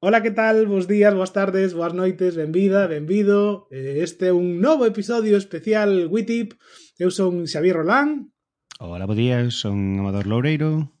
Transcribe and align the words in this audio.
Ola, 0.00 0.22
que 0.22 0.30
tal? 0.30 0.64
Bos 0.68 0.86
días, 0.86 1.12
boas 1.12 1.32
tardes, 1.32 1.74
boas 1.74 1.92
noites, 1.92 2.36
benvida, 2.36 2.86
benvido. 2.86 3.66
Eh, 3.74 3.98
este 4.06 4.30
é 4.30 4.32
un 4.32 4.62
novo 4.62 4.86
episodio 4.86 5.34
especial 5.34 6.06
WITIP. 6.06 6.54
Eu 7.02 7.10
son 7.10 7.50
Xavier 7.50 7.82
Rolán. 7.82 8.30
Ola, 8.78 9.10
bo 9.10 9.18
día, 9.18 9.42
son 9.50 9.98
Amador 9.98 10.30
Loureiro. 10.30 10.94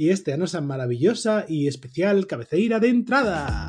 E 0.00 0.08
este 0.08 0.32
é 0.32 0.34
a 0.34 0.40
nosa 0.40 0.64
maravillosa 0.64 1.44
e 1.44 1.68
especial 1.68 2.24
cabeceira 2.24 2.80
de 2.80 2.88
entrada. 2.88 3.68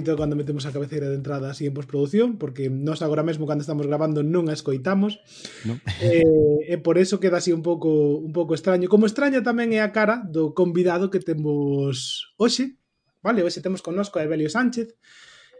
bonito 0.00 0.16
cando 0.16 0.36
metemos 0.36 0.64
a 0.64 0.72
cabeceira 0.72 1.08
de 1.08 1.16
entrada 1.16 1.50
así 1.50 1.66
en 1.66 1.74
postproducción, 1.74 2.40
porque 2.40 2.72
nós 2.72 3.02
agora 3.04 3.22
mesmo 3.22 3.46
cando 3.46 3.60
estamos 3.60 3.84
grabando 3.84 4.24
non 4.24 4.48
a 4.48 4.56
escoitamos. 4.56 5.20
No. 5.68 5.76
Eh, 6.00 6.72
e 6.72 6.76
por 6.80 6.96
eso 6.96 7.20
queda 7.20 7.38
así 7.38 7.52
un 7.52 7.60
pouco 7.60 8.16
un 8.16 8.32
pouco 8.32 8.56
extraño. 8.56 8.88
Como 8.88 9.04
extraña 9.04 9.44
tamén 9.44 9.76
é 9.76 9.84
a 9.84 9.92
cara 9.92 10.24
do 10.24 10.56
convidado 10.56 11.12
que 11.12 11.20
temos 11.20 12.32
hoxe. 12.40 12.80
Vale, 13.20 13.44
hoxe 13.44 13.60
temos 13.60 13.84
connosco 13.84 14.16
a 14.16 14.24
Evelio 14.24 14.48
Sánchez. 14.48 14.96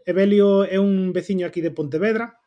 Evelio 0.09 0.65
é 0.65 0.81
un 0.81 1.13
veciño 1.13 1.45
aquí 1.45 1.61
de 1.61 1.77
Pontevedra, 1.77 2.41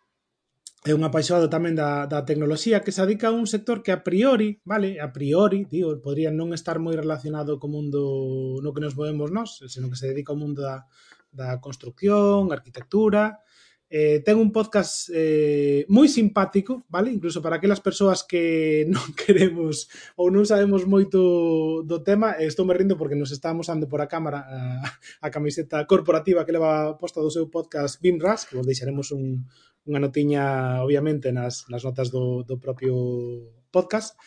é 0.84 0.92
un 0.92 1.06
apaixonado 1.06 1.48
tamén 1.48 1.78
da, 1.78 2.10
da 2.10 2.26
tecnoloxía 2.26 2.82
que 2.82 2.92
se 2.92 3.06
adica 3.06 3.30
a 3.30 3.38
un 3.38 3.46
sector 3.46 3.86
que 3.86 3.94
a 3.94 4.02
priori, 4.02 4.60
vale, 4.66 4.98
a 4.98 5.14
priori, 5.14 5.70
digo, 5.70 5.96
podría 6.02 6.34
non 6.34 6.52
estar 6.52 6.82
moi 6.82 6.98
relacionado 6.98 7.62
co 7.62 7.70
mundo 7.70 8.58
no 8.60 8.74
que 8.74 8.82
nos 8.82 8.98
movemos 8.98 9.30
nós, 9.30 9.62
senón 9.70 9.94
que 9.94 10.02
se 10.02 10.10
dedica 10.10 10.34
ao 10.34 10.42
mundo 10.42 10.66
da, 10.66 10.90
da 11.34 11.60
construcción, 11.60 12.54
arquitectura. 12.54 13.42
Eh, 13.94 14.26
ten 14.26 14.42
un 14.42 14.50
podcast 14.50 15.14
eh, 15.14 15.86
moi 15.86 16.10
simpático, 16.10 16.82
vale? 16.90 17.14
Incluso 17.14 17.46
para 17.46 17.62
aquelas 17.62 17.78
persoas 17.78 18.26
que 18.26 18.86
non 18.94 19.14
queremos 19.14 19.86
ou 20.18 20.34
non 20.34 20.50
sabemos 20.50 20.90
moito 20.90 21.86
do 21.86 22.02
tema, 22.02 22.34
eh, 22.42 22.50
estou 22.50 22.66
me 22.66 22.74
rindo 22.74 22.98
porque 22.98 23.14
nos 23.14 23.30
estamos 23.30 23.70
ando 23.70 23.86
por 23.86 24.02
a 24.02 24.10
cámara 24.10 24.50
a, 24.50 24.82
a 25.22 25.30
camiseta 25.30 25.86
corporativa 25.86 26.42
que 26.42 26.58
leva 26.58 26.98
posta 26.98 27.22
do 27.22 27.30
seu 27.30 27.54
podcast 27.54 28.02
BIMRAS, 28.02 28.50
que 28.50 28.58
vos 28.58 28.66
deixaremos 28.66 29.14
un, 29.14 29.46
unha 29.86 30.02
notiña, 30.02 30.82
obviamente, 30.82 31.30
nas, 31.30 31.70
nas 31.70 31.86
notas 31.86 32.10
do, 32.10 32.42
do 32.42 32.58
propio 32.58 32.98
podcast. 33.70 34.18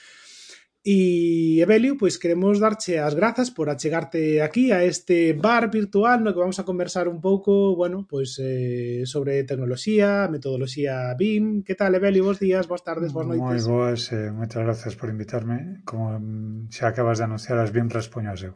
E, 0.86 1.58
Evelio, 1.58 1.98
pois 1.98 2.14
queremos 2.14 2.62
darche 2.62 3.02
as 3.02 3.18
grazas 3.18 3.50
por 3.50 3.66
achegarte 3.66 4.38
aquí 4.38 4.70
a 4.70 4.86
este 4.86 5.34
bar 5.34 5.66
virtual 5.66 6.22
no 6.22 6.30
que 6.30 6.38
vamos 6.38 6.62
a 6.62 6.68
conversar 6.70 7.10
un 7.10 7.18
pouco, 7.18 7.74
bueno, 7.74 8.06
pois 8.06 8.38
eh, 8.38 9.02
sobre 9.02 9.42
tecnoloxía, 9.42 10.30
metodoloxía 10.30 11.10
BIM. 11.18 11.66
Que 11.66 11.74
tal, 11.74 11.98
Evelio? 11.98 12.22
Bos 12.22 12.38
días, 12.38 12.70
boas 12.70 12.86
tardes, 12.86 13.10
boas 13.10 13.26
noites. 13.26 13.42
Moi 13.42 13.58
boas, 13.66 14.14
eh, 14.14 14.30
moitas 14.30 14.62
gracias 14.62 14.94
por 14.94 15.10
invitarme. 15.10 15.82
Como 15.82 16.22
mm, 16.22 16.70
xa 16.70 16.94
acabas 16.94 17.18
de 17.18 17.26
anunciar, 17.26 17.58
as 17.58 17.74
BIM 17.74 17.90
respoño 17.90 18.30
eu. 18.38 18.54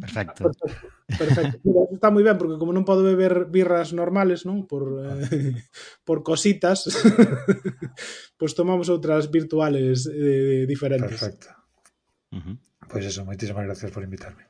Perfecto. 0.00 0.44
Perfecto. 0.44 0.88
Perfecto. 1.18 1.60
Mira, 1.64 1.80
está 1.92 2.08
moi 2.08 2.24
ben 2.24 2.40
porque 2.40 2.56
como 2.56 2.72
non 2.72 2.88
podo 2.88 3.04
beber 3.04 3.52
birras 3.52 3.92
normales, 3.92 4.48
non, 4.48 4.64
por 4.64 5.04
ah. 5.04 5.20
eh, 5.20 5.52
por 6.08 6.24
cositas, 6.24 6.88
pois 6.88 6.96
pues 8.40 8.52
tomamos 8.56 8.88
outras 8.88 9.28
virtuales 9.28 10.08
eh, 10.08 10.64
diferentes. 10.64 11.20
Perfecto. 11.20 11.48
Uh 12.32 12.40
-huh. 12.40 12.56
Pois 12.88 13.04
pues 13.04 13.12
eso, 13.12 13.28
moitísimas 13.28 13.68
gracias 13.68 13.92
por 13.92 14.00
invitarme. 14.00 14.48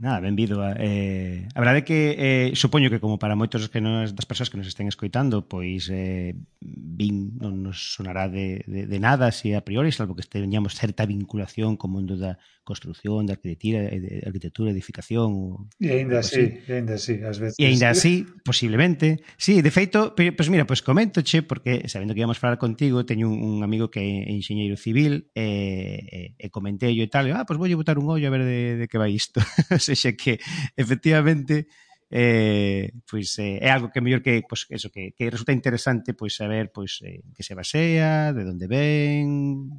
Nada, 0.00 0.20
benvido. 0.20 0.62
A, 0.62 0.72
eh, 0.78 1.46
a 1.52 1.60
verdade 1.60 1.84
é 1.84 1.84
que 1.84 2.00
eh, 2.16 2.56
supoño 2.56 2.88
que 2.88 3.04
como 3.04 3.20
para 3.20 3.36
moitos 3.36 3.68
que 3.68 3.84
nos, 3.84 4.16
das 4.16 4.24
persoas 4.24 4.48
que 4.48 4.56
nos 4.56 4.64
estén 4.64 4.88
escoitando, 4.88 5.44
pois 5.44 5.92
eh, 5.92 6.32
vin 6.64 7.36
non 7.36 7.60
nos 7.60 8.00
sonará 8.00 8.32
de, 8.32 8.64
de, 8.64 8.88
de 8.88 8.98
nada 8.98 9.28
se 9.28 9.52
si 9.52 9.58
a 9.58 9.60
priori, 9.60 9.92
salvo 9.92 10.16
que 10.16 10.24
teñamos 10.24 10.72
certa 10.72 11.04
vinculación 11.04 11.76
co 11.76 11.84
mundo 11.84 12.16
da 12.16 12.40
construción, 12.70 13.26
de 13.26 13.34
arquitectura, 13.34 13.90
de 13.90 14.22
arquitectura 14.22 14.70
edificación. 14.70 15.66
E 15.82 15.90
aínda 15.90 16.22
así, 16.22 16.62
e 16.62 16.70
aínda 16.70 16.94
así, 16.94 17.18
ás 17.18 17.42
veces. 17.42 17.58
E 17.58 17.66
aínda 17.66 17.90
así, 17.90 18.30
posiblemente. 18.46 19.26
Sí, 19.34 19.58
de 19.58 19.74
feito, 19.74 20.14
pois 20.14 20.30
pues 20.38 20.46
mira, 20.46 20.70
pois 20.70 20.78
pues 20.78 20.86
comento, 20.86 21.18
che, 21.26 21.42
porque 21.42 21.90
sabendo 21.90 22.14
que 22.14 22.22
íamos 22.22 22.38
falar 22.38 22.62
contigo, 22.62 23.02
teño 23.02 23.26
un, 23.26 23.42
un 23.42 23.66
amigo 23.66 23.90
que 23.90 23.98
é 23.98 24.30
enxeñeiro 24.30 24.78
civil 24.78 25.34
e, 25.34 25.98
e, 26.06 26.20
e 26.38 26.46
comentei 26.54 26.94
yo 26.94 27.02
e 27.02 27.10
tal, 27.10 27.26
e, 27.26 27.34
ah, 27.34 27.42
pois 27.42 27.58
pues 27.58 27.66
voulle 27.66 27.74
botar 27.74 27.98
un 27.98 28.06
ollo 28.06 28.30
a 28.30 28.30
ver 28.30 28.46
de, 28.46 28.60
de 28.78 28.86
que 28.86 29.02
vai 29.02 29.10
isto. 29.10 29.42
Sexa 29.82 30.14
que, 30.14 30.38
efectivamente, 30.78 31.66
eh, 32.10 32.90
pois 33.06 33.38
eh, 33.38 33.62
é 33.62 33.70
algo 33.70 33.90
que 33.94 34.02
mellor 34.02 34.18
que 34.18 34.42
pois 34.42 34.66
eso 34.74 34.90
que, 34.90 35.14
que 35.14 35.30
resulta 35.30 35.54
interesante 35.54 36.10
pois 36.10 36.34
saber 36.34 36.74
pois 36.74 36.98
eh, 37.06 37.22
que 37.30 37.46
se 37.46 37.54
basea, 37.54 38.34
de 38.34 38.42
onde 38.42 38.66
ven, 38.66 39.69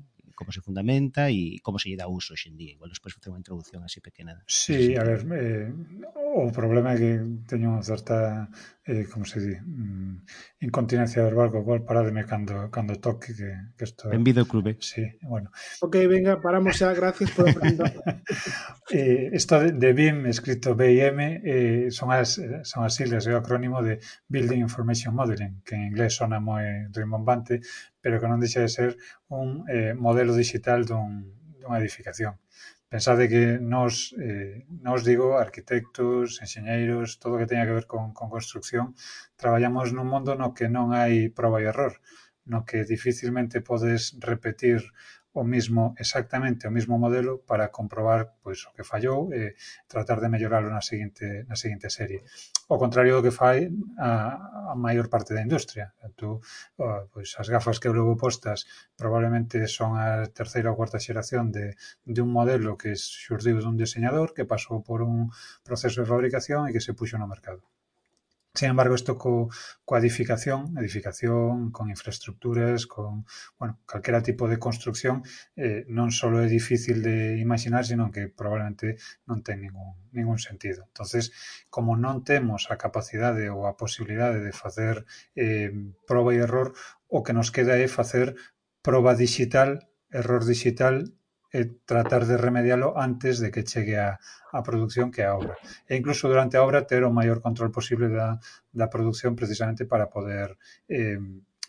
como 0.42 0.52
se 0.52 0.66
fundamenta 0.66 1.30
e 1.30 1.62
como 1.62 1.78
se 1.78 1.94
lle 1.94 2.02
dá 2.02 2.10
uso 2.10 2.34
hoxe 2.34 2.50
en 2.50 2.58
día. 2.58 2.74
Igual 2.74 2.90
despois 2.90 3.14
facer 3.14 3.30
unha 3.30 3.46
introdución 3.46 3.86
así 3.86 4.02
pequena. 4.02 4.42
Sí, 4.50 4.98
a 4.98 5.06
ver, 5.06 5.22
eh, 5.38 5.70
o 6.34 6.52
problema 6.52 6.96
é 6.96 6.98
que 6.98 7.12
teño 7.44 7.76
unha 7.76 7.84
certa, 7.84 8.48
eh, 8.88 9.04
como 9.12 9.28
se 9.28 9.44
di, 9.44 9.56
mm, 9.60 10.64
incontinencia 10.64 11.22
verbal, 11.28 11.52
co 11.52 11.66
cual 11.68 11.84
parádeme 11.84 12.24
cando, 12.24 12.72
cando 12.72 12.96
toque 12.98 13.36
que, 13.36 13.52
que 13.76 13.84
isto... 13.84 14.08
Benvido 14.08 14.48
clube. 14.48 14.80
Sí, 14.80 15.04
bueno. 15.22 15.52
Ok, 15.84 15.96
venga, 16.08 16.40
paramos 16.40 16.80
xa, 16.80 16.96
gracias 16.96 17.36
por 17.36 17.52
preguntar. 17.52 17.92
eh, 18.96 19.30
isto 19.36 19.60
de, 19.60 19.76
de 19.76 19.92
BIM, 19.92 20.26
escrito 20.32 20.72
BIM, 20.72 21.18
eh, 21.44 21.88
son, 21.92 22.16
as, 22.16 22.40
son 22.64 22.88
as 22.88 22.96
siglas, 22.96 23.28
é 23.28 23.36
o 23.36 23.42
acrónimo 23.44 23.84
de 23.84 24.00
Building 24.32 24.64
Information 24.64 25.12
Modeling, 25.12 25.60
que 25.68 25.76
en 25.76 25.92
inglés 25.92 26.16
sona 26.16 26.40
moi 26.40 26.64
rimbombante, 26.96 27.60
pero 28.00 28.24
que 28.24 28.30
non 28.32 28.40
deixa 28.40 28.64
de 28.64 28.72
ser 28.72 28.90
un 29.28 29.68
eh, 29.68 29.92
modelo 29.94 30.32
digital 30.32 30.88
dun, 30.88 31.28
dunha 31.60 31.78
edificación 31.78 32.40
Pensade 32.92 33.30
que 33.32 33.44
nós, 33.74 34.14
eh, 34.20 34.66
nós 34.88 35.00
digo, 35.10 35.28
arquitectos, 35.46 36.44
enxeñeiros, 36.44 37.08
todo 37.22 37.34
o 37.36 37.40
que 37.40 37.48
teña 37.48 37.64
que 37.68 37.78
ver 37.80 37.88
con, 37.88 38.12
con 38.18 38.28
construcción, 38.36 38.86
traballamos 39.40 39.88
nun 39.96 40.12
mundo 40.12 40.32
no 40.36 40.52
que 40.52 40.68
non 40.68 40.92
hai 40.92 41.32
proba 41.32 41.64
e 41.64 41.72
error, 41.72 41.94
no 42.52 42.60
que 42.68 42.84
dificilmente 42.94 43.64
podes 43.70 44.02
repetir 44.32 44.80
o 45.34 45.44
mismo 45.44 45.96
exactamente 45.98 46.68
o 46.68 46.72
mismo 46.72 46.96
modelo 46.98 47.44
para 47.44 47.72
comprobar 47.72 48.36
pois 48.44 48.64
o 48.68 48.74
que 48.76 48.84
fallou 48.84 49.32
e 49.36 49.56
tratar 49.88 50.20
de 50.20 50.32
melloralo 50.32 50.68
na 50.72 50.82
seguinte 50.82 51.44
na 51.48 51.56
seguinte 51.56 51.88
serie. 51.92 52.24
O 52.72 52.80
contrario 52.80 53.20
do 53.20 53.24
que 53.26 53.36
fai 53.36 53.68
a, 54.00 54.72
a 54.72 54.76
maior 54.76 55.08
parte 55.08 55.36
da 55.36 55.44
industria. 55.44 55.92
Entón, 56.00 56.22
Tú, 56.22 56.38
pois 57.14 57.34
as 57.42 57.50
gafas 57.50 57.80
que 57.80 57.88
eu 57.90 57.98
levo 57.98 58.14
postas 58.24 58.60
probablemente 59.02 59.58
son 59.78 59.98
a 59.98 60.30
terceira 60.40 60.70
ou 60.70 60.78
cuarta 60.78 61.02
xeración 61.02 61.50
de, 61.56 61.66
de 62.06 62.20
un 62.22 62.30
modelo 62.38 62.78
que 62.82 62.94
xurdiu 62.94 63.58
dun 63.58 63.80
diseñador 63.84 64.28
que 64.36 64.50
pasou 64.54 64.78
por 64.88 65.00
un 65.02 65.34
proceso 65.68 65.98
de 66.00 66.12
fabricación 66.14 66.62
e 66.70 66.74
que 66.74 66.86
se 66.86 66.94
puxo 66.94 67.18
no 67.18 67.32
mercado. 67.34 67.66
Sin 68.54 68.70
embargo, 68.70 68.96
isto 68.96 69.18
co, 69.18 69.50
edificación, 69.98 71.72
con 71.72 71.90
infraestructuras, 71.90 72.86
con, 72.86 73.26
bueno, 73.58 73.80
calquera 73.86 74.22
tipo 74.22 74.50
de 74.50 74.60
construcción, 74.60 75.24
eh, 75.56 75.88
non 75.88 76.12
só 76.12 76.28
é 76.36 76.52
difícil 76.52 77.00
de 77.00 77.40
imaginar, 77.40 77.88
sino 77.88 78.12
que 78.12 78.28
probablemente 78.28 79.00
non 79.24 79.40
ten 79.40 79.64
ningún, 79.64 79.96
ningún 80.12 80.36
sentido. 80.36 80.84
entonces 80.92 81.32
como 81.72 81.96
non 81.96 82.28
temos 82.28 82.68
a 82.68 82.76
capacidade 82.76 83.48
ou 83.48 83.64
a 83.72 83.80
posibilidade 83.80 84.44
de 84.44 84.52
facer 84.52 85.08
eh, 85.40 85.72
e 85.72 86.36
error, 86.36 86.76
o 87.08 87.24
que 87.24 87.32
nos 87.32 87.56
queda 87.56 87.80
é 87.80 87.88
facer 87.88 88.36
proba 88.84 89.16
digital, 89.16 89.88
error 90.12 90.44
digital 90.44 91.16
e 91.52 91.84
tratar 91.84 92.24
de 92.26 92.40
remedialo 92.40 92.96
antes 92.96 93.44
de 93.44 93.52
que 93.52 93.68
chegue 93.68 94.00
a, 94.00 94.18
a 94.52 94.60
produción 94.64 95.12
que 95.12 95.24
a 95.28 95.36
obra. 95.36 95.60
E 95.88 96.00
incluso 96.00 96.32
durante 96.32 96.56
a 96.56 96.64
obra 96.64 96.88
ter 96.88 97.04
o 97.04 97.12
maior 97.12 97.44
control 97.44 97.70
posible 97.76 98.08
da, 98.08 98.40
da 98.72 98.88
produción 98.88 99.36
precisamente 99.36 99.84
para 99.84 100.08
poder 100.08 100.56
eh, 100.88 101.20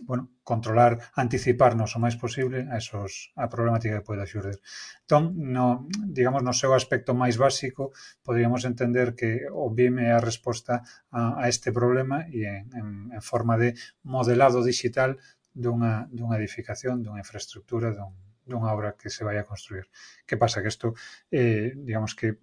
bueno, 0.01 0.31
controlar, 0.43 0.99
anticiparnos 1.15 1.95
o 1.95 2.03
máis 2.03 2.17
posible 2.19 2.67
a, 2.71 2.79
esos, 2.79 3.31
a 3.39 3.47
problemática 3.47 3.99
que 3.99 4.07
poida 4.07 4.27
xurder. 4.27 4.59
Entón, 5.07 5.35
no, 5.55 5.87
digamos, 6.11 6.43
no 6.43 6.55
seu 6.57 6.75
aspecto 6.75 7.15
máis 7.15 7.39
básico, 7.39 7.95
poderíamos 8.27 8.67
entender 8.67 9.15
que 9.15 9.47
o 9.51 9.71
BIM 9.71 10.03
é 10.03 10.11
a 10.15 10.25
resposta 10.25 10.83
a, 11.11 11.39
a 11.43 11.45
este 11.47 11.71
problema 11.71 12.27
e 12.31 12.47
en, 12.47 12.67
en, 12.75 12.87
en 13.15 13.23
forma 13.23 13.55
de 13.59 13.79
modelado 14.03 14.65
digital 14.67 15.19
dunha, 15.55 16.09
dunha 16.11 16.39
edificación, 16.41 17.05
dunha 17.05 17.23
infraestructura, 17.23 17.95
dun, 17.95 18.17
dunha 18.53 18.71
obra 18.77 18.95
que 19.01 19.09
se 19.09 19.25
vai 19.25 19.41
a 19.41 19.49
construir. 19.49 19.89
Que 20.29 20.37
pasa? 20.37 20.61
Que 20.61 20.69
isto, 20.69 20.93
eh, 21.33 21.73
digamos 21.75 22.13
que, 22.13 22.37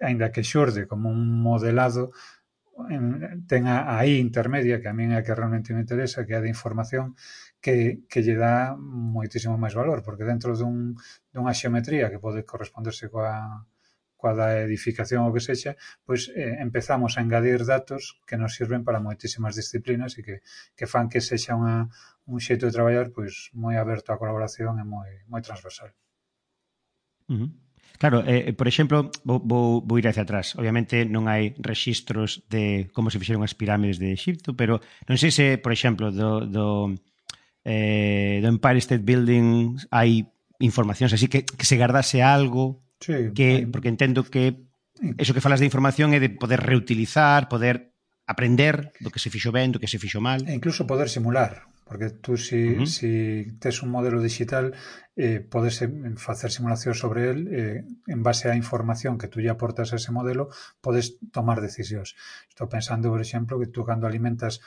aínda 0.00 0.28
que 0.28 0.44
xorde 0.44 0.86
como 0.86 1.08
un 1.08 1.40
modelado, 1.40 2.12
en, 2.90 3.46
ten 3.46 3.66
a, 3.66 3.96
a 3.96 4.06
I 4.06 4.18
intermedia, 4.18 4.80
que 4.82 4.88
a 4.90 4.96
min 4.96 5.14
é 5.14 5.18
a 5.20 5.24
que 5.24 5.34
realmente 5.34 5.72
me 5.72 5.82
interesa, 5.84 6.26
que 6.26 6.34
é 6.34 6.38
a 6.38 6.44
de 6.44 6.52
información, 6.52 7.14
que, 7.62 8.04
que 8.10 8.20
lle 8.24 8.36
dá 8.36 8.74
moitísimo 8.76 9.56
máis 9.56 9.74
valor, 9.78 10.02
porque 10.06 10.28
dentro 10.28 10.52
dun, 10.58 10.98
dunha 11.32 11.54
xeometría 11.54 12.10
que 12.12 12.20
pode 12.20 12.44
corresponderse 12.44 13.08
coa, 13.08 13.64
coa 14.24 14.32
da 14.32 14.64
edificación 14.64 15.28
ou 15.28 15.36
que 15.36 15.44
sexa, 15.44 15.76
pois 16.08 16.32
eh, 16.32 16.56
empezamos 16.64 17.20
a 17.20 17.22
engadir 17.24 17.68
datos 17.68 18.16
que 18.24 18.40
nos 18.40 18.56
sirven 18.56 18.80
para 18.80 19.04
moitísimas 19.04 19.52
disciplinas 19.52 20.16
e 20.16 20.24
que, 20.24 20.40
que 20.72 20.88
fan 20.88 21.12
que 21.12 21.20
sexa 21.20 21.52
unha, 21.52 21.92
un 22.24 22.40
xeito 22.40 22.64
de 22.64 22.72
traballar 22.72 23.12
pois 23.12 23.52
moi 23.52 23.76
aberto 23.76 24.08
á 24.08 24.16
colaboración 24.16 24.80
e 24.80 24.84
moi, 24.88 25.10
moi 25.28 25.44
transversal. 25.44 25.92
Uh 27.28 27.36
-huh. 27.36 27.50
Claro, 28.00 28.24
eh, 28.24 28.48
eh, 28.48 28.52
por 28.56 28.64
exemplo, 28.66 29.12
vou, 29.28 29.44
vou, 29.44 29.84
vou 29.84 30.00
ir 30.00 30.08
hacia 30.08 30.24
atrás. 30.24 30.56
Obviamente 30.56 31.04
non 31.04 31.28
hai 31.28 31.52
rexistros 31.60 32.48
de 32.48 32.88
como 32.96 33.12
se 33.12 33.20
fixeron 33.20 33.44
as 33.44 33.52
pirámides 33.52 34.00
de 34.00 34.08
Egipto, 34.08 34.56
pero 34.56 34.80
non 35.04 35.20
sei 35.20 35.30
se, 35.30 35.60
por 35.60 35.70
exemplo, 35.76 36.08
do, 36.08 36.48
do, 36.48 36.96
eh, 37.60 38.40
do 38.40 38.48
Empire 38.48 38.80
State 38.80 39.04
Building 39.04 39.76
hai 39.92 40.24
informacións 40.64 41.12
así 41.12 41.28
que, 41.28 41.44
que 41.44 41.66
se 41.68 41.76
guardase 41.76 42.24
algo 42.24 42.83
Sí, 43.00 43.32
que, 43.34 43.68
porque 43.70 43.88
entendo 43.88 44.24
que 44.24 44.66
eso 45.18 45.34
que 45.34 45.42
falas 45.42 45.60
de 45.60 45.66
información 45.66 46.14
é 46.14 46.20
de 46.22 46.30
poder 46.30 46.62
reutilizar, 46.62 47.50
poder 47.50 47.94
aprender 48.26 48.94
do 49.04 49.10
que 49.12 49.20
se 49.20 49.28
fixo 49.28 49.52
ben, 49.52 49.72
do 49.74 49.80
que 49.82 49.90
se 49.90 49.98
fixo 49.98 50.20
mal. 50.22 50.40
E 50.46 50.54
incluso 50.54 50.86
poder 50.86 51.10
simular, 51.10 51.68
porque 51.84 52.10
tú 52.10 52.38
si, 52.38 52.78
uh 52.78 52.82
-huh. 52.82 52.86
si 52.86 53.10
tes 53.60 53.82
un 53.84 53.90
modelo 53.90 54.22
digital 54.22 54.72
eh, 55.16 55.40
podes 55.40 55.84
facer 56.16 56.50
simulación 56.50 56.94
sobre 56.94 57.30
el 57.30 57.38
eh, 57.52 57.84
en 58.08 58.20
base 58.22 58.48
á 58.48 58.56
información 58.56 59.18
que 59.20 59.28
tú 59.28 59.42
lle 59.42 59.52
aportas 59.52 59.92
a 59.92 59.98
ese 60.00 60.14
modelo 60.14 60.48
podes 60.80 61.20
tomar 61.34 61.60
decisións. 61.60 62.16
Estou 62.48 62.66
pensando, 62.70 63.10
por 63.12 63.20
exemplo, 63.20 63.60
que 63.60 63.68
tú 63.68 63.84
cando 63.84 64.08
alimentas 64.08 64.62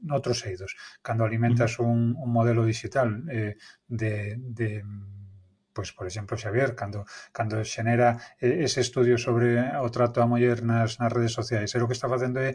noutros 0.00 0.46
eidos, 0.46 0.76
cando 1.02 1.24
alimentas 1.24 1.76
uh 1.76 1.84
-huh. 1.84 1.92
un, 1.92 2.00
un 2.16 2.30
modelo 2.30 2.62
digital 2.64 3.26
eh, 3.28 3.56
de, 3.88 4.38
de 4.38 4.84
pois 5.80 5.96
por 5.96 6.04
exemplo, 6.04 6.36
Xavier, 6.36 6.76
cando, 6.76 7.08
cando 7.32 7.64
xenera 7.64 8.20
ese 8.36 8.84
estudio 8.84 9.16
sobre 9.16 9.56
o 9.80 9.88
trato 9.88 10.20
á 10.20 10.28
muller 10.28 10.60
nas, 10.60 11.00
nas 11.00 11.08
redes 11.08 11.32
sociais, 11.32 11.72
é 11.72 11.80
o 11.80 11.88
que 11.88 11.96
está 11.96 12.04
facendo 12.04 12.36
é 12.36 12.52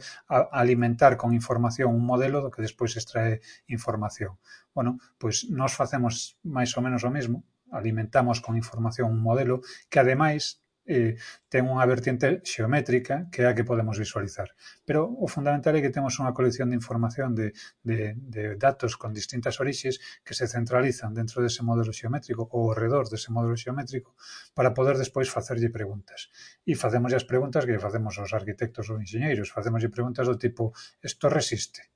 alimentar 0.53 1.17
con 1.17 1.33
información 1.33 1.89
un 1.89 2.05
modelo 2.05 2.37
do 2.45 2.53
que 2.53 2.61
despois 2.61 2.93
extrae 2.93 3.41
información. 3.65 4.37
Bueno, 4.77 5.01
pois 5.17 5.49
nós 5.49 5.73
facemos 5.73 6.37
máis 6.45 6.69
ou 6.77 6.85
menos 6.85 7.01
o 7.01 7.09
mesmo, 7.09 7.41
alimentamos 7.73 8.45
con 8.45 8.53
información 8.53 9.09
un 9.09 9.25
modelo 9.25 9.65
que 9.89 9.97
ademais 9.97 10.61
eh, 10.85 11.17
ten 11.49 11.65
unha 11.65 11.85
vertiente 11.89 12.45
xeométrica 12.45 13.27
que 13.33 13.41
é 13.43 13.47
a 13.49 13.55
que 13.57 13.65
podemos 13.65 13.97
visualizar. 13.97 14.53
Pero 14.85 15.09
o 15.09 15.25
fundamental 15.25 15.73
é 15.73 15.81
que 15.81 15.89
temos 15.89 16.21
unha 16.21 16.31
colección 16.37 16.69
de 16.69 16.77
información 16.77 17.33
de, 17.33 17.57
de, 17.81 18.13
de 18.21 18.43
datos 18.55 18.93
con 18.93 19.09
distintas 19.11 19.57
orixes 19.57 19.97
que 20.21 20.37
se 20.37 20.45
centralizan 20.45 21.17
dentro 21.17 21.41
dese 21.41 21.65
modelo 21.65 21.89
xeométrico 21.89 22.45
ou 22.53 22.69
ao 22.69 22.77
redor 22.77 23.09
dese 23.09 23.33
modelo 23.33 23.57
xeométrico 23.57 24.13
para 24.53 24.77
poder 24.77 25.01
despois 25.01 25.27
facerlle 25.33 25.73
preguntas. 25.73 26.29
E 26.61 26.77
facemos 26.77 27.11
as 27.17 27.25
preguntas 27.25 27.65
que 27.65 27.81
facemos 27.81 28.13
aos 28.21 28.31
arquitectos 28.37 28.93
ou 28.93 29.01
enxeñeiros, 29.01 29.49
facemos 29.49 29.81
preguntas 29.89 30.29
do 30.29 30.37
tipo 30.37 30.75
isto 31.01 31.25
resiste, 31.29 31.94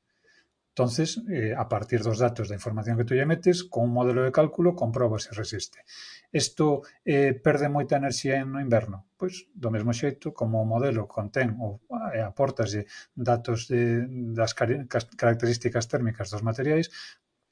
Entonces, 0.80 1.22
eh, 1.30 1.54
a 1.58 1.68
partir 1.68 2.00
dos 2.02 2.20
datos 2.20 2.48
da 2.48 2.56
información 2.56 2.96
que 2.96 3.04
tú 3.04 3.12
lle 3.12 3.28
metes, 3.28 3.68
con 3.68 3.84
un 3.84 3.92
modelo 3.92 4.24
de 4.24 4.32
cálculo, 4.32 4.80
comproba 4.80 5.20
se 5.20 5.36
resiste. 5.36 5.84
Isto 6.32 6.88
eh, 7.04 7.36
perde 7.36 7.68
moita 7.68 8.00
enerxía 8.00 8.48
no 8.48 8.64
inverno? 8.64 9.12
Pois, 9.20 9.52
do 9.52 9.76
mesmo 9.76 9.92
xeito, 9.92 10.32
como 10.32 10.64
o 10.64 10.70
modelo 10.72 11.04
contén 11.04 11.60
ou 11.60 11.84
eh, 12.16 12.24
aportas 12.24 12.72
datos 13.12 13.68
de, 13.68 14.08
das 14.32 14.56
características 14.56 15.92
térmicas 15.92 16.32
dos 16.32 16.48
materiais, 16.48 16.88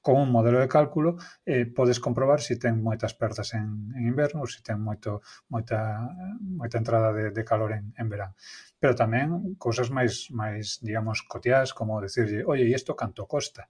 con 0.07 0.15
un 0.15 0.31
modelo 0.31 0.62
de 0.63 0.69
cálculo 0.69 1.18
eh, 1.44 1.65
podes 1.65 2.00
comprobar 2.00 2.39
se 2.39 2.56
si 2.56 2.59
ten 2.63 2.80
moitas 2.80 3.12
perdas 3.12 3.51
en, 3.59 3.92
en 3.92 4.07
inverno 4.07 4.39
ou 4.39 4.48
se 4.48 4.63
si 4.63 4.63
ten 4.63 4.80
moito, 4.80 5.19
moita, 5.51 6.00
moita 6.39 6.80
entrada 6.80 7.12
de, 7.12 7.36
de 7.36 7.44
calor 7.44 7.75
en, 7.75 7.92
en 7.92 8.07
verán. 8.07 8.31
Pero 8.80 8.95
tamén 8.95 9.59
cousas 9.59 9.92
máis, 9.92 10.31
máis 10.31 10.80
digamos, 10.80 11.27
cotiás, 11.27 11.75
como 11.75 12.00
decirlle, 12.00 12.48
oye, 12.48 12.63
e 12.63 12.71
isto 12.71 12.95
canto 12.95 13.27
costa? 13.27 13.68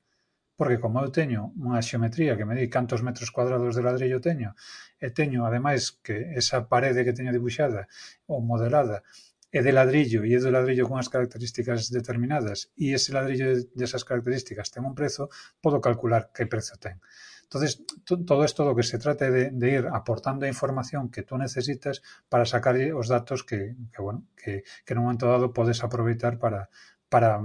porque 0.57 0.81
como 0.81 1.01
eu 1.06 1.13
teño 1.13 1.54
unha 1.57 1.81
xeometría 1.86 2.34
que 2.38 2.45
me 2.45 2.57
di 2.57 2.66
cantos 2.66 3.06
metros 3.06 3.30
cuadrados 3.30 3.78
de 3.78 3.86
ladrillo 3.86 4.22
teño, 4.22 4.57
e 4.98 5.13
teño, 5.13 5.45
ademais, 5.45 5.94
que 6.06 6.33
esa 6.33 6.66
parede 6.66 7.06
que 7.06 7.18
teño 7.18 7.30
dibuixada 7.33 7.86
ou 8.30 8.42
modelada 8.42 9.06
é 9.52 9.64
de 9.64 9.72
ladrillo 9.72 10.28
e 10.28 10.36
é 10.36 10.40
de 10.40 10.52
ladrillo 10.52 10.88
con 10.90 11.00
as 11.00 11.08
características 11.08 11.88
determinadas 11.88 12.70
e 12.76 12.92
ese 12.92 13.16
ladrillo 13.16 13.48
desas 13.74 14.04
características 14.04 14.72
ten 14.74 14.84
un 14.84 14.96
prezo, 14.96 15.32
podo 15.64 15.80
calcular 15.80 16.30
que 16.36 16.50
prezo 16.50 16.76
ten. 16.76 17.00
Entonces, 17.48 17.82
todo 18.04 18.44
esto 18.44 18.66
lo 18.66 18.76
que 18.76 18.84
se 18.84 19.00
trata 19.00 19.32
de, 19.32 19.52
de, 19.52 19.68
ir 19.72 19.88
aportando 19.88 20.44
a 20.44 20.52
información 20.52 21.10
que 21.10 21.24
tú 21.24 21.38
necesitas 21.38 22.04
para 22.28 22.44
sacar 22.44 22.76
os 22.92 23.08
datos 23.08 23.48
que, 23.48 23.80
que 23.96 24.02
bueno, 24.02 24.28
que, 24.36 24.68
que, 24.84 24.92
en 24.94 25.00
un 25.00 25.06
momento 25.06 25.32
dado 25.32 25.54
podes 25.54 25.82
aproveitar 25.82 26.40
para, 26.40 26.68
para 27.08 27.40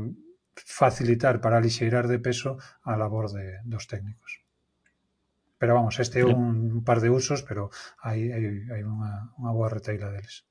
facilitar, 0.56 1.40
para 1.40 1.58
alixeirar 1.58 2.08
de 2.08 2.18
peso 2.18 2.58
a 2.82 2.96
labor 2.96 3.30
de 3.30 3.62
dos 3.62 3.86
técnicos. 3.86 4.42
Pero 5.62 5.78
vamos, 5.78 6.00
este 6.02 6.18
é 6.20 6.26
un 6.26 6.82
par 6.82 6.98
de 6.98 7.06
usos, 7.06 7.46
pero 7.46 7.70
hai, 8.02 8.34
hai, 8.34 8.44
hai 8.74 8.82
unha, 8.82 9.30
unha 9.38 9.52
boa 9.54 9.70
retaila 9.70 10.10
deles. 10.10 10.42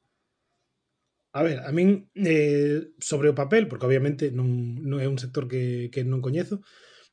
A 1.32 1.44
ver, 1.44 1.64
a 1.64 1.72
min 1.72 2.12
eh, 2.16 2.92
sobre 3.00 3.32
o 3.32 3.38
papel, 3.38 3.72
porque 3.72 3.88
obviamente 3.88 4.36
non, 4.36 4.76
non 4.84 5.00
é 5.00 5.08
un 5.08 5.16
sector 5.16 5.48
que, 5.48 5.88
que 5.88 6.04
non 6.04 6.20
coñezo, 6.20 6.60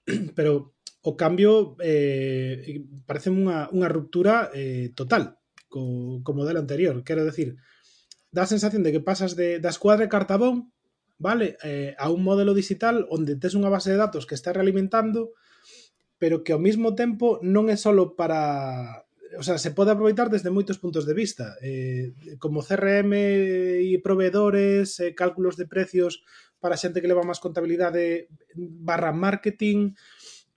pero 0.36 0.74
o 1.06 1.14
cambio 1.14 1.78
eh, 1.78 2.82
parece 3.06 3.30
unha, 3.30 3.70
unha 3.70 3.86
ruptura 3.86 4.50
eh, 4.50 4.90
total 4.98 5.38
co, 5.70 6.18
co 6.26 6.30
modelo 6.34 6.58
anterior. 6.58 7.06
Quero 7.06 7.22
decir, 7.22 7.62
dá 8.34 8.42
a 8.42 8.50
sensación 8.50 8.82
de 8.82 8.90
que 8.90 9.04
pasas 9.04 9.38
de, 9.38 9.62
da 9.62 9.70
escuadra 9.70 10.04
de 10.04 10.12
cartabón 10.12 10.74
vale 11.18 11.58
eh, 11.62 11.94
a 11.98 12.10
un 12.10 12.22
modelo 12.22 12.54
digital 12.54 13.06
onde 13.10 13.38
tes 13.38 13.54
unha 13.58 13.70
base 13.70 13.90
de 13.90 13.98
datos 13.98 14.26
que 14.26 14.38
está 14.38 14.54
realimentando 14.54 15.34
pero 16.18 16.42
que 16.42 16.54
ao 16.54 16.62
mesmo 16.62 16.94
tempo 16.94 17.42
non 17.42 17.66
é 17.70 17.76
solo 17.78 18.14
para 18.14 19.06
o 19.36 19.42
sea, 19.42 19.58
se 19.58 19.72
pode 19.76 19.92
aproveitar 19.92 20.30
desde 20.32 20.54
moitos 20.54 20.80
puntos 20.80 21.04
de 21.04 21.12
vista. 21.12 21.58
Eh, 21.60 22.14
como 22.40 22.64
CRM 22.64 23.12
e 23.12 23.98
proveedores, 24.00 24.96
eh, 25.02 25.12
cálculos 25.12 25.60
de 25.60 25.68
precios 25.68 26.24
para 26.62 26.80
xente 26.80 27.02
que 27.02 27.10
leva 27.10 27.26
máis 27.26 27.42
contabilidade 27.42 28.32
barra 28.56 29.12
marketing, 29.12 29.98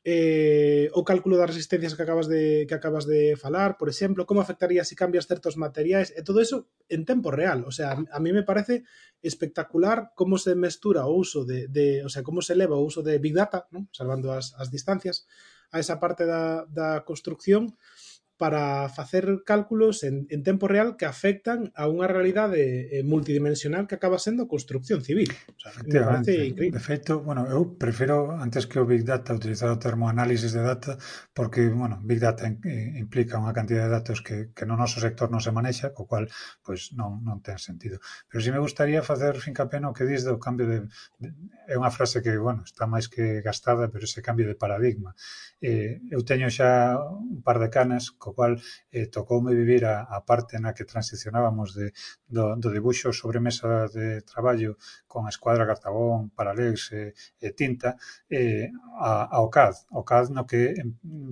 eh, 0.03 0.89
o 0.97 1.05
cálculo 1.05 1.37
das 1.37 1.53
resistencias 1.53 1.93
que 1.93 2.01
acabas 2.01 2.25
de 2.25 2.65
que 2.65 2.73
acabas 2.73 3.05
de 3.05 3.37
falar, 3.37 3.77
por 3.77 3.85
exemplo, 3.85 4.25
como 4.25 4.41
afectaría 4.41 4.81
se 4.83 4.89
si 4.89 4.95
cambias 4.95 5.29
certos 5.29 5.61
materiais, 5.61 6.09
e 6.17 6.25
todo 6.25 6.41
eso 6.41 6.73
en 6.89 7.05
tempo 7.05 7.29
real, 7.29 7.61
o 7.69 7.71
sea, 7.71 7.93
a 7.93 8.19
mí 8.19 8.33
me 8.33 8.41
parece 8.41 8.81
espectacular 9.21 10.17
como 10.17 10.41
se 10.41 10.57
mestura 10.57 11.05
o 11.05 11.13
uso 11.13 11.45
de, 11.45 11.69
de 11.69 12.01
o 12.01 12.09
sea, 12.09 12.25
como 12.25 12.41
se 12.41 12.57
eleva 12.57 12.81
o 12.81 12.81
uso 12.81 13.05
de 13.05 13.21
Big 13.21 13.37
Data, 13.37 13.69
¿no? 13.69 13.85
salvando 13.93 14.33
as, 14.33 14.57
as 14.57 14.73
distancias, 14.73 15.29
a 15.69 15.77
esa 15.77 16.01
parte 16.01 16.25
da, 16.25 16.65
da 16.65 17.05
construcción, 17.05 17.77
para 18.41 18.89
facer 18.89 19.45
cálculos 19.45 20.01
en, 20.01 20.25
en 20.33 20.41
tempo 20.41 20.65
real 20.65 20.97
que 20.97 21.05
afectan 21.05 21.69
a 21.77 21.85
unha 21.85 22.09
realidade 22.09 22.89
eh, 22.89 23.05
multidimensional 23.05 23.85
que 23.85 23.93
acaba 23.93 24.17
sendo 24.17 24.49
construcción 24.49 25.05
civil. 25.05 25.29
O 25.29 25.59
sea, 25.61 25.69
me 25.85 26.01
parece 26.01 26.49
increíble. 26.49 26.73
De 26.73 26.81
feito, 26.81 27.21
bueno, 27.21 27.45
eu 27.45 27.77
prefiro 27.77 28.33
antes 28.33 28.65
que 28.65 28.81
o 28.81 28.89
Big 28.89 29.05
Data 29.05 29.37
utilizar 29.37 29.69
o 29.69 29.77
termo 29.77 30.09
análisis 30.09 30.57
de 30.57 30.65
data 30.65 30.97
porque, 31.37 31.69
bueno, 31.69 32.01
Big 32.01 32.17
Data 32.17 32.49
eh, 32.49 32.97
implica 32.97 33.37
unha 33.37 33.53
cantidad 33.53 33.85
de 33.85 33.93
datos 33.93 34.25
que, 34.25 34.49
que 34.57 34.65
no 34.65 34.73
noso 34.73 34.97
sector 34.97 35.29
non 35.29 35.37
se 35.37 35.53
manexa, 35.53 35.93
co 35.93 36.09
cual, 36.09 36.25
pois, 36.65 36.89
pues, 36.89 36.97
non, 36.97 37.21
non 37.21 37.45
ten 37.45 37.61
sentido. 37.61 38.01
Pero 38.25 38.41
si 38.41 38.49
me 38.49 38.57
gustaría 38.57 39.05
facer 39.05 39.37
fincapé 39.37 39.77
no 39.77 39.93
que 39.93 40.09
dis 40.09 40.25
do 40.25 40.41
cambio 40.41 40.65
de, 40.65 40.89
de... 41.21 41.29
É 41.69 41.77
unha 41.77 41.93
frase 41.93 42.25
que, 42.25 42.33
bueno, 42.41 42.65
está 42.65 42.89
máis 42.89 43.05
que 43.05 43.45
gastada, 43.45 43.85
pero 43.93 44.09
ese 44.09 44.25
cambio 44.25 44.49
de 44.49 44.57
paradigma. 44.57 45.13
Eh, 45.61 46.01
eu 46.09 46.25
teño 46.25 46.49
xa 46.49 46.97
un 46.97 47.45
par 47.45 47.61
de 47.61 47.69
canas 47.69 48.09
co 48.09 48.30
co 48.31 48.39
cual 48.39 48.55
eh, 48.91 49.11
tocoume 49.11 49.51
vivir 49.51 49.83
a, 49.83 50.07
a 50.07 50.23
parte 50.23 50.55
na 50.63 50.71
que 50.71 50.87
transicionábamos 50.87 51.75
de, 51.75 51.91
do, 52.31 52.55
do 52.55 52.71
dibuixo 52.71 53.11
sobre 53.11 53.43
mesa 53.43 53.91
de 53.91 54.23
traballo 54.23 54.79
con 55.11 55.27
a 55.27 55.33
escuadra 55.35 55.67
cartabón, 55.67 56.31
paralex 56.31 56.95
e, 56.95 57.11
e 57.43 57.51
tinta 57.51 57.99
eh, 58.31 58.71
a, 58.95 59.27
ao 59.35 59.51
CAD, 59.51 59.75
ao 59.91 60.07
CAD 60.07 60.31
no 60.31 60.47
que 60.47 60.79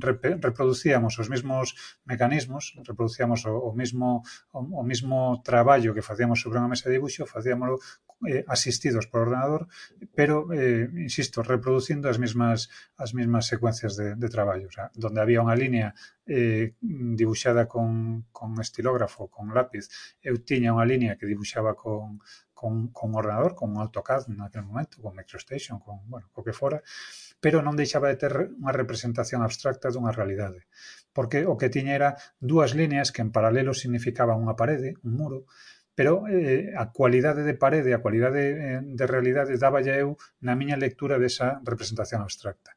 rep, 0.03 0.43
reproducíamos 0.43 1.15
os 1.15 1.31
mesmos 1.31 1.71
mecanismos, 2.03 2.75
reproducíamos 2.83 3.47
o, 3.47 3.55
o 3.55 3.71
mismo 3.71 4.19
o, 4.51 4.59
o 4.59 4.83
mismo 4.83 5.39
traballo 5.39 5.95
que 5.95 6.03
facíamos 6.03 6.43
sobre 6.43 6.59
unha 6.59 6.67
mesa 6.67 6.91
de 6.91 6.99
dibuixo, 6.99 7.23
facíamoslo 7.23 7.79
eh, 8.27 8.43
asistidos 8.47 9.07
por 9.07 9.21
ordenador, 9.21 9.67
pero, 10.15 10.51
eh, 10.51 10.89
insisto, 10.95 11.43
reproduciendo 11.43 12.09
as 12.09 12.19
mesmas, 12.19 12.69
as 12.97 13.13
mesmas 13.13 13.47
secuencias 13.47 13.95
de, 13.95 14.15
de 14.15 14.29
traballo. 14.29 14.67
O 14.67 14.71
sea, 14.71 14.91
donde 14.93 15.21
había 15.21 15.43
unha 15.43 15.55
línea 15.55 15.95
eh, 16.27 16.75
dibuixada 16.81 17.67
con, 17.67 18.27
con 18.31 18.59
estilógrafo, 18.59 19.31
con 19.31 19.55
lápiz, 19.55 19.87
eu 20.19 20.43
tiña 20.43 20.75
unha 20.75 20.83
línea 20.83 21.15
que 21.15 21.29
dibuxaba 21.29 21.79
con, 21.79 22.19
con, 22.59 22.91
con 22.91 23.15
ordenador, 23.15 23.55
con 23.55 23.71
un 23.71 23.79
AutoCAD 23.79 24.27
naquele 24.35 24.67
momento, 24.67 24.99
con 24.99 25.15
MicroStation, 25.15 25.79
con, 25.79 26.03
bueno, 26.11 26.27
co 26.35 26.43
que 26.43 26.51
fora, 26.51 26.83
pero 27.39 27.63
non 27.63 27.79
deixaba 27.79 28.11
de 28.11 28.19
ter 28.19 28.51
unha 28.59 28.75
representación 28.75 29.39
abstracta 29.39 29.87
dunha 29.95 30.11
realidade. 30.11 30.67
Porque 31.15 31.47
o 31.47 31.55
que 31.55 31.71
tiña 31.71 31.95
era 31.95 32.19
dúas 32.43 32.75
líneas 32.75 33.15
que 33.15 33.23
en 33.23 33.31
paralelo 33.31 33.71
significaban 33.71 34.43
unha 34.43 34.59
parede, 34.59 34.99
un 35.07 35.15
muro, 35.15 35.47
pero 35.99 36.23
eh, 36.31 36.71
a 36.79 36.95
cualidade 36.95 37.43
de 37.43 37.59
parede, 37.59 37.91
a 37.91 37.99
cualidade 37.99 38.43
eh, 38.55 38.79
de 38.79 39.05
realidade 39.05 39.59
dáballe 39.59 39.99
eu 39.99 40.15
na 40.39 40.55
miña 40.55 40.79
lectura 40.79 41.19
desa 41.19 41.59
representación 41.67 42.23
abstracta. 42.23 42.71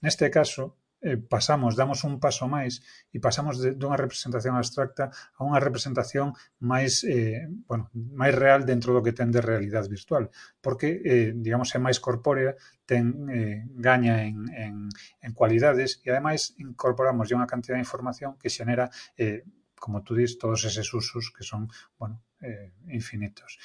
Neste 0.00 0.32
caso, 0.32 0.80
eh, 1.04 1.20
pasamos, 1.20 1.76
damos 1.76 2.08
un 2.08 2.16
paso 2.16 2.48
máis 2.48 2.80
e 3.12 3.20
pasamos 3.20 3.60
de, 3.60 3.76
dunha 3.76 4.00
representación 4.00 4.56
abstracta 4.56 5.12
a 5.12 5.40
unha 5.44 5.60
representación 5.60 6.32
máis 6.56 7.04
eh, 7.04 7.44
bueno, 7.68 7.92
máis 7.92 8.32
real 8.32 8.64
dentro 8.64 8.96
do 8.96 9.04
que 9.04 9.12
ten 9.12 9.28
de 9.28 9.44
realidade 9.44 9.92
virtual, 9.92 10.32
porque 10.64 11.04
eh, 11.04 11.36
digamos 11.36 11.68
é 11.76 11.78
máis 11.84 12.00
corpórea, 12.00 12.56
ten 12.88 13.28
eh, 13.28 13.68
gaña 13.76 14.24
en, 14.24 14.48
en, 14.56 14.74
en 15.20 15.30
cualidades 15.36 16.00
e 16.00 16.08
ademais 16.08 16.56
incorporamos 16.56 17.28
unha 17.28 17.44
cantidad 17.44 17.76
de 17.76 17.84
información 17.84 18.40
que 18.40 18.48
xenera 18.48 18.88
eh, 19.20 19.44
como 19.84 20.00
tú 20.02 20.16
dis, 20.16 20.38
todos 20.40 20.64
eses 20.64 20.88
usos 20.94 21.28
que 21.28 21.44
son, 21.44 21.68
bueno, 22.00 22.24
eh, 22.40 22.72
infinitos. 22.88 23.60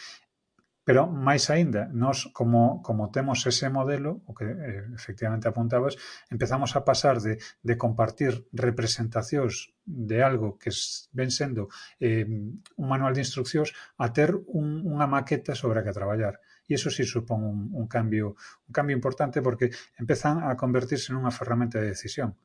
Pero 0.83 1.05
máis 1.05 1.47
aínda, 1.47 1.87
nós 1.93 2.27
como, 2.35 2.83
como 2.83 3.07
temos 3.07 3.39
ese 3.47 3.71
modelo, 3.71 4.19
o 4.27 4.35
que 4.35 4.51
eh, 4.51 4.83
efectivamente 4.99 5.47
apuntabas, 5.47 5.95
empezamos 6.27 6.75
a 6.75 6.83
pasar 6.83 7.23
de, 7.23 7.39
de 7.39 7.75
compartir 7.79 8.49
representacións 8.51 9.71
de 9.85 10.17
algo 10.19 10.59
que 10.59 10.75
ven 11.15 11.31
sendo 11.31 11.71
eh, 12.03 12.27
un 12.27 12.87
manual 12.89 13.15
de 13.15 13.23
instruccións 13.23 13.71
a 13.95 14.11
ter 14.11 14.35
un, 14.35 14.83
unha 14.83 15.07
maqueta 15.07 15.55
sobre 15.55 15.79
a 15.79 15.85
que 15.87 15.95
traballar. 15.95 16.43
E 16.67 16.75
iso 16.75 16.91
sí 16.91 17.07
supón 17.07 17.47
un, 17.47 17.59
un 17.71 17.85
cambio 17.87 18.35
un 18.67 18.73
cambio 18.75 18.97
importante 18.99 19.39
porque 19.39 19.71
empezan 19.95 20.43
a 20.43 20.59
convertirse 20.59 21.15
nunha 21.15 21.31
ferramenta 21.31 21.79
de 21.79 21.95
decisión 21.95 22.35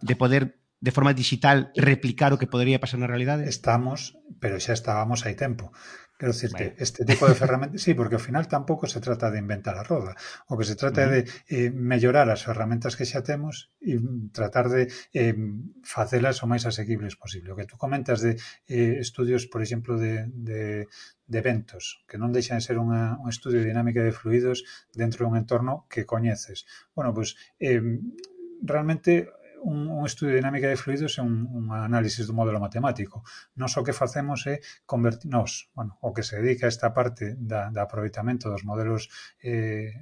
de 0.00 0.14
poder 0.14 0.62
de 0.78 0.92
forma 0.92 1.12
digital 1.14 1.72
replicar 1.74 2.30
o 2.30 2.38
que 2.38 2.46
podería 2.46 2.78
pasar 2.78 3.02
na 3.02 3.10
realidade? 3.10 3.48
Estamos, 3.50 4.14
pero 4.38 4.62
xa 4.62 4.70
estábamos 4.70 5.26
hai 5.26 5.34
tempo. 5.34 5.74
Quero 6.18 6.32
dicirte, 6.32 6.72
vale. 6.72 6.74
este 6.78 7.04
tipo 7.04 7.28
de 7.28 7.34
ferramentas, 7.34 7.82
sí, 7.82 7.92
porque 7.92 8.16
ao 8.16 8.24
final 8.24 8.48
tampouco 8.48 8.88
se 8.88 9.04
trata 9.04 9.28
de 9.28 9.36
inventar 9.36 9.76
a 9.76 9.84
roda. 9.84 10.16
O 10.48 10.56
que 10.56 10.64
se 10.64 10.72
trata 10.72 11.04
é 11.04 11.06
uh 11.06 11.12
-huh. 11.12 11.16
de 11.20 11.68
eh, 11.68 11.70
mellorar 11.70 12.28
as 12.32 12.40
ferramentas 12.40 12.96
que 12.96 13.04
xa 13.04 13.20
temos 13.20 13.68
e 13.84 14.00
mm, 14.00 14.32
tratar 14.32 14.72
de 14.72 14.88
eh, 15.12 15.36
facelas 15.84 16.40
o 16.40 16.48
máis 16.48 16.64
asequibles 16.64 17.20
posible. 17.20 17.52
O 17.52 17.58
que 17.58 17.68
tú 17.68 17.76
comentas 17.76 18.24
de 18.24 18.40
eh, 18.64 18.96
estudios, 18.96 19.44
por 19.44 19.60
exemplo, 19.60 20.00
de, 20.00 20.24
de, 20.32 20.88
de 21.28 21.36
eventos, 21.36 22.00
que 22.08 22.16
non 22.16 22.32
deixan 22.32 22.58
de 22.60 22.64
ser 22.64 22.80
unha, 22.80 23.20
un 23.20 23.28
estudio 23.28 23.60
de 23.60 23.68
dinámica 23.68 24.00
de 24.00 24.16
fluidos 24.16 24.64
dentro 24.96 25.28
dun 25.28 25.36
entorno 25.36 25.84
que 25.92 26.08
coñeces. 26.08 26.64
Bueno, 26.96 27.12
pois... 27.12 27.36
Pues, 27.36 27.76
eh, 27.76 27.84
realmente 28.62 29.28
un, 29.62 29.88
un 29.88 30.04
estudio 30.06 30.34
de 30.34 30.40
dinámica 30.40 30.68
de 30.68 30.76
fluidos 30.76 31.18
é 31.18 31.22
un, 31.22 31.46
un 31.48 31.70
análisis 31.72 32.26
do 32.26 32.34
modelo 32.34 32.60
matemático. 32.60 33.24
Nos 33.56 33.76
o 33.76 33.84
que 33.84 33.96
facemos 33.96 34.44
é 34.46 34.60
convertirnos, 34.84 35.70
bueno, 35.74 35.98
o 36.00 36.12
que 36.12 36.22
se 36.22 36.36
dedica 36.40 36.66
a 36.66 36.72
esta 36.72 36.92
parte 36.92 37.34
da, 37.38 37.70
da 37.70 37.86
aproveitamento 37.86 38.50
dos 38.50 38.64
modelos 38.64 39.08
eh, 39.42 39.94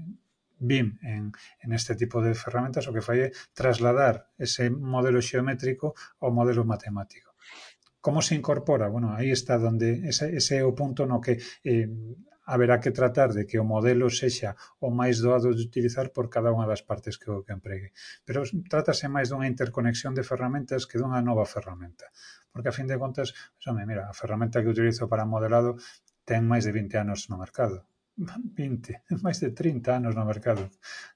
BIM 0.58 0.98
en, 1.02 1.32
en 1.60 1.72
este 1.72 1.94
tipo 1.94 2.22
de 2.22 2.34
ferramentas, 2.34 2.86
o 2.88 2.92
que 2.94 3.04
fai 3.04 3.30
é 3.30 3.32
trasladar 3.52 4.30
ese 4.38 4.70
modelo 4.70 5.20
xeométrico 5.20 5.94
ao 6.22 6.30
modelo 6.30 6.64
matemático. 6.64 7.34
Como 8.04 8.20
se 8.20 8.36
incorpora? 8.36 8.88
Bueno, 8.88 9.16
aí 9.16 9.32
está 9.32 9.56
donde 9.56 10.04
ese, 10.08 10.36
ese 10.36 10.60
é 10.60 10.64
o 10.64 10.76
punto 10.76 11.08
no 11.08 11.24
que 11.24 11.40
eh, 11.64 11.88
haberá 12.44 12.80
que 12.80 12.92
tratar 12.92 13.32
de 13.32 13.46
que 13.48 13.58
o 13.58 13.64
modelo 13.64 14.08
sexa 14.12 14.56
o 14.80 14.88
máis 14.92 15.20
doado 15.24 15.52
de 15.56 15.64
utilizar 15.64 16.12
por 16.12 16.28
cada 16.28 16.52
unha 16.52 16.68
das 16.68 16.84
partes 16.84 17.16
que 17.16 17.28
o 17.32 17.44
que 17.44 17.56
empregue. 17.56 17.96
Pero 18.28 18.44
trátase 18.68 19.08
máis 19.08 19.32
dunha 19.32 19.48
interconexión 19.48 20.12
de 20.12 20.22
ferramentas 20.22 20.84
que 20.84 21.00
dunha 21.00 21.24
nova 21.24 21.48
ferramenta. 21.48 22.12
Porque 22.52 22.70
a 22.70 22.76
fin 22.76 22.86
de 22.86 23.00
contas, 23.00 23.32
xome, 23.58 23.82
mira, 23.88 24.06
a 24.06 24.14
ferramenta 24.14 24.60
que 24.62 24.70
utilizo 24.70 25.08
para 25.08 25.26
modelado 25.26 25.80
ten 26.28 26.44
máis 26.44 26.68
de 26.68 26.72
20 26.72 27.00
anos 27.04 27.26
no 27.32 27.36
mercado. 27.40 27.88
20, 28.56 29.10
máis 29.24 29.40
de 29.40 29.50
30 29.50 29.98
anos 29.98 30.12
no 30.14 30.24
mercado, 30.24 30.70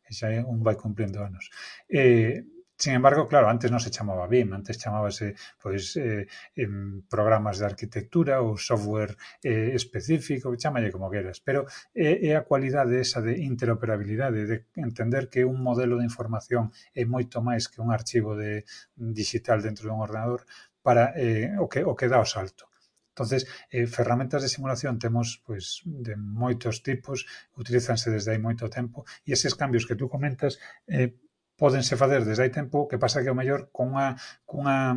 E 0.08 0.16
xa 0.16 0.32
un 0.48 0.64
vai 0.64 0.76
cumplindo 0.80 1.20
anos. 1.20 1.52
Eh, 1.86 2.40
Sin 2.78 2.94
embargo, 2.94 3.26
claro, 3.26 3.50
antes 3.50 3.74
non 3.74 3.82
se 3.82 3.90
chamaba 3.90 4.30
BIM, 4.30 4.54
antes 4.54 4.78
chamábase 4.78 5.34
pois 5.58 5.98
eh, 5.98 6.30
en 6.54 7.02
programas 7.10 7.58
de 7.58 7.66
arquitectura 7.66 8.38
ou 8.38 8.54
software 8.54 9.18
eh, 9.42 9.74
específico, 9.74 10.54
chamalle 10.54 10.94
como 10.94 11.10
queras, 11.10 11.42
pero 11.42 11.66
é, 11.90 12.30
é 12.30 12.38
a 12.38 12.46
cualidade 12.46 13.02
esa 13.02 13.18
de 13.18 13.34
interoperabilidade, 13.42 14.46
de 14.46 14.56
entender 14.78 15.26
que 15.26 15.42
un 15.42 15.58
modelo 15.58 15.98
de 15.98 16.06
información 16.06 16.70
é 16.94 17.02
moito 17.02 17.42
máis 17.42 17.66
que 17.66 17.82
un 17.82 17.90
archivo 17.90 18.38
de 18.38 18.62
digital 18.94 19.58
dentro 19.58 19.90
dun 19.90 19.98
ordenador 19.98 20.46
para 20.78 21.18
eh, 21.18 21.58
o 21.58 21.66
que 21.66 21.82
o 21.82 21.98
que 21.98 22.06
dá 22.06 22.22
o 22.22 22.30
salto. 22.30 22.70
Entonces, 23.10 23.50
eh, 23.74 23.90
ferramentas 23.90 24.46
de 24.46 24.48
simulación 24.54 25.02
temos 25.02 25.42
pois 25.42 25.82
de 25.82 26.14
moitos 26.14 26.86
tipos, 26.86 27.26
utilizanse 27.58 28.14
desde 28.14 28.30
hai 28.30 28.38
moito 28.38 28.70
tempo 28.70 29.02
e 29.26 29.34
eses 29.34 29.58
cambios 29.58 29.82
que 29.82 29.98
tú 29.98 30.06
comentas 30.06 30.62
eh, 30.86 31.18
pódense 31.60 32.00
facer 32.00 32.22
desde 32.24 32.46
hai 32.46 32.52
tempo, 32.54 32.86
que 32.88 33.02
pasa 33.02 33.20
que 33.22 33.30
ao 33.30 33.38
mellor 33.40 33.68
cunha, 33.74 34.14
cunha 34.46 34.94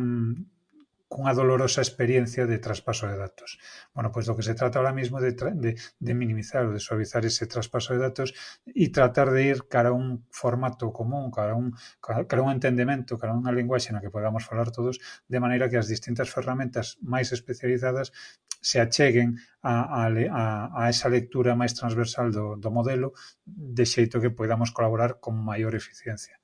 cunha 1.12 1.34
dolorosa 1.34 1.84
experiencia 1.84 2.46
de 2.46 2.56
traspaso 2.58 3.04
de 3.06 3.20
datos. 3.20 3.60
Bueno, 3.92 4.08
pois 4.08 4.24
do 4.24 4.32
que 4.32 4.40
se 4.48 4.56
trata 4.56 4.80
ahora 4.80 4.96
mismo 4.96 5.20
de, 5.20 5.36
de, 5.36 5.76
de 5.76 6.12
minimizar 6.16 6.64
ou 6.64 6.72
de 6.72 6.80
suavizar 6.80 7.20
ese 7.28 7.44
traspaso 7.44 7.92
de 7.92 8.00
datos 8.00 8.32
e 8.64 8.88
tratar 8.88 9.28
de 9.28 9.44
ir 9.44 9.68
cara 9.68 9.92
a 9.92 9.98
un 10.02 10.24
formato 10.32 10.88
común, 10.88 11.28
cara 11.28 11.52
a 11.52 11.58
un, 11.60 11.76
cara 12.00 12.40
a 12.40 12.46
un 12.48 12.56
entendemento, 12.56 13.20
cara 13.20 13.36
a 13.36 13.38
unha 13.38 13.52
linguaxe 13.52 13.92
na 13.92 14.00
que 14.00 14.08
podamos 14.08 14.48
falar 14.48 14.72
todos, 14.72 14.96
de 15.28 15.36
maneira 15.36 15.68
que 15.68 15.76
as 15.76 15.84
distintas 15.84 16.32
ferramentas 16.32 16.96
máis 17.04 17.28
especializadas 17.36 18.16
se 18.64 18.80
acheguen 18.80 19.36
a, 19.60 19.84
a, 19.84 20.08
a, 20.08 20.44
a 20.72 20.82
esa 20.88 21.12
lectura 21.12 21.52
máis 21.52 21.76
transversal 21.76 22.32
do, 22.32 22.56
do 22.56 22.72
modelo 22.72 23.12
de 23.44 23.84
xeito 23.84 24.16
que 24.16 24.32
podamos 24.32 24.72
colaborar 24.72 25.20
con 25.20 25.36
maior 25.36 25.76
eficiencia. 25.76 26.41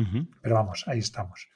Uh 0.00 0.08
-huh. 0.08 0.24
Pero 0.40 0.54
vamos, 0.56 0.88
aí 0.88 0.98
estamos. 0.98 1.46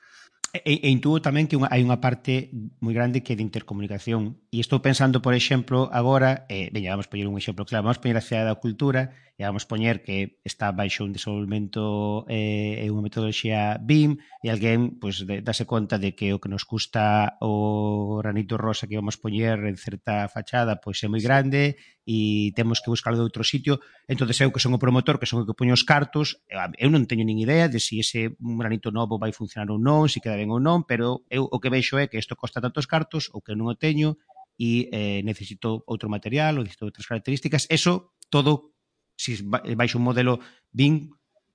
E, 0.55 0.87
e 0.87 0.89
intuo 0.95 1.19
tamén 1.19 1.51
que 1.51 1.59
unha, 1.59 1.67
hai 1.67 1.83
unha 1.83 1.99
parte 1.99 2.55
moi 2.79 2.95
grande 2.95 3.27
que 3.27 3.35
é 3.35 3.37
de 3.39 3.43
intercomunicación. 3.43 4.39
E 4.55 4.63
estou 4.63 4.79
pensando, 4.79 5.19
por 5.19 5.35
exemplo, 5.35 5.91
agora, 5.91 6.47
eh, 6.47 6.71
veña, 6.71 6.95
vamos 6.95 7.11
poñer 7.11 7.27
un 7.27 7.35
exemplo 7.35 7.67
claro, 7.67 7.83
vamos 7.83 7.99
poñer 7.99 8.15
a 8.15 8.23
cidade 8.23 8.47
da 8.47 8.63
cultura 8.63 9.11
e 9.35 9.43
vamos 9.43 9.67
poñer 9.67 10.07
que 10.07 10.39
está 10.47 10.71
baixo 10.71 11.03
un 11.03 11.11
desenvolvemento 11.11 12.23
eh, 12.31 12.79
e 12.79 12.87
unha 12.87 13.03
metodoloxía 13.03 13.83
BIM 13.83 14.23
e 14.39 14.47
alguén 14.47 14.95
pues, 15.03 15.27
de, 15.27 15.43
dase 15.43 15.67
conta 15.67 15.99
de 15.99 16.15
que 16.15 16.31
o 16.31 16.39
que 16.39 16.47
nos 16.47 16.63
custa 16.63 17.35
o 17.43 18.23
granito 18.23 18.55
rosa 18.55 18.87
que 18.87 18.95
vamos 18.95 19.19
poñer 19.19 19.59
en 19.67 19.75
certa 19.75 20.31
fachada 20.31 20.79
pois 20.79 21.03
pues, 21.03 21.07
é 21.07 21.09
moi 21.11 21.19
grande 21.19 21.75
e 22.05 22.53
temos 22.53 22.85
que 22.85 22.93
buscarlo 22.93 23.17
de 23.17 23.25
outro 23.25 23.45
sitio. 23.45 23.81
entonces 24.07 24.37
eu 24.45 24.53
que 24.53 24.61
son 24.61 24.77
o 24.77 24.79
promotor, 24.79 25.17
que 25.17 25.25
son 25.25 25.41
o 25.43 25.49
que 25.49 25.57
poño 25.57 25.73
os 25.73 25.89
cartos, 25.89 26.45
eh, 26.53 26.61
eu 26.77 26.93
non 26.93 27.09
teño 27.09 27.25
nin 27.25 27.41
idea 27.41 27.73
de 27.73 27.81
se 27.81 27.97
si 27.97 28.05
ese 28.05 28.21
granito 28.39 28.93
novo 28.93 29.17
vai 29.17 29.33
funcionar 29.33 29.73
ou 29.73 29.81
non, 29.81 30.07
se 30.07 30.21
si 30.21 30.25
queda 30.25 30.37
ben 30.37 30.53
ou 30.53 30.61
non, 30.61 30.85
pero 30.85 31.25
eu 31.33 31.49
o 31.49 31.57
que 31.59 31.73
veixo 31.73 31.97
é 31.97 32.07
que 32.07 32.21
isto 32.21 32.37
costa 32.37 32.61
tantos 32.61 32.85
cartos 32.85 33.33
ou 33.33 33.41
que 33.41 33.57
non 33.57 33.73
o 33.73 33.77
teño 33.81 34.21
e 34.61 34.93
eh, 34.93 35.21
necesito 35.25 35.83
outro 35.89 36.13
material 36.13 36.61
ou 36.61 36.63
necesito 36.63 36.87
outras 36.87 37.09
características. 37.09 37.65
Eso 37.73 38.15
todo, 38.29 38.77
se 39.17 39.41
si 39.41 39.43
baixo 39.49 39.97
un 39.97 40.05
modelo 40.05 40.39
BIM, 40.71 41.09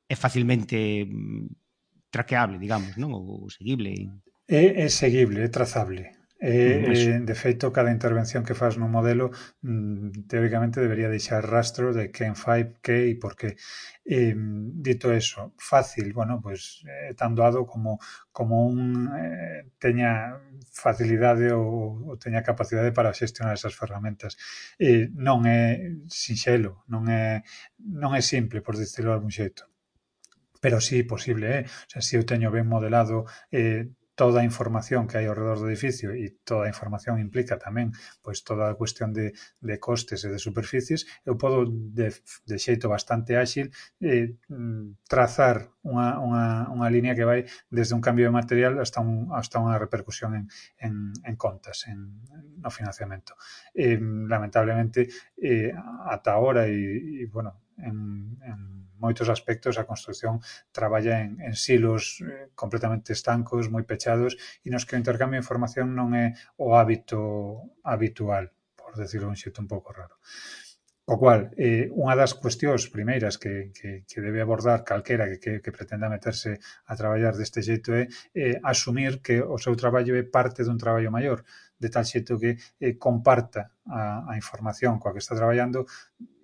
é 0.09 0.15
facilmente 0.17 1.05
mm, 1.05 1.45
traqueable, 2.09 2.57
digamos, 2.57 2.97
non? 2.97 3.13
Ou 3.13 3.45
seguible. 3.53 4.09
É, 4.49 4.83
é 4.83 4.87
seguible, 4.89 5.45
é 5.45 5.47
trazable. 5.47 6.18
E, 6.39 6.87
e, 6.87 7.19
eh, 7.19 7.19
de 7.19 7.35
feito, 7.35 7.75
cada 7.75 7.91
intervención 7.91 8.47
que 8.47 8.55
faz 8.55 8.79
no 8.79 8.87
modelo 8.87 9.31
mm, 9.61 10.23
teóricamente 10.31 10.79
debería 10.79 11.11
deixar 11.11 11.43
rastro 11.43 11.91
de 11.91 12.15
quen 12.15 12.33
fai, 12.39 12.79
que 12.79 13.11
e 13.11 13.19
por 13.19 13.35
que. 13.35 13.59
E, 14.07 14.31
dito 14.87 15.11
eso, 15.11 15.51
fácil, 15.59 16.15
bueno, 16.15 16.39
pois 16.39 16.79
é 16.87 17.11
eh, 17.11 17.13
tan 17.19 17.35
doado 17.35 17.67
como 17.67 17.99
como 18.31 18.55
un 18.71 19.11
eh, 19.19 19.67
teña 19.83 20.39
facilidade 20.71 21.51
ou, 21.51 22.07
ou 22.07 22.15
teña 22.15 22.39
capacidade 22.49 22.95
para 22.95 23.11
xestionar 23.11 23.53
esas 23.59 23.75
ferramentas. 23.75 24.39
E 24.79 25.11
non 25.11 25.43
é 25.43 25.91
sinxelo, 26.07 26.87
non 26.87 27.03
é 27.11 27.43
non 27.83 28.15
é 28.15 28.21
simple, 28.23 28.63
por 28.63 28.79
dicirlo 28.79 29.11
de 29.11 29.17
algún 29.19 29.35
xeito 29.35 29.67
pero 30.61 30.81
sí 30.81 31.03
posible, 31.03 31.59
eh? 31.59 31.63
o 31.65 31.89
sea, 31.89 32.01
se 32.01 32.17
eu 32.17 32.23
teño 32.27 32.51
ben 32.51 32.67
modelado 32.67 33.25
eh, 33.51 33.87
toda 34.19 34.43
a 34.43 34.49
información 34.51 35.07
que 35.07 35.15
hai 35.15 35.31
ao 35.31 35.37
redor 35.39 35.63
do 35.63 35.71
edificio 35.71 36.11
e 36.11 36.43
toda 36.43 36.67
a 36.67 36.71
información 36.73 37.23
implica 37.23 37.55
tamén 37.55 37.95
pois 38.19 38.43
toda 38.43 38.67
a 38.67 38.75
cuestión 38.75 39.15
de, 39.15 39.31
de 39.63 39.75
costes 39.79 40.27
e 40.27 40.29
de 40.33 40.43
superficies, 40.43 41.07
eu 41.23 41.39
podo 41.39 41.63
de, 41.63 42.11
de 42.43 42.57
xeito 42.59 42.91
bastante 42.91 43.39
áxil 43.39 43.71
eh, 44.03 44.35
mm, 44.51 45.07
trazar 45.07 45.71
unha, 45.87 46.19
unha, 46.19 46.67
unha 46.67 46.91
línea 46.91 47.15
que 47.15 47.23
vai 47.23 47.47
desde 47.71 47.95
un 47.95 48.03
cambio 48.03 48.27
de 48.27 48.35
material 48.35 48.83
hasta, 48.83 48.99
un, 48.99 49.31
hasta 49.31 49.63
unha 49.63 49.79
repercusión 49.79 50.35
en, 50.35 50.45
en, 50.83 51.15
en 51.23 51.35
contas, 51.39 51.87
en, 51.87 52.19
no 52.59 52.67
financiamento. 52.75 53.39
Eh, 53.71 53.95
lamentablemente, 54.03 55.07
eh, 55.39 55.71
ata 56.11 56.35
ahora, 56.35 56.67
e, 56.67 57.23
e 57.23 57.31
bueno, 57.31 57.55
en, 57.83 58.37
en 58.43 58.59
moitos 58.99 59.31
aspectos 59.31 59.79
a 59.79 59.87
construción 59.87 60.43
traballa 60.71 61.23
en, 61.23 61.39
en 61.41 61.55
silos 61.55 62.19
eh, 62.21 62.51
completamente 62.53 63.15
estancos, 63.15 63.71
moi 63.71 63.87
pechados, 63.87 64.35
e 64.61 64.67
nos 64.69 64.83
que 64.83 64.99
o 64.99 65.01
intercambio 65.01 65.39
de 65.39 65.43
información 65.43 65.95
non 65.95 66.11
é 66.13 66.35
o 66.59 66.75
hábito 66.75 67.71
habitual, 67.81 68.51
por 68.75 68.99
decirlo 68.99 69.31
un 69.31 69.39
xeito 69.39 69.63
un 69.63 69.71
pouco 69.71 69.95
raro. 69.95 70.19
O 71.09 71.17
cual, 71.17 71.49
eh, 71.57 71.89
unha 71.97 72.13
das 72.13 72.37
cuestións 72.37 72.85
primeiras 72.93 73.41
que, 73.41 73.73
que, 73.73 74.05
que 74.05 74.19
debe 74.21 74.45
abordar 74.45 74.85
calquera 74.85 75.25
que, 75.25 75.41
que, 75.41 75.53
que 75.57 75.73
pretenda 75.73 76.05
meterse 76.05 76.61
a 76.85 76.93
traballar 76.93 77.33
deste 77.33 77.65
xeito 77.65 77.97
é 77.97 78.05
eh, 78.37 78.61
asumir 78.61 79.17
que 79.25 79.41
o 79.41 79.57
seu 79.57 79.73
traballo 79.73 80.13
é 80.13 80.21
parte 80.21 80.61
dun 80.61 80.77
traballo 80.77 81.09
maior, 81.09 81.41
de 81.81 81.89
tal 81.89 82.05
xeito 82.05 82.37
que 82.37 82.61
eh, 82.77 82.93
comparta 83.01 83.73
a, 83.89 84.29
a 84.29 84.33
información 84.37 85.01
coa 85.01 85.17
que 85.17 85.23
está 85.23 85.33
traballando 85.33 85.89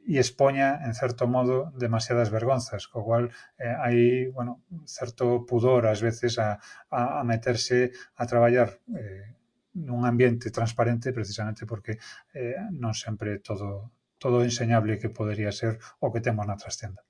e 0.06 0.22
expoña, 0.22 0.86
en 0.86 0.94
certo 0.94 1.26
modo, 1.26 1.74
demasiadas 1.74 2.30
vergonzas, 2.30 2.86
co 2.86 3.02
cual 3.02 3.34
eh, 3.58 3.74
hai 3.74 4.30
bueno, 4.30 4.62
certo 4.86 5.50
pudor 5.50 5.90
ás 5.90 6.06
veces 6.06 6.38
a, 6.38 6.62
a, 6.94 7.20
a 7.20 7.22
meterse 7.26 7.90
a 8.22 8.24
traballar 8.30 8.70
eh, 8.94 9.34
nun 9.76 10.06
ambiente 10.06 10.54
transparente 10.54 11.12
precisamente 11.12 11.66
porque 11.66 11.98
eh, 12.38 12.56
non 12.72 12.94
sempre 12.94 13.42
todo 13.42 13.92
todo 14.22 14.46
enseñable 14.48 14.98
que 15.02 15.12
podería 15.12 15.52
ser 15.52 15.82
o 16.00 16.14
que 16.14 16.24
temos 16.24 16.48
na 16.48 16.56
trastenda. 16.56 17.04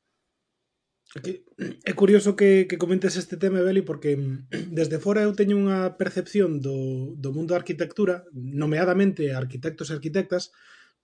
É 1.86 1.94
curioso 1.96 2.36
que, 2.36 2.68
que 2.68 2.82
comentes 2.82 3.16
este 3.16 3.38
tema, 3.38 3.62
Beli, 3.62 3.86
porque 3.86 4.18
desde 4.80 5.00
fora 5.00 5.24
eu 5.24 5.32
teño 5.38 5.56
unha 5.56 5.96
percepción 5.96 6.60
do, 6.60 7.14
do 7.16 7.30
mundo 7.32 7.54
da 7.54 7.62
arquitectura, 7.62 8.26
nomeadamente 8.34 9.32
arquitectos 9.32 9.88
e 9.88 9.96
arquitectas, 9.96 10.52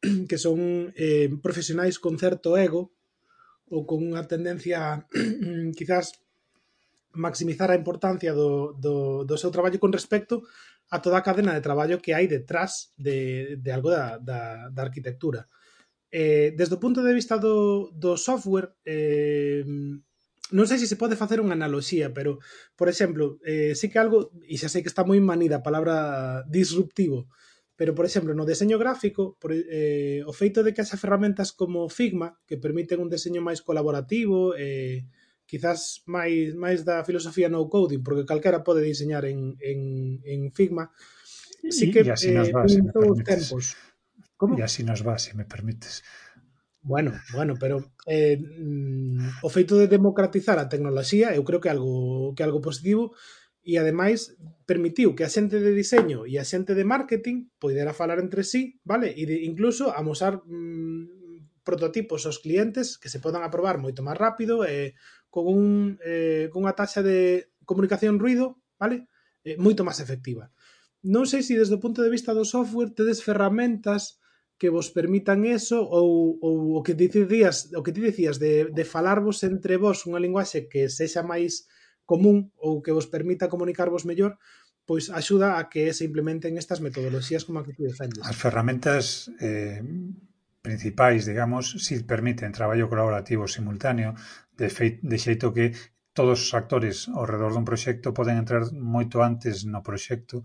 que 0.29 0.37
son 0.37 0.91
eh, 0.97 1.29
profesionais 1.41 1.99
con 2.01 2.17
certo 2.17 2.57
ego 2.57 2.91
ou 3.71 3.87
con 3.87 4.03
unha 4.03 4.25
tendencia 4.27 5.07
quizás 5.77 6.17
maximizar 7.13 7.71
a 7.71 7.79
importancia 7.79 8.31
do, 8.33 8.73
do, 8.79 9.23
do 9.27 9.35
seu 9.37 9.51
traballo 9.51 9.79
con 9.79 9.91
respecto 9.91 10.43
a 10.91 10.99
toda 10.99 11.19
a 11.19 11.25
cadena 11.25 11.55
de 11.55 11.63
traballo 11.63 12.01
que 12.03 12.15
hai 12.15 12.27
detrás 12.27 12.91
de, 12.99 13.55
de 13.59 13.69
algo 13.71 13.91
da, 13.91 14.19
da, 14.19 14.67
da 14.67 14.81
arquitectura. 14.83 15.47
Eh, 16.11 16.51
desde 16.59 16.75
o 16.75 16.83
punto 16.83 16.99
de 16.99 17.15
vista 17.15 17.39
do, 17.39 17.87
do 17.95 18.19
software, 18.19 18.75
eh, 18.83 19.63
non 20.51 20.67
sei 20.67 20.75
se 20.75 20.87
se 20.91 20.99
pode 20.99 21.15
facer 21.15 21.39
unha 21.39 21.55
analoxía, 21.55 22.11
pero, 22.11 22.43
por 22.75 22.91
exemplo, 22.91 23.39
eh, 23.47 23.71
sí 23.71 23.87
que 23.87 23.99
algo, 24.03 24.35
e 24.43 24.59
xa 24.59 24.67
sei 24.67 24.83
que 24.83 24.91
está 24.91 25.07
moi 25.07 25.19
manida 25.23 25.63
a 25.63 25.65
palabra 25.65 26.43
disruptivo, 26.51 27.31
Pero, 27.81 27.95
por 27.95 28.05
exemplo, 28.05 28.37
no 28.37 28.45
deseño 28.45 28.77
gráfico, 28.77 29.41
por, 29.41 29.57
eh, 29.57 30.21
o 30.29 30.33
feito 30.37 30.61
de 30.61 30.69
que 30.69 30.85
haxa 30.85 31.01
ferramentas 31.01 31.49
como 31.49 31.89
Figma, 31.89 32.37
que 32.45 32.61
permiten 32.61 33.01
un 33.01 33.09
deseño 33.09 33.41
máis 33.41 33.65
colaborativo, 33.65 34.53
eh, 34.53 35.09
quizás 35.49 36.05
máis, 36.05 36.53
máis 36.53 36.85
da 36.85 37.01
filosofía 37.01 37.49
no 37.49 37.65
coding, 37.65 38.05
porque 38.05 38.29
calquera 38.29 38.61
pode 38.61 38.85
diseñar 38.85 39.25
en, 39.25 39.57
en, 39.57 40.21
en 40.21 40.53
Figma, 40.53 40.93
sí 41.73 41.89
que 41.89 42.05
eh, 42.05 42.13
e 42.13 42.13
así 42.13 42.29
nos 42.29 42.53
va, 42.53 42.69
eh, 42.69 42.69
se 42.69 42.85
me 42.85 42.93
tempos. 43.25 43.73
Como? 44.37 44.53
E 44.53 44.61
así 44.61 44.85
nos 44.85 45.01
va, 45.01 45.17
se 45.17 45.33
me 45.33 45.49
permites. 45.49 46.05
Bueno, 46.85 47.17
bueno, 47.33 47.57
pero 47.57 47.97
eh, 48.05 48.37
mm, 48.37 49.41
o 49.41 49.49
feito 49.49 49.73
de 49.81 49.89
democratizar 49.89 50.61
a 50.61 50.69
tecnoloxía 50.69 51.33
eu 51.33 51.41
creo 51.41 51.57
que 51.57 51.73
algo 51.73 52.37
que 52.37 52.45
algo 52.45 52.61
positivo 52.61 53.17
e 53.62 53.78
ademais 53.78 54.34
permitiu 54.65 55.13
que 55.13 55.24
a 55.24 55.30
xente 55.30 55.62
de 55.62 55.71
diseño 55.71 56.26
e 56.26 56.41
a 56.41 56.45
xente 56.45 56.74
de 56.74 56.86
marketing 56.86 57.54
poidera 57.62 57.93
falar 57.93 58.17
entre 58.17 58.41
sí, 58.41 58.82
vale? 58.82 59.13
E 59.13 59.24
de, 59.30 59.45
incluso 59.45 59.93
amosar 59.93 60.41
mm, 60.41 61.62
prototipos 61.62 62.26
aos 62.26 62.41
clientes 62.41 62.97
que 62.97 63.10
se 63.10 63.21
podan 63.21 63.45
aprobar 63.45 63.78
moito 63.78 64.02
máis 64.02 64.17
rápido 64.17 64.65
e 64.65 64.69
eh, 64.69 64.89
con 65.30 65.45
un 65.45 65.97
eh, 66.02 66.50
con 66.50 66.65
unha 66.65 66.74
taxa 66.74 67.06
de 67.06 67.54
comunicación 67.63 68.17
ruido, 68.17 68.58
vale? 68.82 69.08
Eh, 69.45 69.58
moito 69.62 69.86
máis 69.86 70.02
efectiva. 70.02 70.50
Non 71.06 71.30
sei 71.30 71.45
se 71.45 71.58
desde 71.58 71.78
o 71.78 71.82
punto 71.82 72.02
de 72.02 72.13
vista 72.13 72.34
do 72.34 72.45
software 72.45 72.93
tedes 72.93 73.21
ferramentas 73.21 74.21
que 74.62 74.69
vos 74.69 74.93
permitan 74.93 75.41
eso 75.45 75.82
ou, 75.82 76.38
ou 76.41 76.78
o 76.78 76.80
que 76.86 76.93
ti 76.93 77.10
dicías, 77.10 77.74
o 77.74 77.82
que 77.82 77.93
ti 77.93 78.02
dicías 78.02 78.38
de, 78.38 78.69
de 78.69 78.86
falarvos 78.86 79.41
entre 79.41 79.78
vos 79.82 80.06
unha 80.06 80.21
linguaxe 80.21 80.69
que 80.69 80.86
sexa 80.89 81.26
máis 81.26 81.65
común 82.05 82.51
ou 82.57 82.81
que 82.83 82.91
vos 82.91 83.07
permita 83.07 83.51
comunicarvos 83.51 84.03
mellor, 84.03 84.37
pois 84.85 85.09
axuda 85.13 85.61
a 85.61 85.69
que 85.71 85.93
se 85.93 86.03
implementen 86.05 86.57
estas 86.57 86.81
metodoloxías 86.81 87.45
como 87.45 87.61
a 87.61 87.65
que 87.65 87.73
tú 87.73 87.85
defendes. 87.85 88.25
As 88.25 88.35
ferramentas 88.35 89.29
eh, 89.39 89.79
principais, 90.61 91.25
digamos, 91.25 91.77
si 91.79 92.01
permiten 92.03 92.51
traballo 92.51 92.89
colaborativo 92.89 93.47
simultáneo, 93.47 94.13
de, 94.57 94.67
feit, 94.69 95.01
de 95.01 95.17
xeito 95.17 95.53
que 95.53 95.73
todos 96.13 96.43
os 96.43 96.51
actores 96.53 97.07
ao 97.07 97.23
redor 97.23 97.55
dun 97.55 97.63
proxecto 97.63 98.11
poden 98.11 98.35
entrar 98.35 98.67
moito 98.75 99.23
antes 99.23 99.63
no 99.63 99.79
proxecto 99.79 100.43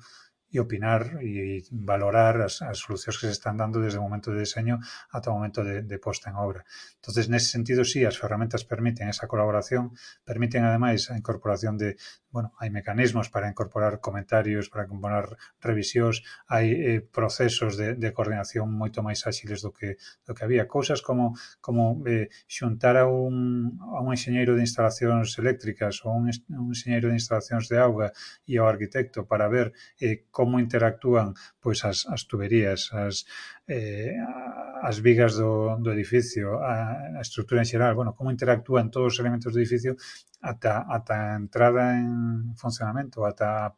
e 0.57 0.61
opinar 0.64 1.21
e 1.21 1.61
valorar 1.69 2.40
as, 2.40 2.64
as 2.64 2.81
solucións 2.81 3.21
que 3.21 3.29
se 3.29 3.37
están 3.37 3.61
dando 3.61 3.85
desde 3.85 4.01
o 4.01 4.05
momento 4.09 4.33
de 4.33 4.40
diseño 4.40 4.81
ata 5.12 5.29
o 5.29 5.37
momento 5.37 5.61
de, 5.61 5.85
de 5.85 5.99
posta 6.01 6.33
en 6.33 6.40
obra. 6.40 6.64
entonces 6.97 7.29
nese 7.29 7.53
sentido, 7.53 7.85
sí, 7.85 8.09
as 8.09 8.16
ferramentas 8.16 8.64
permiten 8.64 9.12
esa 9.12 9.29
colaboración, 9.29 9.92
permiten 10.25 10.64
ademais 10.64 11.12
a 11.12 11.16
incorporación 11.21 11.77
de, 11.77 12.01
bueno, 12.33 12.53
hai 12.61 12.73
mecanismos 12.73 13.29
para 13.29 13.49
incorporar 13.53 14.01
comentarios, 14.01 14.73
para 14.73 14.88
incorporar 14.88 15.37
revisións, 15.61 16.25
hai 16.49 16.66
eh, 16.73 17.01
procesos 17.05 17.77
de, 17.81 17.97
de 17.97 18.09
coordinación 18.16 18.73
moito 18.73 19.05
máis 19.05 19.25
áxiles 19.29 19.61
do 19.64 19.71
que, 19.77 20.01
do 20.25 20.33
que 20.37 20.45
había. 20.47 20.71
Cousas 20.71 21.01
como, 21.03 21.35
como 21.61 22.01
eh, 22.07 22.29
xuntar 22.47 22.97
a 22.97 23.07
un, 23.09 23.77
a 23.81 24.01
un 24.05 24.12
enxeñeiro 24.16 24.55
de 24.55 24.64
instalacións 24.69 25.37
eléctricas 25.42 26.05
ou 26.07 26.14
un, 26.14 26.31
un 26.53 26.69
enxeñeiro 26.73 27.09
de 27.11 27.19
instalacións 27.21 27.66
de 27.73 27.77
auga 27.81 28.09
e 28.47 28.55
ao 28.61 28.71
arquitecto 28.71 29.27
para 29.27 29.51
ver 29.51 29.73
eh, 29.99 30.29
como 30.31 30.46
como 30.47 30.63
interactúan 30.63 31.35
pois 31.59 31.83
as, 31.83 32.07
as 32.07 32.23
tuberías, 32.31 32.95
as, 32.95 33.27
eh, 33.67 34.15
as 34.87 35.03
vigas 35.03 35.35
do, 35.35 35.75
do 35.83 35.91
edificio, 35.91 36.63
a, 36.63 37.19
a 37.19 37.23
estrutura 37.27 37.67
en 37.67 37.67
xeral, 37.67 37.99
bueno, 37.99 38.15
como 38.15 38.31
interactúan 38.31 38.95
todos 38.95 39.19
os 39.19 39.19
elementos 39.19 39.51
do 39.51 39.59
edificio 39.59 39.99
ata, 40.39 40.87
ata 40.87 41.35
a 41.35 41.37
entrada 41.43 41.99
en 41.99 42.55
funcionamento, 42.55 43.27
ata 43.27 43.75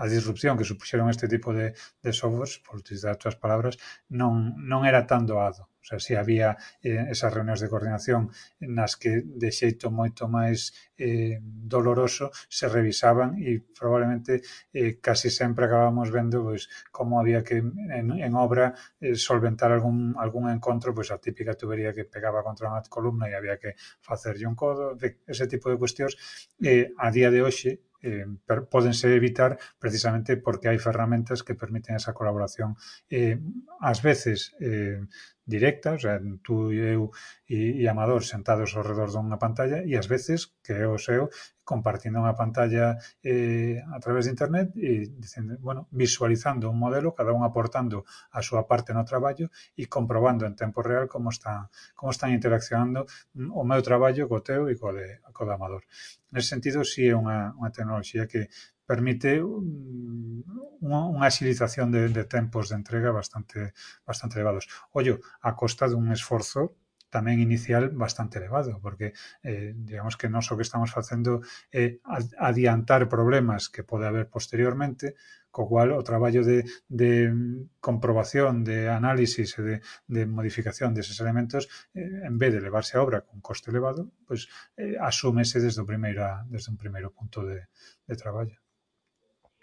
a 0.00 0.04
disrupción 0.08 0.56
que 0.56 0.64
supuxeron 0.64 1.12
este 1.12 1.28
tipo 1.28 1.52
de, 1.52 1.76
de 2.00 2.12
softwares, 2.12 2.56
por 2.64 2.80
utilizar 2.80 3.12
outras 3.12 3.36
palabras, 3.36 3.76
non, 4.08 4.56
non 4.56 4.88
era 4.88 5.04
tan 5.04 5.28
doado. 5.28 5.68
O 5.86 5.88
sea, 5.88 6.00
si 6.00 6.14
había 6.18 6.58
eh, 6.82 7.06
esas 7.14 7.30
reunións 7.30 7.62
de 7.62 7.70
coordinación 7.70 8.34
nas 8.58 8.98
que 8.98 9.22
de 9.22 9.54
xeito 9.54 9.86
moito 9.94 10.26
máis 10.26 10.74
eh, 10.98 11.38
doloroso 11.46 12.34
se 12.50 12.66
revisaban 12.66 13.38
e 13.38 13.62
probablemente 13.70 14.42
eh, 14.74 14.98
casi 14.98 15.30
sempre 15.30 15.70
acabamos 15.70 16.10
vendo 16.10 16.42
pois, 16.42 16.66
como 16.90 17.22
había 17.22 17.46
que 17.46 17.62
en, 17.62 18.18
en 18.18 18.32
obra 18.34 18.74
eh, 18.98 19.14
solventar 19.14 19.70
algún, 19.70 20.18
algún 20.18 20.50
encontro, 20.50 20.90
pois 20.90 21.14
a 21.14 21.22
típica 21.22 21.54
tubería 21.54 21.94
que 21.94 22.02
pegaba 22.02 22.42
contra 22.42 22.66
unha 22.66 22.82
columna 22.90 23.30
e 23.30 23.38
había 23.38 23.54
que 23.54 23.78
facerlle 24.02 24.50
un 24.50 24.58
codo, 24.58 24.98
ese 24.98 25.46
tipo 25.46 25.70
de 25.70 25.78
cuestións. 25.78 26.18
Eh, 26.58 26.90
a 26.98 27.14
día 27.14 27.30
de 27.30 27.46
hoxe 27.46 27.85
eh, 28.06 28.26
podense 28.70 29.10
evitar 29.14 29.58
precisamente 29.82 30.38
porque 30.38 30.70
hai 30.70 30.78
ferramentas 30.78 31.42
que 31.42 31.58
permiten 31.58 31.98
esa 31.98 32.14
colaboración 32.14 32.78
eh, 33.10 33.36
ás 33.82 33.98
veces 34.06 34.54
eh, 34.62 35.02
directa, 35.46 35.94
o 35.94 35.98
sea, 35.98 36.18
tú 36.42 36.70
e 36.74 36.82
eu 36.94 37.10
e, 37.46 37.82
e 37.82 37.84
Amador 37.86 38.22
sentados 38.26 38.74
ao 38.74 38.86
redor 38.86 39.10
dunha 39.10 39.38
pantalla 39.38 39.82
e 39.82 39.98
ás 39.98 40.06
veces 40.10 40.54
que 40.62 40.74
é 40.74 40.86
o 40.86 40.98
seu 40.98 41.30
compartindo 41.66 42.22
unha 42.22 42.38
pantalla 42.38 42.94
eh, 43.26 43.82
a 43.82 43.98
través 43.98 44.24
de 44.24 44.32
internet 44.32 44.70
e 44.78 45.10
dicendo, 45.10 45.58
bueno, 45.58 45.90
visualizando 45.90 46.70
un 46.70 46.78
modelo, 46.78 47.10
cada 47.18 47.34
un 47.34 47.42
aportando 47.42 48.06
a 48.30 48.40
súa 48.40 48.70
parte 48.70 48.94
no 48.94 49.02
traballo 49.02 49.50
e 49.74 49.90
comprobando 49.90 50.46
en 50.46 50.54
tempo 50.54 50.80
real 50.80 51.10
como 51.10 51.34
están 51.34 51.66
como 51.98 52.14
están 52.14 52.30
interaccionando 52.30 53.10
mm, 53.34 53.50
o 53.50 53.62
meu 53.66 53.82
traballo 53.82 54.30
co 54.30 54.46
teu 54.46 54.70
e 54.70 54.78
co 54.78 54.94
de, 54.94 55.18
co 55.34 55.42
de 55.42 55.52
amador. 55.52 55.82
Nese 56.30 56.54
sentido, 56.54 56.86
si 56.86 57.02
sí 57.02 57.10
é 57.10 57.18
unha, 57.18 57.50
unha 57.58 57.74
tecnoloxía 57.74 58.30
que 58.30 58.46
permite 58.86 59.42
mm, 59.42 60.86
unha, 60.86 61.00
unha 61.10 61.26
axilización 61.26 61.90
de, 61.90 62.06
de 62.14 62.24
tempos 62.30 62.70
de 62.70 62.78
entrega 62.78 63.10
bastante 63.10 63.74
bastante 64.06 64.38
elevados. 64.38 64.70
Ollo, 64.94 65.18
a 65.42 65.58
costa 65.58 65.90
dun 65.90 66.14
esforzo 66.14 66.78
tamén 67.16 67.40
inicial 67.40 67.84
bastante 68.04 68.36
elevado, 68.36 68.76
porque 68.84 69.16
eh, 69.40 69.72
digamos 69.72 70.14
que 70.20 70.28
non 70.28 70.44
só 70.44 70.52
que 70.56 70.66
estamos 70.68 70.92
facendo 70.92 71.40
é 71.72 71.96
eh, 71.96 72.28
adiantar 72.36 73.08
problemas 73.08 73.72
que 73.72 73.88
pode 73.90 74.04
haber 74.04 74.28
posteriormente, 74.28 75.16
co 75.56 75.64
cual 75.64 75.96
o 75.96 76.04
traballo 76.04 76.44
de, 76.44 76.68
de 76.84 77.32
mm, 77.32 77.80
comprobación, 77.80 78.60
de 78.60 78.92
análisis 78.92 79.56
e 79.56 79.62
de, 79.64 79.76
de 80.04 80.22
modificación 80.28 80.92
deses 80.92 81.16
elementos, 81.24 81.64
eh, 81.96 82.28
en 82.28 82.36
vez 82.36 82.52
de 82.52 82.60
levarse 82.60 83.00
a 83.00 83.02
obra 83.06 83.24
con 83.24 83.40
coste 83.40 83.72
elevado, 83.72 84.12
pues, 84.28 84.52
eh, 84.76 85.00
asúmese 85.00 85.56
desde 85.64 85.80
o 85.80 85.88
primeiro, 85.88 86.28
desde 86.52 86.68
un 86.68 86.76
primeiro 86.76 87.08
punto 87.08 87.40
de, 87.40 87.72
de 88.04 88.16
traballo. 88.20 88.60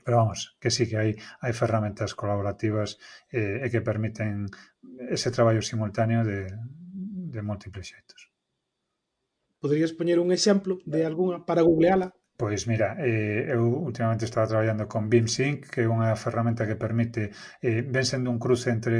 Pero 0.04 0.18
vamos, 0.18 0.58
que 0.60 0.74
sí 0.74 0.90
que 0.90 0.98
hai, 0.98 1.12
hai 1.46 1.54
ferramentas 1.54 2.18
colaborativas 2.18 2.98
eh, 3.30 3.62
e 3.62 3.68
que 3.70 3.86
permiten 3.86 4.50
ese 5.14 5.30
traballo 5.30 5.62
simultáneo 5.62 6.26
de, 6.26 6.50
de 7.36 7.42
múltiples 7.42 7.90
xeitos. 7.92 8.22
Poderías 9.62 9.96
poñer 9.98 10.20
un 10.20 10.30
exemplo 10.38 10.74
de 10.86 11.00
algunha 11.10 11.38
para 11.48 11.66
googleala? 11.68 12.08
Pois 12.42 12.62
mira, 12.72 12.98
eh, 13.00 13.54
eu 13.56 13.64
últimamente 13.90 14.26
estaba 14.26 14.50
traballando 14.52 14.86
con 14.94 15.10
BeamSync, 15.12 15.60
que 15.72 15.82
é 15.86 15.88
unha 15.88 16.10
ferramenta 16.24 16.68
que 16.70 16.82
permite, 16.86 17.24
eh, 17.62 18.04
sendo 18.12 18.28
un 18.34 18.40
cruce 18.44 18.70
entre 18.76 18.98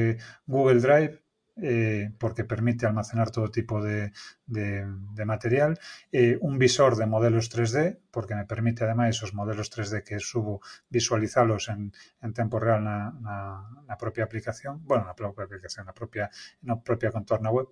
Google 0.54 0.80
Drive 0.86 1.16
eh, 1.56 2.12
porque 2.18 2.46
permite 2.46 2.86
almacenar 2.86 3.30
todo 3.30 3.52
tipo 3.52 3.82
de, 3.82 4.12
de, 4.46 4.86
de 5.14 5.26
material, 5.26 5.80
eh, 6.12 6.38
un 6.42 6.58
visor 6.58 6.96
de 6.96 7.06
modelos 7.06 7.50
3D, 7.50 8.00
porque 8.12 8.36
me 8.36 8.46
permite 8.46 8.84
ademais 8.84 9.22
os 9.22 9.34
modelos 9.34 9.70
3D 9.70 10.04
que 10.04 10.18
subo 10.20 10.62
visualizalos 10.90 11.70
en, 11.70 11.94
en 12.22 12.32
tempo 12.34 12.58
real 12.60 12.82
na, 12.84 13.14
na, 13.22 13.38
na 13.86 13.96
propia 13.98 14.26
aplicación, 14.26 14.82
bueno, 14.86 15.06
na 15.06 15.14
propia 15.14 15.46
aplicación, 15.46 15.86
na 15.86 15.94
propia, 15.94 16.30
na 16.66 16.82
propia 16.82 17.14
contorna 17.14 17.54
web. 17.54 17.70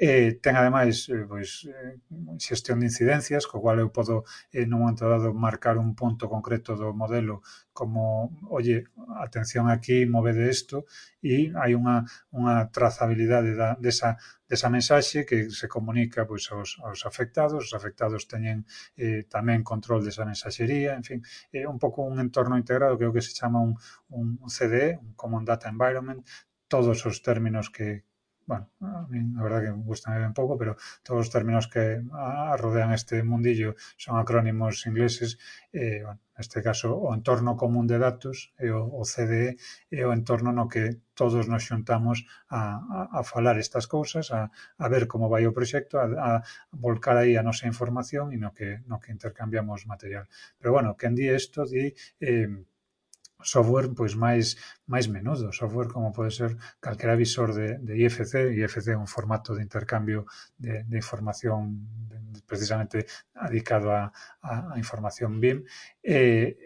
eh, 0.00 0.40
ten 0.40 0.56
ademais 0.56 1.12
eh, 1.12 1.28
pois, 1.28 1.68
eh, 1.68 2.00
xestión 2.40 2.80
de 2.80 2.88
incidencias, 2.88 3.44
co 3.44 3.60
cual 3.60 3.84
eu 3.84 3.92
podo 3.92 4.24
eh, 4.48 4.64
no 4.64 4.80
momento 4.80 5.04
dado 5.04 5.36
marcar 5.36 5.76
un 5.76 5.92
punto 5.92 6.24
concreto 6.24 6.72
do 6.72 6.96
modelo 6.96 7.44
como, 7.76 8.32
oye, 8.48 8.88
atención 9.20 9.68
aquí, 9.68 10.08
movede 10.08 10.48
isto, 10.48 10.88
e 11.20 11.52
hai 11.52 11.76
unha, 11.76 12.08
unha 12.32 12.72
trazabilidade 12.72 13.52
da, 13.52 13.76
desa, 13.76 14.16
desa 14.48 14.72
mensaxe 14.72 15.28
que 15.28 15.52
se 15.52 15.68
comunica 15.68 16.24
pois, 16.24 16.48
aos, 16.48 16.80
aos 16.80 17.04
afectados, 17.04 17.68
os 17.68 17.76
afectados 17.76 18.24
teñen 18.24 18.64
eh, 18.96 19.28
tamén 19.28 19.60
control 19.60 20.00
desa 20.00 20.24
mensaxería, 20.24 20.96
en 20.96 21.04
fin, 21.04 21.20
é 21.52 21.60
eh, 21.60 21.66
un 21.68 21.76
pouco 21.76 22.08
un 22.08 22.16
entorno 22.24 22.56
integrado 22.56 22.96
que 22.96 23.04
é 23.04 23.10
o 23.10 23.12
que 23.12 23.20
se 23.20 23.36
chama 23.36 23.60
un, 23.60 23.76
un 24.16 24.48
CDE, 24.48 24.96
un 24.96 25.12
Common 25.12 25.44
Data 25.44 25.68
Environment, 25.68 26.24
todos 26.72 27.04
os 27.04 27.20
términos 27.20 27.68
que, 27.68 28.08
bueno, 28.46 28.68
a 28.80 29.06
mí, 29.08 29.20
a 29.38 29.42
verdad 29.42 29.62
que 29.62 29.70
gustan 29.70 30.18
ben 30.18 30.34
pouco, 30.34 30.58
pero 30.58 30.76
todos 31.02 31.26
os 31.26 31.30
términos 31.30 31.68
que 31.68 32.02
a, 32.12 32.56
rodean 32.56 32.92
este 32.92 33.22
mundillo 33.22 33.76
son 33.96 34.18
acrónimos 34.18 34.86
ingleses, 34.86 35.38
eh, 35.72 36.02
bueno, 36.04 36.20
neste 36.36 36.58
caso 36.62 36.96
o 36.96 37.12
entorno 37.14 37.56
común 37.62 37.86
de 37.86 37.98
datos 38.00 38.36
e 38.58 38.72
o, 38.72 38.80
o 39.00 39.02
CDE 39.04 39.60
é 39.92 40.02
eh, 40.02 40.04
o 40.08 40.10
entorno 40.18 40.50
no 40.50 40.66
que 40.72 40.84
todos 41.14 41.44
nos 41.52 41.62
xuntamos 41.68 42.24
a, 42.48 42.80
a, 42.96 43.00
a 43.18 43.20
falar 43.22 43.56
estas 43.60 43.86
cousas, 43.86 44.32
a, 44.32 44.50
a 44.84 44.86
ver 44.88 45.04
como 45.06 45.28
vai 45.32 45.44
o 45.46 45.54
proxecto, 45.58 45.94
a, 46.00 46.06
a 46.28 46.30
volcar 46.72 47.16
aí 47.20 47.36
a 47.36 47.46
nosa 47.46 47.68
información 47.72 48.32
e 48.34 48.36
no 48.40 48.50
que, 48.56 48.80
no 48.90 48.96
que 49.02 49.12
intercambiamos 49.12 49.86
material. 49.86 50.24
Pero 50.58 50.72
bueno, 50.74 50.96
quen 50.98 51.14
di 51.14 51.26
isto, 51.30 51.68
di... 51.68 51.92
Eh, 52.18 52.48
software 53.42 53.92
pois 53.96 54.14
máis 54.16 54.56
máis 54.86 55.06
menudo, 55.08 55.52
software 55.52 55.88
como 55.88 56.12
pode 56.12 56.30
ser 56.30 56.56
calquera 56.80 57.16
visor 57.16 57.54
de, 57.54 57.78
de 57.78 57.92
IFC, 58.00 58.54
IFC 58.56 58.92
é 58.92 58.98
un 58.98 59.08
formato 59.08 59.54
de 59.54 59.62
intercambio 59.62 60.26
de, 60.58 60.84
de 60.84 60.96
información 60.96 61.86
precisamente 62.46 63.06
adicado 63.34 63.92
a, 63.92 64.12
a, 64.42 64.74
a 64.74 64.76
información 64.78 65.40
BIM, 65.40 65.64
eh, 66.02 66.56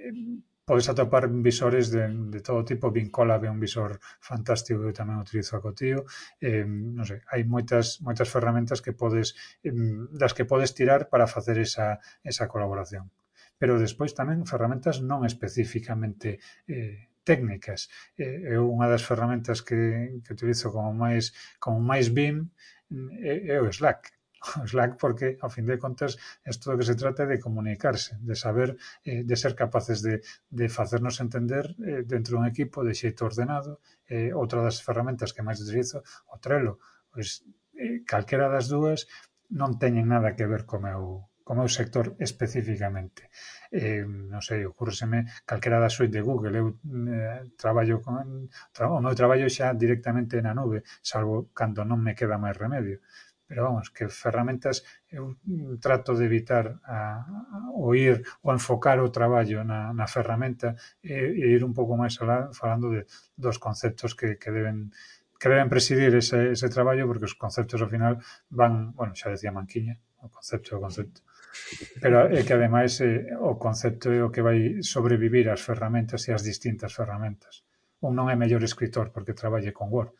podes 0.65 0.89
atopar 0.89 1.29
visores 1.29 1.91
de, 1.91 2.09
de 2.09 2.41
todo 2.41 2.65
tipo, 2.65 2.91
Vincolab 2.91 3.45
é 3.45 3.51
un 3.51 3.61
visor 3.61 4.01
fantástico 4.21 4.81
que 4.81 4.97
tamén 4.97 5.21
utilizo 5.21 5.61
a 5.61 5.65
cotío, 5.65 6.09
eh, 6.41 6.65
non 6.65 7.05
sei, 7.05 7.21
hai 7.29 7.45
moitas 7.45 8.01
moitas 8.01 8.33
ferramentas 8.33 8.81
que 8.81 8.97
podes 8.97 9.37
eh, 9.61 9.73
das 10.21 10.33
que 10.33 10.49
podes 10.49 10.73
tirar 10.73 11.13
para 11.13 11.29
facer 11.29 11.61
esa, 11.61 12.01
esa 12.25 12.49
colaboración 12.49 13.13
pero 13.64 13.81
despois 13.81 14.12
tamén 14.12 14.44
ferramentas 14.44 15.00
non 15.00 15.24
especificamente 15.24 16.37
eh, 16.68 17.09
técnicas. 17.24 17.88
Eh, 18.12 18.61
eu 18.61 18.68
unha 18.68 18.92
das 18.92 19.00
ferramentas 19.09 19.64
que, 19.64 20.20
que 20.20 20.37
utilizo 20.37 20.68
como 20.68 20.92
máis 20.92 21.33
como 21.57 21.81
máis 21.81 22.12
BIM 22.12 22.53
é, 23.24 23.57
é 23.57 23.64
o 23.64 23.72
Slack, 23.72 24.12
o 24.61 24.68
Slack 24.68 25.00
porque, 25.00 25.40
ao 25.40 25.48
fin 25.48 25.64
de 25.64 25.81
contas, 25.81 26.20
isto 26.44 26.68
do 26.68 26.77
que 26.77 26.85
se 26.85 26.92
trata 26.92 27.24
de 27.24 27.40
comunicarse, 27.40 28.20
de 28.20 28.37
saber, 28.37 28.77
eh, 29.09 29.24
de 29.24 29.33
ser 29.33 29.57
capaces 29.57 30.05
de, 30.05 30.20
de 30.53 30.68
facernos 30.68 31.24
entender 31.24 31.64
eh, 31.88 32.05
dentro 32.05 32.37
dun 32.37 32.44
equipo 32.44 32.85
de 32.85 32.92
xeito 32.92 33.24
ordenado. 33.24 33.81
Eh, 34.05 34.37
outra 34.37 34.61
das 34.61 34.85
ferramentas 34.85 35.33
que 35.33 35.40
máis 35.40 35.57
utilizo, 35.64 36.05
o 36.29 36.37
Trello, 36.37 36.85
pois, 37.09 37.40
eh, 37.81 38.05
calquera 38.05 38.53
das 38.53 38.68
dúas 38.68 39.09
non 39.48 39.81
teñen 39.81 40.12
nada 40.12 40.37
que 40.37 40.44
ver 40.44 40.68
co 40.68 40.77
meu, 40.77 41.33
co 41.45 41.53
meu 41.55 41.69
sector 41.69 42.17
especificamente. 42.19 43.29
Eh, 43.69 44.03
non 44.33 44.41
sei, 44.41 44.65
ocurreseme 44.65 45.29
calquera 45.45 45.79
da 45.79 45.93
suite 45.93 46.17
de 46.17 46.27
Google, 46.29 46.55
eu 46.57 46.67
eh, 47.13 47.53
traballo 47.63 48.01
con 48.01 48.49
tra, 48.75 48.89
o 48.89 49.05
meu 49.05 49.15
traballo 49.21 49.47
xa 49.53 49.77
directamente 49.77 50.41
na 50.41 50.57
nube, 50.57 50.79
salvo 51.05 51.53
cando 51.53 51.85
non 51.85 52.01
me 52.01 52.17
queda 52.19 52.41
máis 52.41 52.57
remedio. 52.57 52.99
Pero 53.45 53.69
vamos, 53.69 53.93
que 53.93 54.09
ferramentas 54.09 54.89
eu 55.13 55.37
trato 55.85 56.17
de 56.17 56.25
evitar 56.25 56.81
a, 56.81 57.21
a 57.29 57.59
oír 57.77 58.25
ou 58.41 58.57
enfocar 58.57 58.97
o 59.05 59.13
traballo 59.13 59.61
na, 59.69 59.93
na 59.93 60.07
ferramenta 60.09 60.81
e, 61.05 61.13
e 61.13 61.45
ir 61.53 61.61
un 61.61 61.77
pouco 61.77 61.93
máis 61.93 62.17
alá 62.25 62.49
falando 62.57 62.89
de, 62.89 63.05
dos 63.37 63.61
conceptos 63.61 64.17
que, 64.17 64.41
que 64.41 64.49
deben 64.49 64.97
que 65.39 65.53
deben 65.53 65.69
presidir 65.69 66.17
ese, 66.17 66.57
ese 66.57 66.69
traballo 66.73 67.05
porque 67.05 67.29
os 67.29 67.37
conceptos 67.37 67.85
ao 67.85 67.93
final 67.93 68.17
van, 68.49 68.97
bueno, 68.97 69.13
xa 69.13 69.29
decía 69.29 69.53
Manquiña, 69.53 70.01
o 70.25 70.33
concepto 70.33 70.81
o 70.81 70.81
concepto, 70.81 71.21
Pero 72.01 72.29
é 72.31 72.43
que 72.43 72.55
ademais 72.55 73.01
eh, 73.01 73.35
o 73.38 73.57
concepto 73.57 74.11
é 74.11 74.21
o 74.23 74.33
que 74.33 74.43
vai 74.43 74.83
sobrevivir 74.83 75.49
as 75.49 75.62
ferramentas 75.62 76.27
e 76.29 76.31
as 76.33 76.43
distintas 76.43 76.93
ferramentas. 76.95 77.64
Un 78.05 78.12
non 78.14 78.29
é 78.29 78.37
mellor 78.37 78.62
escritor 78.62 79.11
porque 79.14 79.37
traballe 79.37 79.73
con 79.73 79.88
Word. 79.88 80.12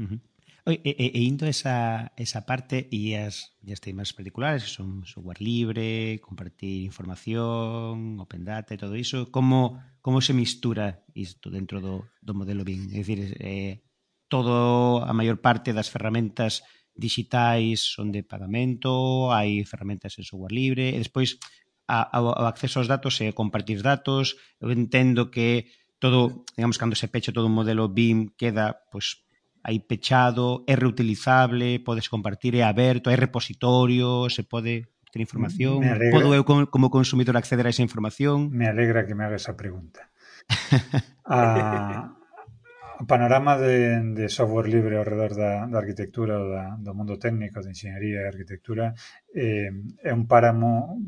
Uh 0.00 0.06
-huh. 0.06 0.20
E, 0.66 0.80
e, 0.84 1.18
e 1.18 1.20
indo 1.24 1.46
esa, 1.46 2.12
esa 2.16 2.44
parte 2.44 2.86
e 2.92 3.16
as, 3.16 3.56
e 3.64 3.72
as 3.72 3.80
temas 3.80 4.12
particulares 4.12 4.68
que 4.68 4.76
son 4.76 5.08
software 5.08 5.40
libre, 5.40 6.20
compartir 6.20 6.84
información, 6.84 8.20
open 8.20 8.44
data 8.44 8.76
e 8.76 8.78
todo 8.78 8.94
iso, 8.94 9.32
como, 9.32 9.80
como 10.04 10.20
se 10.20 10.36
mistura 10.36 11.00
isto 11.16 11.48
dentro 11.48 11.80
do, 11.80 12.12
do 12.20 12.36
modelo 12.36 12.62
BIM? 12.62 12.92
É 12.92 13.00
dicir, 13.00 13.20
eh, 13.40 13.80
todo 14.28 15.00
a 15.00 15.12
maior 15.16 15.40
parte 15.40 15.72
das 15.72 15.88
ferramentas 15.88 16.62
digitais 16.94 17.80
son 17.80 18.12
de 18.12 18.22
pagamento, 18.22 19.30
hai 19.32 19.64
ferramentas 19.64 20.18
en 20.18 20.24
software 20.24 20.52
libre, 20.52 20.92
e 20.94 20.98
despois 20.98 21.38
a, 21.90 22.06
ao 22.06 22.46
acceso 22.46 22.78
aos 22.78 22.88
datos 22.88 23.18
e 23.20 23.34
compartir 23.34 23.82
datos. 23.82 24.38
Eu 24.62 24.70
entendo 24.70 25.30
que 25.30 25.70
todo, 25.98 26.46
digamos, 26.56 26.78
cando 26.78 26.94
se 26.94 27.10
pecha 27.10 27.34
todo 27.34 27.50
un 27.50 27.56
modelo 27.56 27.90
BIM 27.90 28.32
queda, 28.38 28.78
pois, 28.90 29.26
aí 29.62 29.80
pechado, 29.80 30.64
é 30.66 30.74
reutilizable, 30.74 31.82
podes 31.82 32.08
compartir, 32.08 32.54
é 32.56 32.62
aberto, 32.62 33.10
hai 33.10 33.18
repositorio, 33.18 34.30
se 34.30 34.46
pode 34.46 34.88
ter 35.10 35.20
información. 35.20 35.82
Alegra, 35.82 36.14
Podo 36.14 36.30
eu 36.34 36.46
como 36.46 36.88
consumidor 36.88 37.36
acceder 37.36 37.66
a 37.66 37.72
esa 37.74 37.82
información? 37.82 38.48
Me 38.54 38.70
alegra 38.70 39.04
que 39.04 39.14
me 39.14 39.26
haga 39.26 39.36
esa 39.36 39.58
pregunta. 39.58 40.08
ah, 41.26 42.14
panorama 43.06 43.56
de, 43.56 44.28
software 44.28 44.68
libre 44.68 44.96
ao 44.96 45.04
redor 45.04 45.32
da, 45.34 45.66
da 45.66 45.78
arquitectura 45.78 46.36
ou 46.36 46.48
da, 46.50 46.76
do 46.76 46.92
mundo 46.92 47.16
técnico 47.16 47.60
de 47.60 47.72
enxeñería 47.72 48.24
e 48.24 48.30
arquitectura 48.30 48.92
eh, 49.32 49.70
un 50.12 50.24
páramo 50.26 50.98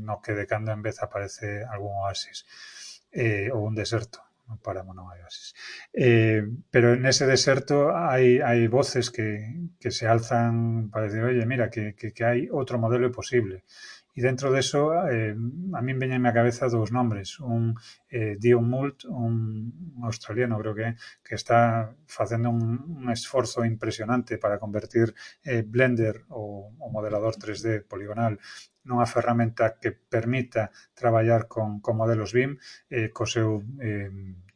no 0.00 0.20
que 0.24 0.32
de 0.32 0.46
cando 0.46 0.72
en 0.72 0.80
vez 0.80 1.02
aparece 1.02 1.64
algún 1.64 1.92
oasis 2.00 2.44
eh, 3.12 3.52
ou 3.52 3.68
un 3.68 3.74
deserto 3.76 4.32
non 4.52 4.58
paramos 4.60 4.92
non 4.92 5.08
hai 5.08 5.22
oasis. 5.24 5.56
Eh, 5.96 6.44
pero 6.68 6.92
nese 6.98 7.24
deserto 7.24 7.94
hai, 7.94 8.42
hai 8.42 8.68
voces 8.68 9.08
que, 9.08 9.70
que 9.80 9.88
se 9.88 10.04
alzan 10.04 10.92
para 10.92 11.08
decir, 11.08 11.24
oye, 11.24 11.46
mira, 11.48 11.72
que, 11.72 11.96
que, 11.96 12.12
que 12.12 12.24
hai 12.26 12.50
outro 12.52 12.76
modelo 12.76 13.08
posible. 13.08 13.64
E 14.12 14.20
dentro 14.20 14.52
deso, 14.52 14.92
eh, 15.08 15.32
a 15.72 15.80
min 15.80 15.96
veñen 15.96 16.20
na 16.20 16.36
cabeza 16.36 16.68
dous 16.68 16.92
nombres. 16.92 17.40
Un 17.40 17.72
eh, 18.12 18.36
Dion 18.36 18.68
Mult, 18.68 19.08
un 19.08 19.72
australiano, 20.04 20.60
creo 20.60 20.74
que, 20.76 20.88
que 21.24 21.34
está 21.40 21.88
facendo 22.04 22.52
un, 22.52 22.76
un 23.00 23.06
esforzo 23.08 23.64
impresionante 23.64 24.36
para 24.36 24.60
convertir 24.60 25.16
eh, 25.48 25.64
Blender 25.64 26.28
ou 26.28 26.76
o 26.76 26.86
modelador 26.92 27.40
3D 27.40 27.88
poligonal 27.88 28.36
nunha 28.84 29.06
ferramenta 29.06 29.78
que 29.80 29.94
permita 29.94 30.74
traballar 30.92 31.46
con, 31.46 31.80
con 31.80 31.94
modelos 31.96 32.34
BIM 32.36 32.58
eh, 32.90 33.08
co 33.16 33.24
seu, 33.24 33.62
eh, 33.80 34.10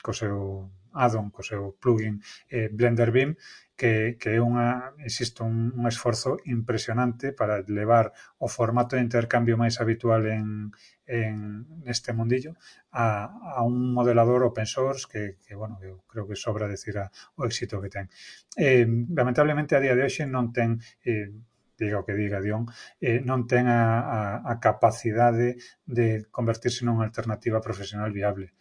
co 0.04 0.12
seu 0.12 0.68
addon, 0.96 1.30
co 1.30 1.44
seu 1.44 1.76
plugin 1.76 2.18
eh, 2.48 2.68
Blender 2.72 3.12
Beam, 3.12 3.36
que, 3.76 4.16
que 4.18 4.30
é 4.34 4.40
unha, 4.40 4.96
insisto, 5.04 5.44
un, 5.44 5.70
un 5.76 5.84
esforzo 5.84 6.40
impresionante 6.48 7.36
para 7.36 7.60
levar 7.68 8.16
o 8.40 8.48
formato 8.48 8.96
de 8.96 9.04
intercambio 9.04 9.60
máis 9.60 9.76
habitual 9.76 10.24
en, 10.26 10.72
en 11.04 11.68
neste 11.84 12.16
mundillo 12.16 12.56
a, 12.90 13.28
a 13.28 13.60
un 13.60 13.92
modelador 13.92 14.42
open 14.48 14.64
source 14.64 15.04
que, 15.04 15.36
que 15.44 15.52
bueno, 15.52 15.76
eu 15.84 16.00
creo 16.08 16.24
que 16.24 16.40
sobra 16.40 16.66
decir 16.66 16.96
a, 16.96 17.12
o 17.36 17.44
éxito 17.44 17.76
que 17.84 17.92
ten. 17.92 18.08
Eh, 18.56 18.88
lamentablemente 19.12 19.76
a 19.76 19.82
día 19.84 19.92
de 19.92 20.08
hoxe 20.08 20.24
non 20.24 20.56
ten 20.56 20.80
eh, 21.04 21.28
diga 21.76 22.00
o 22.00 22.06
que 22.08 22.16
diga 22.16 22.40
Dion, 22.40 22.64
eh, 22.96 23.20
non 23.20 23.44
ten 23.44 23.68
a, 23.68 23.84
a, 24.08 24.20
a 24.40 24.54
capacidade 24.56 25.60
de 25.84 26.24
convertirse 26.32 26.88
nunha 26.88 27.04
alternativa 27.04 27.60
profesional 27.60 28.08
viable 28.08 28.56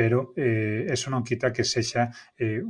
pero 0.00 0.32
eh, 0.34 0.88
eso 0.88 1.12
non 1.12 1.20
quita 1.20 1.52
que 1.52 1.60
sexa, 1.60 2.08
eh, 2.40 2.64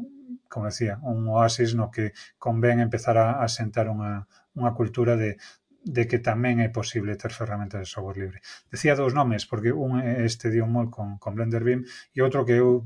como 0.50 0.66
decía, 0.66 0.98
un 1.06 1.30
oasis 1.30 1.78
no 1.78 1.86
que 1.86 2.10
convén 2.42 2.82
empezar 2.82 3.14
a, 3.22 3.38
a 3.38 3.46
sentar 3.46 3.86
unha, 3.86 4.26
unha 4.58 4.74
cultura 4.74 5.14
de, 5.14 5.38
de 5.86 6.10
que 6.10 6.18
tamén 6.18 6.58
é 6.58 6.74
posible 6.74 7.14
ter 7.14 7.30
ferramentas 7.30 7.78
de 7.78 7.86
software 7.86 8.18
libre. 8.18 8.42
Decía 8.66 8.98
dous 8.98 9.14
nomes, 9.14 9.46
porque 9.46 9.70
un 9.70 10.02
é 10.02 10.26
este 10.26 10.50
de 10.50 10.58
Unmol 10.58 10.90
con, 10.90 11.22
con 11.22 11.38
Blender 11.38 11.62
Beam 11.62 11.86
e 11.86 12.18
outro 12.18 12.42
que 12.42 12.58
eu 12.58 12.82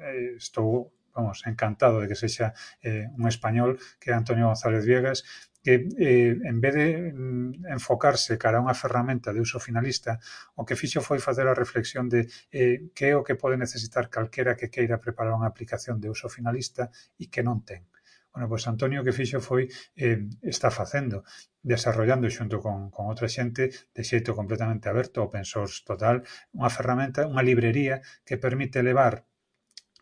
eh, 0.00 0.40
estou 0.40 0.96
vamos, 1.12 1.44
encantado 1.44 2.00
de 2.00 2.08
que 2.08 2.16
sexa 2.16 2.56
eh, 2.80 3.12
un 3.12 3.28
español, 3.28 3.76
que 4.00 4.08
é 4.08 4.16
Antonio 4.16 4.48
González 4.48 4.88
Viegas, 4.88 5.28
que 5.62 5.88
eh, 5.96 6.34
en 6.42 6.58
vez 6.60 6.74
de 6.74 6.88
mm, 7.14 7.70
enfocarse 7.70 8.36
cara 8.36 8.58
a 8.58 8.64
unha 8.66 8.74
ferramenta 8.74 9.30
de 9.30 9.40
uso 9.40 9.62
finalista, 9.62 10.18
o 10.58 10.66
que 10.66 10.74
fixo 10.74 11.00
foi 11.00 11.22
facer 11.22 11.46
a 11.46 11.54
reflexión 11.54 12.10
de 12.10 12.26
eh, 12.50 12.90
que 12.96 13.04
é 13.10 13.14
o 13.14 13.22
que 13.22 13.38
pode 13.38 13.56
necesitar 13.56 14.10
calquera 14.10 14.58
que 14.58 14.68
queira 14.74 14.98
preparar 14.98 15.38
unha 15.38 15.48
aplicación 15.48 16.02
de 16.02 16.10
uso 16.10 16.26
finalista 16.26 16.90
e 17.22 17.30
que 17.32 17.46
non 17.46 17.62
ten. 17.62 17.86
Bueno, 18.32 18.48
pois 18.48 18.64
Antonio 18.66 19.04
que 19.04 19.12
fixo 19.12 19.38
foi, 19.44 19.68
eh, 19.94 20.18
está 20.40 20.72
facendo, 20.72 21.22
desarrollando 21.62 22.32
xunto 22.32 22.64
con, 22.64 22.88
con 22.94 23.04
outra 23.12 23.28
xente 23.28 23.68
de 23.94 24.02
xeito 24.08 24.32
completamente 24.32 24.88
aberto, 24.88 25.20
open 25.20 25.44
source 25.44 25.84
total, 25.84 26.16
unha 26.56 26.72
ferramenta, 26.72 27.28
unha 27.28 27.44
librería 27.44 28.00
que 28.26 28.40
permite 28.40 28.80
levar 28.80 29.28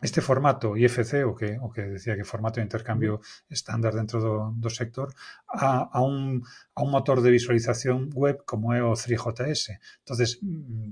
este 0.01 0.21
formato 0.21 0.75
IFC, 0.75 1.23
o 1.25 1.35
que, 1.35 1.57
o 1.61 1.71
que 1.71 1.83
decía 1.85 2.17
que 2.17 2.25
formato 2.25 2.59
de 2.59 2.65
intercambio 2.65 3.21
estándar 3.49 3.93
dentro 3.93 4.19
do, 4.19 4.35
do 4.57 4.69
sector, 4.69 5.13
a, 5.47 5.87
a, 5.93 6.01
un, 6.01 6.41
a 6.73 6.81
un 6.81 6.89
motor 6.89 7.21
de 7.21 7.29
visualización 7.29 8.09
web 8.13 8.43
como 8.45 8.73
é 8.73 8.81
o 8.81 8.97
3JS. 8.97 9.77
entonces 10.01 10.39
mm, 10.41 10.91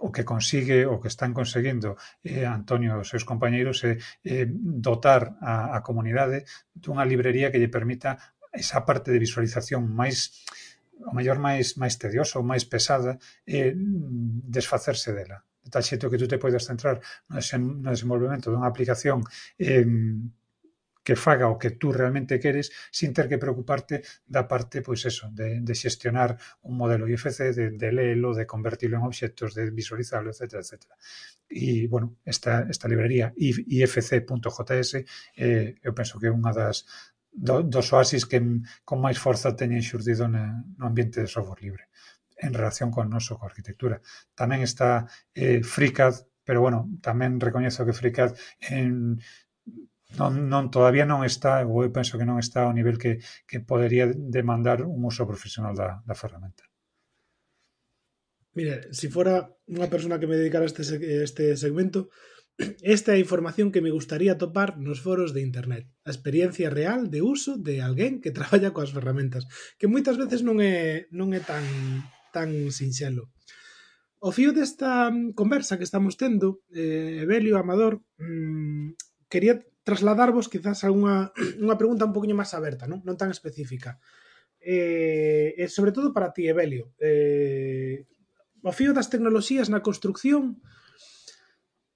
o 0.00 0.12
que 0.12 0.24
consigue 0.24 0.86
o 0.86 1.00
que 1.00 1.08
están 1.08 1.34
conseguindo 1.34 1.98
eh, 2.22 2.46
Antonio 2.46 2.94
e 2.94 3.02
os 3.02 3.10
seus 3.10 3.26
compañeiros 3.26 3.82
é 3.82 3.98
eh, 4.22 4.46
dotar 4.46 5.34
a, 5.42 5.74
a 5.74 5.82
comunidade 5.82 6.46
dunha 6.70 7.02
librería 7.02 7.50
que 7.50 7.58
lle 7.58 7.72
permita 7.72 8.14
esa 8.54 8.86
parte 8.86 9.10
de 9.10 9.18
visualización 9.18 9.90
máis 9.90 10.46
o 11.02 11.14
maior 11.14 11.38
máis 11.38 11.78
máis 11.78 11.94
tediosa 11.98 12.38
ou 12.38 12.44
máis 12.46 12.66
pesada, 12.66 13.18
eh, 13.46 13.74
desfacerse 13.76 15.14
dela 15.14 15.46
de 15.68 15.70
tal 15.70 15.84
xeito 15.84 16.08
que 16.08 16.16
tú 16.16 16.24
te 16.24 16.40
podes 16.40 16.64
centrar 16.64 16.96
no 17.28 17.92
desenvolvemento 17.92 18.48
dunha 18.48 18.72
aplicación 18.72 19.20
eh, 19.60 19.84
que 21.08 21.16
faga 21.16 21.48
o 21.48 21.56
que 21.56 21.70
tú 21.70 21.88
realmente 21.90 22.36
queres 22.36 22.70
sin 22.92 23.14
ter 23.16 23.32
que 23.32 23.40
preocuparte 23.40 24.04
da 24.28 24.44
parte, 24.44 24.84
pois 24.84 25.00
eso, 25.08 25.32
de, 25.32 25.64
de 25.64 25.74
xestionar 25.74 26.36
un 26.68 26.76
modelo 26.76 27.08
IFC, 27.08 27.56
de, 27.56 27.66
de 27.80 27.88
leelo, 27.96 28.36
de 28.36 28.44
convertirlo 28.44 29.00
en 29.00 29.08
obxectos, 29.08 29.56
de 29.56 29.72
visualizarlo, 29.72 30.28
etc. 30.28 30.60
etc. 30.60 30.84
E, 31.48 31.88
bueno, 31.88 32.20
esta, 32.28 32.68
esta 32.68 32.92
librería 32.92 33.32
ifc.js 33.40 34.90
eh, 35.40 35.80
eu 35.80 35.92
penso 35.96 36.20
que 36.20 36.28
é 36.28 36.32
unha 36.34 36.52
das 36.52 36.84
do, 37.32 37.64
dos 37.64 37.88
oasis 37.96 38.28
que 38.28 38.44
con 38.84 39.00
máis 39.00 39.16
forza 39.16 39.56
teñen 39.56 39.80
xurdido 39.80 40.28
na, 40.28 40.60
no 40.76 40.84
ambiente 40.92 41.24
de 41.24 41.32
software 41.32 41.64
libre 41.64 41.88
en 42.38 42.54
relación 42.54 42.90
con 42.90 43.10
noso, 43.10 43.36
coa 43.36 43.50
arquitectura. 43.50 44.00
Tamén 44.38 44.62
está 44.62 45.10
eh, 45.34 45.60
FreeCAD, 45.60 46.14
pero 46.46 46.62
bueno, 46.64 46.88
tamén 47.02 47.42
recoñezo 47.42 47.84
que 47.84 47.96
FreeCAD 47.96 48.38
en, 48.70 49.18
non, 50.16 50.48
non 50.48 50.72
todavía 50.72 51.04
non 51.04 51.26
está, 51.26 51.60
ou 51.66 51.84
eu 51.84 51.90
penso 51.92 52.16
que 52.16 52.24
non 52.24 52.40
está 52.40 52.64
ao 52.64 52.72
nivel 52.72 52.96
que, 52.96 53.20
que 53.44 53.60
podería 53.60 54.08
demandar 54.08 54.80
un 54.86 55.04
uso 55.04 55.28
profesional 55.28 55.74
da, 55.76 56.00
da 56.06 56.16
ferramenta. 56.16 56.64
Mire, 58.56 58.88
si 58.96 59.12
fora 59.12 59.44
unha 59.68 59.86
persona 59.92 60.18
que 60.18 60.26
me 60.26 60.40
dedicara 60.40 60.64
a 60.64 60.70
este, 60.70 60.82
este 61.22 61.44
segmento, 61.60 62.08
esta 62.82 63.14
é 63.14 63.20
a 63.20 63.24
información 63.24 63.70
que 63.70 63.84
me 63.84 63.94
gustaría 63.94 64.40
topar 64.40 64.80
nos 64.80 64.98
foros 65.04 65.30
de 65.36 65.44
internet. 65.44 65.86
A 66.02 66.10
experiencia 66.10 66.72
real 66.72 67.12
de 67.12 67.20
uso 67.22 67.60
de 67.60 67.84
alguén 67.84 68.18
que 68.24 68.34
traballa 68.38 68.74
coas 68.74 68.90
ferramentas, 68.90 69.46
que 69.78 69.90
moitas 69.90 70.16
veces 70.18 70.40
non 70.42 70.58
é, 70.58 71.06
non 71.14 71.30
é 71.36 71.40
tan 71.44 71.62
tan 72.38 72.70
sinxelo. 72.70 73.26
O 74.22 74.30
fío 74.30 74.50
desta 74.54 75.10
mm, 75.10 75.34
conversa 75.34 75.78
que 75.78 75.86
estamos 75.86 76.14
tendo, 76.14 76.62
eh, 76.70 77.26
Evelio 77.26 77.58
Amador, 77.58 78.02
mm, 78.18 78.94
quería 79.30 79.58
trasladarvos 79.86 80.50
quizás 80.50 80.82
a 80.86 80.90
unha, 80.94 81.34
unha 81.64 81.78
pregunta 81.78 82.06
un 82.06 82.14
poquinho 82.14 82.38
máis 82.38 82.54
aberta, 82.54 82.86
non, 82.90 83.02
non 83.06 83.18
tan 83.18 83.30
específica. 83.34 83.98
Eh, 84.58 85.54
e 85.54 85.64
sobre 85.70 85.94
todo 85.94 86.10
para 86.10 86.34
ti, 86.34 86.50
Evelio. 86.50 86.94
Eh, 86.98 88.06
o 88.66 88.74
fío 88.74 88.90
das 88.90 89.10
tecnoloxías 89.10 89.70
na 89.70 89.86
construcción, 89.86 90.58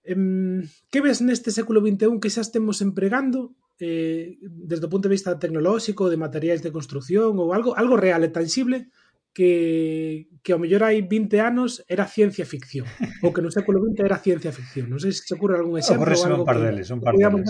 eh, 0.06 0.62
que 0.90 1.02
ves 1.02 1.18
neste 1.26 1.50
século 1.50 1.82
XXI 1.82 2.22
que 2.22 2.30
xa 2.30 2.42
estemos 2.46 2.78
empregando 2.86 3.54
eh, 3.82 4.38
desde 4.42 4.86
o 4.86 4.92
punto 4.92 5.10
de 5.10 5.14
vista 5.18 5.42
tecnolóxico, 5.42 6.06
de 6.06 6.22
materiais 6.22 6.62
de 6.62 6.70
construcción 6.70 7.34
ou 7.42 7.50
algo 7.50 7.74
algo 7.74 7.98
real 7.98 8.22
e 8.22 8.30
tangible 8.30 8.86
que, 9.32 10.28
que 10.44 10.52
ao 10.52 10.60
mellor 10.60 10.84
hai 10.84 11.00
20 11.00 11.40
anos 11.40 11.80
era 11.88 12.04
ciencia 12.04 12.44
ficción, 12.44 12.84
ou 13.24 13.32
que 13.32 13.40
no 13.40 13.48
século 13.48 13.80
XX 13.80 14.04
era 14.04 14.20
ciencia 14.20 14.52
ficción. 14.52 14.92
Non 14.92 15.00
sei 15.00 15.16
se 15.16 15.24
se 15.24 15.32
ocurre 15.32 15.56
algún 15.56 15.80
exemplo. 15.80 16.04
Ocorre 16.04 16.20
son 16.20 16.44
pardeles, 16.44 16.86
son 16.92 17.00
pardeles. 17.00 17.48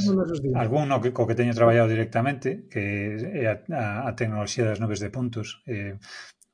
Algún 0.55 0.87
no, 0.87 1.03
que, 1.03 1.11
co 1.11 1.27
que 1.27 1.35
teño 1.35 1.51
traballado 1.51 1.91
directamente, 1.91 2.71
que 2.71 3.19
é 3.19 3.51
a, 3.51 3.59
a, 3.75 3.85
a 4.07 4.11
tecnoloxía 4.15 4.63
das 4.63 4.79
nubes 4.79 5.03
de 5.03 5.11
puntos. 5.11 5.67
Eh, 5.67 5.99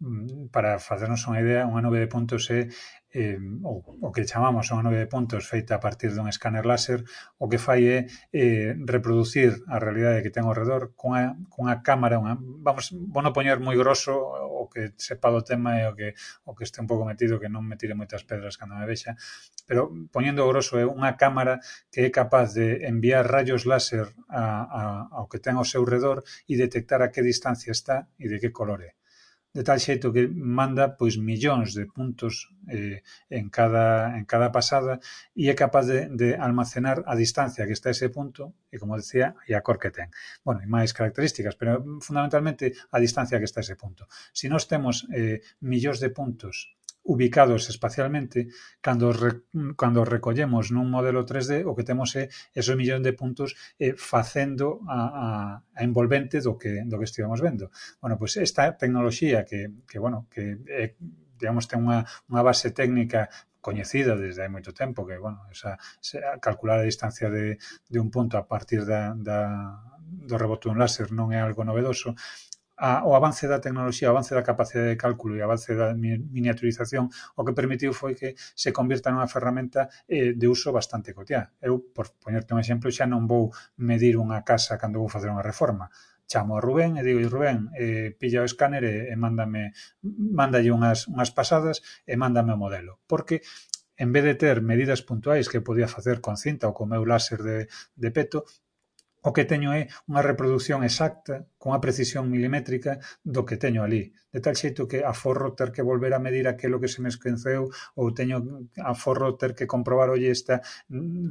mm, 0.00 0.48
para 0.48 0.80
facernos 0.80 1.28
unha 1.28 1.44
idea, 1.44 1.68
unha 1.68 1.84
nube 1.84 2.00
de 2.00 2.08
puntos 2.08 2.48
é 2.48 2.72
eh, 3.12 3.40
ou 3.64 3.80
o 4.00 4.12
que 4.12 4.28
chamamos 4.28 4.68
unha 4.68 4.84
nube 4.84 5.00
de 5.00 5.08
puntos 5.08 5.48
feita 5.48 5.76
a 5.76 5.80
partir 5.80 6.12
dun 6.12 6.28
escáner 6.28 6.68
láser, 6.68 7.08
o 7.40 7.48
que 7.48 7.56
fai 7.56 7.88
é 7.88 7.98
eh, 8.36 8.76
reproducir 8.84 9.64
a 9.64 9.80
realidade 9.80 10.20
que 10.20 10.32
ten 10.32 10.44
ao 10.44 10.52
redor 10.52 10.92
cunha, 10.92 11.36
cunha 11.48 11.80
cámara, 11.80 12.20
unha, 12.20 12.36
vamos, 12.36 12.92
vou 12.92 13.24
non 13.24 13.32
poñer 13.32 13.56
moi 13.64 13.76
grosso 13.80 14.12
o 14.12 14.68
que 14.68 14.92
sepa 15.00 15.32
do 15.32 15.40
tema 15.40 15.80
e 15.80 15.88
o 15.88 15.96
que, 15.96 16.12
o 16.44 16.52
que 16.52 16.68
este 16.68 16.84
un 16.84 16.88
pouco 16.90 17.08
metido, 17.08 17.40
que 17.40 17.48
non 17.48 17.64
me 17.64 17.80
tire 17.80 17.96
moitas 17.96 18.28
pedras 18.28 18.60
cando 18.60 18.76
me 18.76 18.84
vexa, 18.84 19.16
pero 19.64 19.88
poñendo 20.12 20.44
grosso 20.44 20.76
é 20.76 20.84
unha 20.84 21.16
cámara 21.16 21.64
que 21.88 22.04
é 22.04 22.10
capaz 22.12 22.52
de 22.52 22.84
enviar 22.84 23.24
rayos 23.24 23.64
láser 23.64 24.12
a, 24.28 24.68
a, 24.68 24.80
ao 25.16 25.26
que 25.32 25.40
ten 25.40 25.56
ao 25.56 25.64
seu 25.64 25.88
redor 25.88 26.20
e 26.44 26.60
detectar 26.60 27.00
a 27.00 27.08
que 27.08 27.24
distancia 27.24 27.72
está 27.72 28.12
e 28.20 28.28
de 28.28 28.36
que 28.36 28.52
color 28.52 28.84
é 28.84 28.92
de 29.52 29.62
tal 29.64 29.80
xeito 29.80 30.12
que 30.12 30.28
manda 30.28 30.94
pois 31.00 31.16
millóns 31.16 31.72
de 31.74 31.88
puntos 31.88 32.52
eh, 32.68 33.02
en, 33.32 33.48
cada, 33.48 34.16
en 34.18 34.24
cada 34.28 34.52
pasada 34.52 35.00
e 35.34 35.48
é 35.48 35.54
capaz 35.56 35.88
de, 35.88 36.08
de 36.12 36.36
almacenar 36.36 37.02
a 37.08 37.16
distancia 37.16 37.64
que 37.64 37.74
está 37.74 37.88
ese 37.90 38.12
punto 38.12 38.54
e, 38.70 38.76
como 38.76 38.94
decía, 39.00 39.34
e 39.48 39.56
a 39.56 39.64
cor 39.64 39.80
que 39.80 39.90
ten. 39.90 40.12
Bueno, 40.44 40.60
e 40.60 40.68
máis 40.68 40.92
características, 40.92 41.56
pero 41.56 41.80
fundamentalmente 42.04 42.76
a 42.92 42.98
distancia 43.00 43.40
que 43.40 43.48
está 43.48 43.64
ese 43.64 43.76
punto. 43.80 44.06
Se 44.36 44.46
si 44.46 44.52
nós 44.52 44.68
temos 44.68 45.08
eh, 45.10 45.40
millóns 45.64 45.98
de 45.98 46.12
puntos 46.12 46.77
ubicados 47.02 47.68
espacialmente, 47.70 48.48
cando 48.80 49.12
re, 49.12 49.44
cando 49.76 50.04
recollemos 50.04 50.70
nun 50.70 50.92
modelo 50.92 51.24
3D, 51.24 51.64
o 51.64 51.72
que 51.72 51.86
temos 51.86 52.12
é 52.16 52.28
esos 52.52 52.76
millón 52.76 53.00
de 53.00 53.16
puntos 53.16 53.56
eh, 53.80 53.94
facendo 53.96 54.84
a, 54.86 54.98
a, 54.98 55.26
a 55.74 55.80
envolvente 55.82 56.42
do 56.44 56.60
que, 56.60 56.84
do 56.84 57.00
que 57.00 57.08
estivemos 57.08 57.40
vendo. 57.40 57.72
Bueno, 58.02 58.20
pois 58.20 58.36
pues 58.36 58.44
esta 58.44 58.76
tecnoloxía 58.76 59.44
que, 59.48 59.84
que 59.88 59.98
bueno, 59.98 60.28
que 60.28 60.60
eh, 60.68 60.96
digamos, 61.38 61.70
ten 61.70 61.86
unha, 61.86 62.04
unha 62.28 62.42
base 62.42 62.74
técnica 62.74 63.30
coñecida 63.62 64.14
desde 64.16 64.42
hai 64.44 64.50
moito 64.50 64.74
tempo, 64.74 65.06
que, 65.06 65.16
bueno, 65.18 65.44
esa, 65.50 65.78
esa 66.02 66.38
calcular 66.42 66.78
a 66.80 66.88
distancia 66.88 67.30
de, 67.30 67.58
de 67.88 67.98
un 67.98 68.10
punto 68.10 68.38
a 68.38 68.44
partir 68.46 68.84
da, 68.84 69.14
da, 69.14 69.40
do 70.08 70.36
rebote 70.38 70.68
dun 70.68 70.80
láser 70.80 71.12
non 71.12 71.34
é 71.34 71.40
algo 71.40 71.62
novedoso, 71.66 72.16
a, 72.78 73.02
o 73.04 73.18
avance 73.18 73.50
da 73.50 73.58
tecnoloxía, 73.58 74.08
o 74.08 74.14
avance 74.14 74.32
da 74.32 74.46
capacidade 74.46 74.94
de 74.94 74.96
cálculo 74.96 75.34
e 75.34 75.42
o 75.42 75.46
avance 75.46 75.74
da 75.74 75.92
miniaturización 75.98 77.10
o 77.34 77.42
que 77.42 77.52
permitiu 77.52 77.90
foi 77.90 78.14
que 78.14 78.38
se 78.38 78.70
convirta 78.70 79.10
nunha 79.10 79.26
ferramenta 79.26 79.90
eh, 80.06 80.32
de 80.38 80.46
uso 80.46 80.70
bastante 80.70 81.10
cotiá. 81.10 81.50
Eu, 81.58 81.82
por 81.90 82.14
poñerte 82.22 82.54
un 82.54 82.62
exemplo, 82.62 82.88
xa 82.94 83.10
non 83.10 83.26
vou 83.26 83.50
medir 83.76 84.14
unha 84.14 84.46
casa 84.46 84.78
cando 84.78 85.02
vou 85.02 85.10
facer 85.10 85.28
unha 85.28 85.42
reforma, 85.42 85.90
chamo 86.30 86.54
a 86.56 86.62
Rubén 86.62 87.00
e 87.00 87.02
digo, 87.02 87.24
Rubén, 87.26 87.72
eh, 87.74 88.14
pilla 88.14 88.44
o 88.44 88.48
escáner 88.48 88.84
e, 88.86 89.10
e 89.10 89.14
mándame, 89.18 89.74
mándalle 90.04 90.70
unhas, 90.70 91.08
unhas 91.10 91.34
pasadas 91.34 91.82
e 92.06 92.14
mándame 92.14 92.54
o 92.54 92.60
modelo. 92.60 93.00
Porque 93.10 93.42
en 93.98 94.12
vez 94.14 94.22
de 94.22 94.38
ter 94.38 94.62
medidas 94.62 95.02
puntuais 95.02 95.48
que 95.48 95.64
podía 95.64 95.88
facer 95.90 96.20
con 96.22 96.38
cinta 96.38 96.70
ou 96.70 96.76
co 96.76 96.86
meu 96.86 97.02
láser 97.02 97.42
de, 97.42 97.58
de 97.96 98.10
peto, 98.14 98.46
O 99.22 99.32
que 99.34 99.44
teño 99.44 99.74
é 99.74 99.90
unha 100.06 100.22
reprodución 100.22 100.86
exacta, 100.86 101.46
con 101.58 101.74
a 101.74 101.82
precisión 101.82 102.30
milimétrica, 102.30 103.02
do 103.26 103.42
que 103.42 103.58
teño 103.58 103.82
alí, 103.82 104.14
de 104.32 104.38
tal 104.44 104.54
xeito 104.54 104.86
que 104.86 105.02
aforro 105.02 105.58
ter 105.58 105.74
que 105.74 105.82
volver 105.82 106.12
a 106.14 106.22
medir 106.22 106.46
aquilo 106.46 106.78
que 106.78 106.86
se 106.92 107.02
me 107.02 107.10
esqueceu 107.10 107.66
ou 107.98 108.14
teño 108.14 108.38
aforro 108.78 109.34
ter 109.40 109.52
que 109.58 109.66
comprobar, 109.66 110.08
olle, 110.14 110.30
esta 110.30 110.62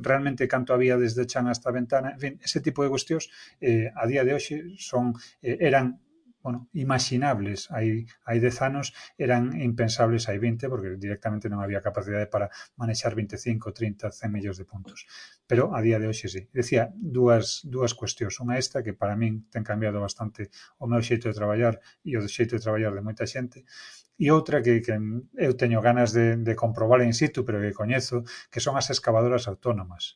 realmente 0.07 0.51
canto 0.51 0.73
había 0.75 0.99
desde 0.99 1.29
chan 1.29 1.47
hasta 1.47 1.69
a 1.69 1.77
ventana, 1.79 2.11
en 2.15 2.19
fin, 2.19 2.33
ese 2.43 2.59
tipo 2.59 2.83
de 2.83 2.91
cuestións 2.91 3.31
eh, 3.61 3.87
a 3.95 4.03
día 4.09 4.27
de 4.27 4.35
hoxe 4.35 4.75
son, 4.75 5.15
eh, 5.39 5.57
eran 5.61 6.06
bueno, 6.47 6.69
imaginables 6.71 7.67
hai, 7.75 8.07
hai 8.23 8.39
10 8.39 8.63
anos 8.63 8.95
eran 9.19 9.51
impensables 9.59 10.31
hai 10.31 10.39
20 10.39 10.71
porque 10.71 10.95
directamente 10.95 11.51
non 11.51 11.59
había 11.59 11.83
capacidade 11.83 12.31
para 12.31 12.47
manexar 12.79 13.19
25, 13.19 13.75
30, 13.75 14.15
100 14.15 14.31
millóns 14.31 14.55
de 14.55 14.63
puntos. 14.63 15.03
Pero 15.43 15.75
a 15.75 15.83
día 15.83 15.99
de 15.99 16.07
hoxe 16.07 16.31
sí. 16.31 16.47
Decía 16.55 16.87
dúas, 16.95 17.67
dúas 17.67 17.91
cuestións. 17.91 18.39
Unha 18.39 18.55
esta 18.55 18.79
que 18.79 18.95
para 18.95 19.19
min 19.19 19.51
ten 19.51 19.67
cambiado 19.67 19.99
bastante 19.99 20.47
o 20.79 20.87
meu 20.87 21.03
xeito 21.03 21.27
de 21.27 21.35
traballar 21.35 21.83
e 22.07 22.15
o 22.15 22.23
xeito 22.31 22.55
de 22.55 22.63
traballar 22.63 22.95
de 22.95 23.03
moita 23.03 23.27
xente 23.27 23.67
e 24.15 24.31
outra 24.31 24.63
que, 24.63 24.79
que 24.79 24.95
eu 25.35 25.51
teño 25.59 25.83
ganas 25.83 26.15
de, 26.15 26.39
de 26.39 26.53
comprobar 26.55 27.03
in 27.03 27.11
situ, 27.13 27.43
pero 27.43 27.59
que 27.59 27.75
coñezo, 27.75 28.23
que 28.49 28.63
son 28.63 28.79
as 28.79 28.87
excavadoras 28.87 29.51
autónomas 29.51 30.15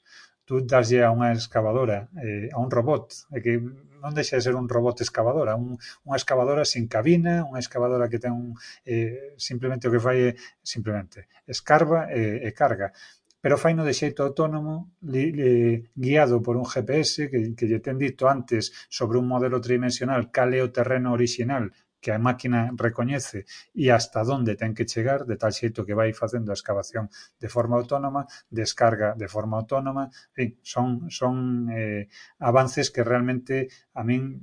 tú 0.52 0.68
dáslle 0.68 1.00
a 1.00 1.16
unha 1.16 1.32
excavadora, 1.32 2.12
eh, 2.20 2.52
a 2.52 2.60
un 2.60 2.68
robot, 2.68 3.32
é 3.32 3.40
que 3.40 3.56
non 4.04 4.12
deixa 4.12 4.36
de 4.36 4.44
ser 4.44 4.52
un 4.60 4.68
robot 4.68 5.00
excavadora, 5.00 5.56
un, 5.56 5.80
unha 6.04 6.18
excavadora 6.20 6.68
sin 6.68 6.92
cabina, 6.92 7.48
unha 7.48 7.64
excavadora 7.64 8.12
que 8.12 8.20
ten 8.20 8.36
un, 8.36 8.60
eh, 8.84 9.32
simplemente 9.40 9.88
o 9.88 9.94
que 9.96 10.04
fai 10.04 10.18
é, 10.20 10.30
simplemente, 10.60 11.32
escarba 11.48 12.12
e, 12.12 12.44
e 12.44 12.52
carga. 12.52 12.92
Pero 13.40 13.56
faino 13.56 13.88
de 13.88 13.96
xeito 13.96 14.28
autónomo 14.28 14.92
li, 15.08 15.32
li, 15.32 15.52
guiado 15.96 16.44
por 16.44 16.60
un 16.60 16.68
GPS 16.68 17.32
que, 17.32 17.56
que 17.56 17.66
lle 17.72 17.80
ten 17.80 17.96
dito 17.96 18.28
antes 18.28 18.76
sobre 18.92 19.24
un 19.24 19.32
modelo 19.32 19.64
tridimensional 19.64 20.36
cal 20.36 20.52
é 20.52 20.60
o 20.60 20.74
terreno 20.76 21.16
orixinal 21.16 21.72
que 22.02 22.12
a 22.12 22.20
máquina 22.20 22.74
recoñece 22.76 23.46
e 23.78 23.94
hasta 23.94 24.26
onde 24.26 24.58
ten 24.58 24.74
que 24.74 24.90
chegar, 24.90 25.24
de 25.30 25.38
tal 25.38 25.54
xeito 25.54 25.86
que 25.86 25.96
vai 25.96 26.12
facendo 26.12 26.50
a 26.52 26.58
excavación 26.58 27.08
de 27.40 27.48
forma 27.48 27.78
autónoma, 27.78 28.26
descarga 28.50 29.14
de 29.14 29.28
forma 29.30 29.56
autónoma, 29.62 30.10
en 30.10 30.36
fin, 30.36 30.50
son, 30.66 30.90
son 31.14 31.36
eh, 31.70 32.10
avances 32.42 32.90
que 32.90 33.06
realmente 33.06 33.70
a 33.94 34.02
min 34.04 34.42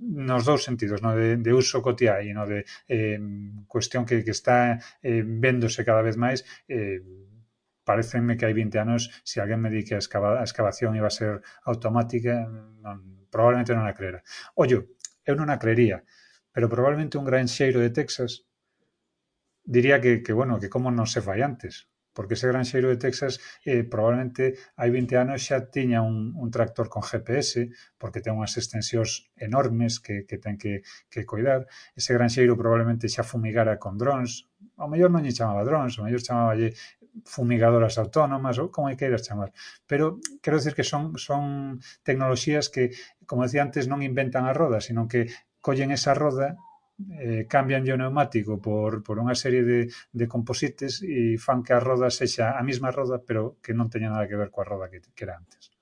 nos 0.00 0.44
dous 0.48 0.64
sentidos, 0.64 1.02
no 1.02 1.12
de, 1.12 1.36
de 1.36 1.52
uso 1.52 1.82
cotiá 1.84 2.24
e 2.24 2.32
no 2.32 2.48
de 2.48 2.64
eh, 2.88 3.20
cuestión 3.68 4.08
que, 4.08 4.24
que 4.24 4.32
está 4.32 4.80
eh, 5.04 5.22
véndose 5.26 5.84
cada 5.84 6.00
vez 6.00 6.16
máis, 6.16 6.40
eh, 6.72 7.04
parecenme 7.84 8.36
que 8.40 8.48
hai 8.48 8.56
20 8.56 8.80
anos, 8.80 9.12
se 9.24 9.44
alguén 9.44 9.60
me 9.60 9.68
di 9.68 9.84
que 9.84 9.98
a, 9.98 10.00
excava, 10.00 10.40
a 10.40 10.46
excavación 10.46 10.96
iba 10.96 11.08
a 11.08 11.12
ser 11.12 11.44
automática, 11.68 12.48
non, 12.80 13.28
probablemente 13.28 13.76
non 13.76 13.84
a 13.84 13.92
creera. 13.92 14.24
Ollo, 14.56 14.96
eu 15.28 15.34
non 15.36 15.52
a 15.52 15.60
creería, 15.60 16.00
pero 16.52 16.68
probablemente 16.68 17.18
un 17.18 17.24
granxeiro 17.24 17.80
de 17.80 17.90
Texas 17.90 18.46
diría 19.64 20.00
que, 20.00 20.22
que 20.22 20.32
bueno, 20.32 20.58
que 20.58 20.68
como 20.68 20.90
non 20.90 21.06
se 21.06 21.22
fai 21.22 21.40
antes, 21.42 21.90
porque 22.12 22.34
ese 22.34 22.50
granxeiro 22.50 22.88
de 22.90 22.98
Texas 22.98 23.38
eh, 23.64 23.84
probablemente 23.84 24.58
hai 24.74 24.90
20 24.90 25.14
anos 25.14 25.46
xa 25.46 25.70
tiña 25.70 26.02
un, 26.02 26.34
un 26.34 26.48
tractor 26.50 26.90
con 26.90 27.06
GPS 27.06 27.70
porque 28.00 28.18
ten 28.18 28.34
unhas 28.34 28.58
extensións 28.58 29.30
enormes 29.38 30.02
que, 30.02 30.26
que 30.26 30.36
ten 30.42 30.58
que, 30.58 30.82
que 31.06 31.22
coidar. 31.22 31.70
Ese 31.94 32.10
granxeiro 32.16 32.58
probablemente 32.58 33.06
xa 33.06 33.22
fumigara 33.22 33.78
con 33.78 33.94
drones, 33.94 34.50
ao 34.74 34.90
mellor 34.90 35.14
non 35.14 35.22
lle 35.22 35.36
chamaba 35.36 35.62
drones, 35.62 35.94
ao 35.96 36.04
mellor 36.04 36.22
chamaballe 36.24 36.74
fumigadoras 37.24 37.98
autónomas 37.98 38.58
ou 38.58 38.70
como 38.74 38.90
hai 38.90 38.96
que 38.98 39.06
ir 39.06 39.14
chamar. 39.22 39.54
Pero 39.86 40.18
quero 40.42 40.58
decir 40.58 40.74
que 40.74 40.86
son, 40.86 41.14
son 41.18 41.78
tecnoloxías 42.02 42.70
que 42.74 42.90
como 43.26 43.46
decía 43.46 43.62
antes 43.62 43.86
non 43.86 44.02
inventan 44.02 44.46
a 44.46 44.52
roda, 44.54 44.82
sino 44.82 45.06
que 45.06 45.30
collen 45.60 45.92
esa 45.92 46.12
roda 46.16 46.56
eh, 47.20 47.46
cambian 47.48 47.84
o 47.88 47.96
neumático 47.96 48.60
por, 48.60 49.00
por 49.00 49.16
unha 49.16 49.32
serie 49.32 49.64
de, 49.64 49.80
de 49.88 50.26
composites 50.28 51.00
e 51.00 51.40
fan 51.40 51.64
que 51.64 51.72
a 51.72 51.80
roda 51.80 52.12
sexa 52.12 52.56
a 52.56 52.62
mesma 52.64 52.92
roda, 52.92 53.22
pero 53.24 53.56
que 53.64 53.72
non 53.72 53.88
teña 53.88 54.12
nada 54.12 54.28
que 54.28 54.36
ver 54.36 54.52
coa 54.52 54.68
roda 54.68 54.92
que, 54.92 55.00
que 55.00 55.24
era 55.24 55.40
antes. 55.40 55.72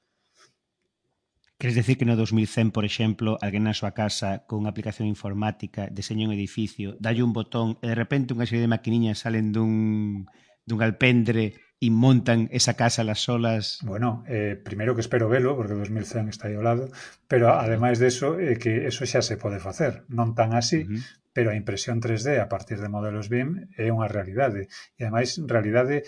Queres 1.59 1.75
decir 1.75 1.99
que 1.99 2.07
no 2.07 2.14
2100, 2.14 2.71
por 2.71 2.87
exemplo, 2.87 3.35
alguén 3.43 3.67
na 3.67 3.75
súa 3.75 3.91
casa 3.91 4.47
con 4.47 4.62
unha 4.62 4.71
aplicación 4.71 5.11
informática 5.11 5.91
deseña 5.91 6.31
un 6.31 6.35
edificio, 6.35 6.95
dalle 7.03 7.27
un 7.27 7.35
botón 7.35 7.83
e 7.83 7.91
de 7.91 7.99
repente 7.99 8.31
unha 8.31 8.47
serie 8.47 8.62
de 8.62 8.71
maquiniñas 8.71 9.27
salen 9.27 9.51
dun, 9.51 10.31
dun 10.62 10.79
alpendre 10.87 11.59
y 11.81 11.91
montan 11.91 12.49
esa 12.53 12.75
casa 12.75 13.05
las 13.05 13.21
solas? 13.21 13.79
Bueno, 13.83 14.25
eh, 14.29 14.61
primeiro 14.62 14.95
que 14.95 15.01
espero 15.01 15.29
velo, 15.29 15.57
porque 15.57 15.75
2100 15.75 16.29
está 16.29 16.49
aí 16.49 16.55
ao 16.55 16.67
lado, 16.67 16.91
pero 17.31 17.55
ademais 17.55 17.99
deso, 18.03 18.38
eh, 18.38 18.59
que 18.59 18.87
eso 18.87 19.07
xa 19.07 19.23
se 19.23 19.38
pode 19.38 19.62
facer, 19.62 20.03
non 20.11 20.35
tan 20.35 20.55
así, 20.59 20.83
uh 20.83 20.91
-huh. 20.91 21.03
pero 21.31 21.55
a 21.55 21.59
impresión 21.59 22.03
3D 22.03 22.43
a 22.43 22.51
partir 22.51 22.83
de 22.83 22.91
modelos 22.91 23.31
BIM 23.31 23.70
é 23.79 23.95
unha 23.95 24.11
realidade, 24.11 24.66
e 24.99 25.07
ademais 25.07 25.39
realidade 25.39 26.03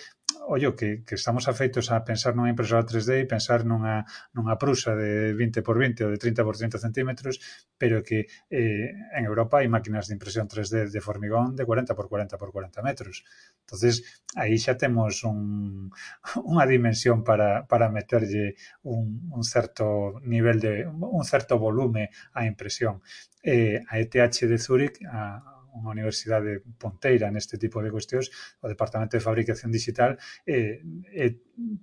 ollo, 0.51 0.74
que, 0.74 1.07
que 1.07 1.14
estamos 1.14 1.46
afeitos 1.46 1.94
a 1.94 2.03
pensar 2.03 2.34
nunha 2.34 2.51
impresora 2.51 2.82
3D 2.82 3.22
e 3.22 3.30
pensar 3.30 3.62
nunha, 3.62 4.03
nunha 4.34 4.59
prusa 4.59 4.98
de 4.98 5.30
20 5.38 5.62
por 5.62 5.78
20 5.78 6.03
ou 6.03 6.11
de 6.11 6.18
30 6.18 6.42
por 6.42 6.59
30 6.59 6.82
centímetros, 6.82 7.38
pero 7.78 8.03
que 8.03 8.26
eh, 8.51 8.90
en 9.14 9.22
Europa 9.30 9.62
hai 9.62 9.70
máquinas 9.70 10.11
de 10.11 10.18
impresión 10.18 10.51
3D 10.51 10.90
de 10.90 11.01
formigón 11.01 11.55
de 11.55 11.62
40 11.62 11.94
por 11.94 12.11
40 12.11 12.34
por 12.34 12.51
40 12.51 12.82
metros. 12.82 13.22
entonces 13.62 14.26
aí 14.34 14.59
xa 14.59 14.74
temos 14.74 15.22
un, 15.22 15.94
unha 16.42 16.66
dimensión 16.66 17.22
para, 17.22 17.70
para 17.70 17.86
meterlle 17.86 18.59
un, 18.82 19.30
un 19.30 19.44
certo 19.46 20.18
nivel 20.26 20.59
de 20.59 20.90
un 20.90 21.22
certo 21.22 21.62
volume 21.62 22.11
á 22.34 22.42
impresión. 22.42 22.98
Eh, 23.46 23.78
a 23.86 24.03
ETH 24.03 24.51
de 24.51 24.59
Zurich, 24.59 24.98
a, 25.07 25.60
unha 25.75 25.95
universidade 25.95 26.62
ponteira 26.79 27.31
neste 27.31 27.59
tipo 27.59 27.83
de 27.83 27.91
cuestións, 27.91 28.31
o 28.62 28.66
Departamento 28.66 29.16
de 29.16 29.25
Fabricación 29.25 29.71
Digital 29.71 30.18
eh, 30.47 30.83
eh, 31.14 31.39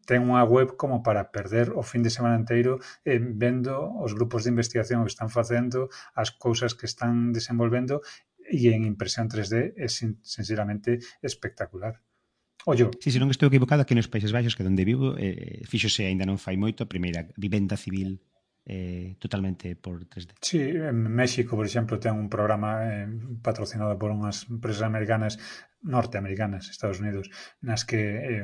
ten 0.06 0.26
unha 0.26 0.44
web 0.44 0.76
como 0.76 1.04
para 1.06 1.30
perder 1.30 1.74
o 1.76 1.84
fin 1.84 2.02
de 2.02 2.12
semana 2.12 2.40
inteiro 2.40 2.80
eh, 3.06 3.20
vendo 3.22 3.78
os 4.02 4.16
grupos 4.18 4.44
de 4.44 4.52
investigación 4.52 5.04
que 5.06 5.14
están 5.14 5.30
facendo, 5.30 5.90
as 6.16 6.34
cousas 6.34 6.74
que 6.74 6.90
están 6.90 7.32
desenvolvendo 7.32 8.02
e 8.48 8.72
en 8.72 8.88
impresión 8.88 9.28
3D 9.28 9.76
é 9.76 9.88
sin, 9.92 10.24
sinceramente 10.24 11.04
espectacular. 11.20 12.00
Ollo. 12.66 12.92
Si, 13.00 13.12
sí, 13.12 13.16
se 13.16 13.20
non 13.24 13.32
estou 13.32 13.48
equivocado, 13.48 13.84
aquí 13.84 13.96
nos 13.96 14.12
Países 14.12 14.32
Baixos, 14.36 14.56
que 14.56 14.64
onde 14.64 14.88
vivo, 14.88 15.16
eh, 15.16 15.64
fíxose 15.68 16.08
aínda 16.08 16.28
non 16.28 16.40
fai 16.40 16.60
moito 16.60 16.84
a 16.84 16.92
primeira 16.92 17.28
vivenda 17.36 17.76
civil 17.80 18.24
eh, 18.70 19.16
totalmente 19.18 19.76
por 19.78 20.04
3D. 20.06 20.36
Sí, 20.42 20.60
en 20.60 21.08
México, 21.08 21.56
por 21.56 21.66
exemplo, 21.66 22.00
ten 22.04 22.12
un 22.20 22.28
programa 22.28 22.84
eh, 22.84 23.08
patrocinado 23.40 23.96
por 23.96 24.12
unhas 24.12 24.44
empresas 24.52 24.84
americanas, 24.84 25.40
norteamericanas, 25.80 26.68
Estados 26.68 27.00
Unidos, 27.00 27.32
nas 27.64 27.88
que 27.88 28.44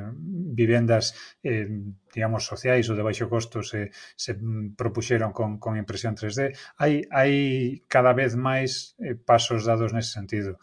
vivendas, 0.56 1.12
eh, 1.44 1.68
digamos, 2.08 2.48
sociais 2.48 2.88
ou 2.88 2.96
de 2.96 3.04
baixo 3.04 3.28
costo 3.28 3.60
se, 3.60 3.92
se 4.16 4.32
propuxeron 4.72 5.36
con, 5.36 5.60
con 5.60 5.76
impresión 5.76 6.16
3D. 6.16 6.56
Hai, 6.80 7.04
hai 7.12 7.84
cada 7.84 8.16
vez 8.16 8.32
máis 8.32 8.96
eh, 9.04 9.12
pasos 9.20 9.68
dados 9.68 9.92
nese 9.92 10.16
sentido 10.16 10.56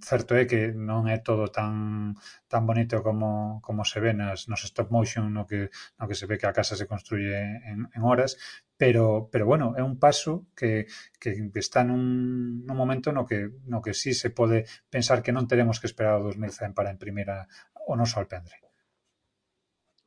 certo 0.00 0.36
é 0.36 0.46
que 0.50 0.72
non 0.74 1.08
é 1.08 1.18
todo 1.20 1.48
tan 1.48 2.14
tan 2.52 2.62
bonito 2.68 3.00
como, 3.06 3.60
como 3.64 3.82
se 3.84 3.98
ve 4.00 4.12
nas, 4.12 4.48
nos 4.50 4.62
stop 4.66 4.88
motion 4.90 5.32
no 5.32 5.46
que, 5.48 5.70
no 5.98 6.04
que 6.08 6.18
se 6.18 6.26
ve 6.28 6.36
que 6.40 6.48
a 6.48 6.56
casa 6.56 6.74
se 6.76 6.88
construye 6.90 7.36
en, 7.70 7.88
en 7.94 8.02
horas 8.02 8.36
pero, 8.80 9.28
pero 9.30 9.44
bueno, 9.44 9.74
é 9.76 9.82
un 9.84 10.00
paso 10.00 10.48
que, 10.56 10.88
que 11.20 11.52
está 11.60 11.84
nun, 11.84 12.64
nun 12.64 12.80
momento 12.80 13.12
no 13.12 13.28
que, 13.28 13.52
no 13.68 13.84
que 13.84 13.92
sí 13.92 14.16
se 14.16 14.32
pode 14.32 14.64
pensar 14.88 15.20
que 15.20 15.36
non 15.36 15.44
teremos 15.44 15.76
que 15.76 15.84
esperar 15.84 16.16
o 16.16 16.32
2100 16.32 16.72
para 16.72 16.88
imprimir 16.88 17.28
a, 17.28 17.44
o 17.84 17.92
noso 17.92 18.16
alpendre. 18.16 18.56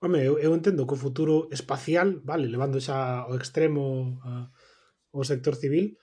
Home, 0.02 0.26
eu, 0.26 0.42
eu 0.42 0.58
entendo 0.58 0.90
que 0.90 0.98
o 0.98 1.04
futuro 1.06 1.54
espacial, 1.54 2.18
vale, 2.26 2.50
levando 2.50 2.82
xa 2.82 3.30
ao 3.30 3.38
extremo 3.38 4.18
a, 4.26 4.50
o 5.14 5.22
sector 5.22 5.54
civil, 5.54 5.94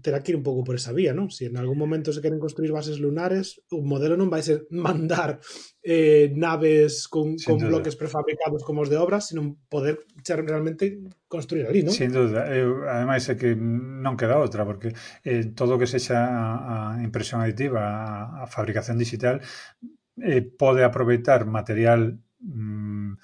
terá 0.00 0.22
que 0.22 0.32
ir 0.32 0.36
un 0.36 0.46
pouco 0.46 0.64
por 0.64 0.74
esa 0.74 0.92
vía, 0.92 1.12
non? 1.12 1.28
Se 1.28 1.44
si 1.44 1.50
en 1.50 1.56
algún 1.56 1.78
momento 1.78 2.12
se 2.12 2.22
queren 2.22 2.38
construir 2.38 2.70
bases 2.70 2.98
lunares, 2.98 3.60
o 3.70 3.82
modelo 3.82 4.14
non 4.16 4.30
vai 4.30 4.42
ser 4.42 4.64
mandar 4.74 5.42
eh, 5.82 6.30
naves 6.34 7.10
con, 7.10 7.36
Sin 7.38 7.54
con 7.54 7.56
duda. 7.62 7.68
bloques 7.78 7.96
prefabricados 7.96 8.62
como 8.62 8.82
os 8.82 8.90
de 8.90 8.96
obras, 8.96 9.28
sino 9.30 9.58
poder 9.68 10.04
realmente 10.24 11.02
construir 11.26 11.66
ali, 11.66 11.82
non? 11.82 11.92
Sin 11.92 12.14
duda. 12.14 12.48
Eu, 12.48 12.86
ademais, 12.86 13.26
é 13.28 13.34
que 13.34 13.52
non 13.58 14.14
queda 14.14 14.40
outra, 14.40 14.64
porque 14.64 14.94
eh, 15.26 15.50
todo 15.52 15.76
o 15.76 15.80
que 15.80 15.90
sexa 15.90 16.16
a, 16.16 16.96
a 16.96 17.02
impresión 17.02 17.42
aditiva, 17.42 17.82
a, 17.82 18.42
a 18.42 18.46
fabricación 18.46 18.96
digital, 18.96 19.42
eh, 20.22 20.42
pode 20.42 20.82
aproveitar 20.82 21.46
material 21.46 22.18
mm, 22.40 23.18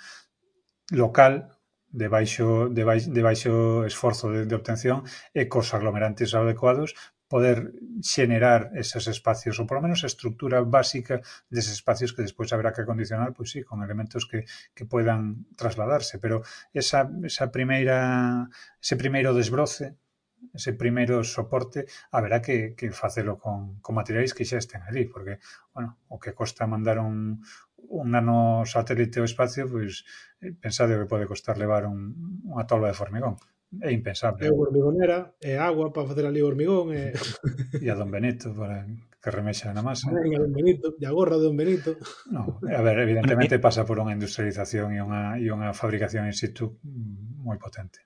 local 0.93 1.54
de 1.95 2.09
baixo, 2.11 2.69
de 2.69 2.83
baixo, 2.83 3.07
de 3.15 3.23
baixo 3.23 3.55
esforzo 3.87 4.27
de, 4.35 4.51
de 4.51 4.55
obtención 4.59 5.07
e 5.31 5.47
cos 5.47 5.71
aglomerantes 5.79 6.35
adecuados 6.35 6.99
poder 7.35 7.73
xenerar 8.03 8.71
esos 8.75 9.09
espacios, 9.09 9.59
ou 9.59 9.67
polo 9.67 9.83
menos 9.83 10.05
a 10.05 10.11
estructura 10.11 10.63
básica 10.63 11.25
deses 11.51 11.81
espacios 11.81 12.13
que 12.13 12.23
despois 12.23 12.53
haberá 12.53 12.71
que 12.75 12.85
acondicionar, 12.85 13.33
pois 13.33 13.51
sí, 13.51 13.67
con 13.67 13.83
elementos 13.83 14.29
que, 14.29 14.45
que 14.77 14.85
puedan 14.85 15.49
trasladarse, 15.57 16.23
pero 16.23 16.47
esa, 16.71 17.11
esa 17.25 17.51
primeira, 17.51 18.47
ese 18.79 18.95
primeiro 18.95 19.33
desbroce, 19.33 19.97
ese 20.53 20.77
primeiro 20.77 21.25
soporte, 21.25 21.89
haberá 22.13 22.39
que, 22.45 22.77
que 22.77 22.93
facelo 22.93 23.41
con, 23.41 23.81
con 23.81 23.97
materiais 23.97 24.37
que 24.37 24.45
xa 24.45 24.61
estén 24.61 24.85
ali, 24.85 25.09
porque, 25.09 25.41
bueno, 25.73 25.97
o 26.13 26.21
que 26.21 26.37
costa 26.37 26.69
mandar 26.69 27.01
un, 27.01 27.41
un 27.91 28.15
nano 28.15 28.65
satélite 28.65 29.21
ao 29.21 29.29
espacio, 29.29 29.69
pois 29.69 30.05
eh, 30.41 30.53
pensade 30.57 30.97
o 30.97 31.01
que 31.05 31.11
pode 31.11 31.29
costar 31.29 31.57
levar 31.57 31.85
un, 31.85 32.43
unha 32.49 32.65
tolva 32.65 32.91
de 32.91 32.99
formigón. 32.99 33.37
É 33.83 33.91
impensable. 33.91 34.47
É 34.47 34.51
hormigonera, 34.55 35.35
é 35.43 35.59
agua 35.59 35.91
para 35.91 36.07
facer 36.07 36.27
ali 36.27 36.39
o 36.43 36.47
hormigón. 36.47 36.95
É... 36.95 37.13
E 37.85 37.91
a 37.91 37.99
Don 37.99 38.11
Benito 38.11 38.55
para 38.55 38.87
que 38.87 39.31
remexa 39.31 39.75
na 39.75 39.83
masa. 39.83 40.09
E 40.13 40.37
a 40.37 40.41
Don 40.41 40.55
Benito, 40.55 40.95
e 41.01 41.05
a 41.05 41.13
gorra 41.13 41.37
de 41.37 41.45
Don 41.51 41.57
Benito. 41.59 41.99
No, 42.31 42.63
a 42.63 42.83
ver, 42.83 42.97
evidentemente 43.03 43.59
pasa 43.59 43.83
por 43.83 43.99
unha 43.99 44.15
industrialización 44.15 44.95
e 44.95 45.01
unha, 45.03 45.23
e 45.43 45.51
unha 45.51 45.75
fabricación 45.75 46.29
in 46.29 46.37
situ 46.37 46.79
moi 47.43 47.59
potente. 47.59 48.05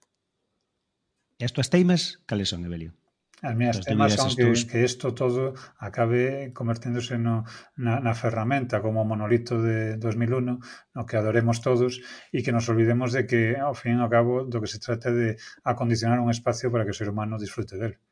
E 1.38 1.46
as 1.46 1.54
túas 1.54 1.70
teimas, 1.70 2.18
cales 2.26 2.50
son, 2.50 2.66
Evelio? 2.66 2.97
As 3.42 3.54
minhas 3.54 3.78
as 3.78 3.86
temas 3.86 4.18
son 4.18 4.34
que, 4.34 4.50
que 4.66 4.82
isto 4.82 5.14
todo 5.14 5.54
acabe 5.78 6.50
converténdose 6.50 7.18
no, 7.22 7.46
na, 7.78 8.02
na 8.02 8.14
ferramenta 8.14 8.82
como 8.82 8.98
o 8.98 9.06
monolito 9.06 9.62
de 9.62 9.94
2001 9.94 10.58
no 10.58 11.02
que 11.06 11.14
adoremos 11.14 11.62
todos 11.62 12.02
e 12.34 12.42
que 12.42 12.50
nos 12.50 12.66
olvidemos 12.66 13.14
de 13.14 13.30
que 13.30 13.54
ao 13.54 13.78
fin 13.78 13.98
e 13.98 14.02
ao 14.02 14.10
cabo 14.10 14.42
do 14.42 14.58
que 14.58 14.66
se 14.66 14.82
trata 14.82 15.14
de 15.14 15.38
acondicionar 15.62 16.18
un 16.18 16.34
espacio 16.34 16.74
para 16.74 16.82
que 16.82 16.90
o 16.90 16.98
ser 16.98 17.06
humano 17.06 17.38
disfrute 17.38 17.78
del 17.78 18.02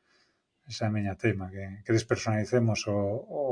esa 0.67 0.85
é 0.85 0.87
a 0.87 0.95
miña 0.95 1.19
tema 1.19 1.51
que, 1.51 1.83
que 1.83 1.91
despersonalicemos 1.91 2.87
o, 2.87 2.95
o, 2.95 3.43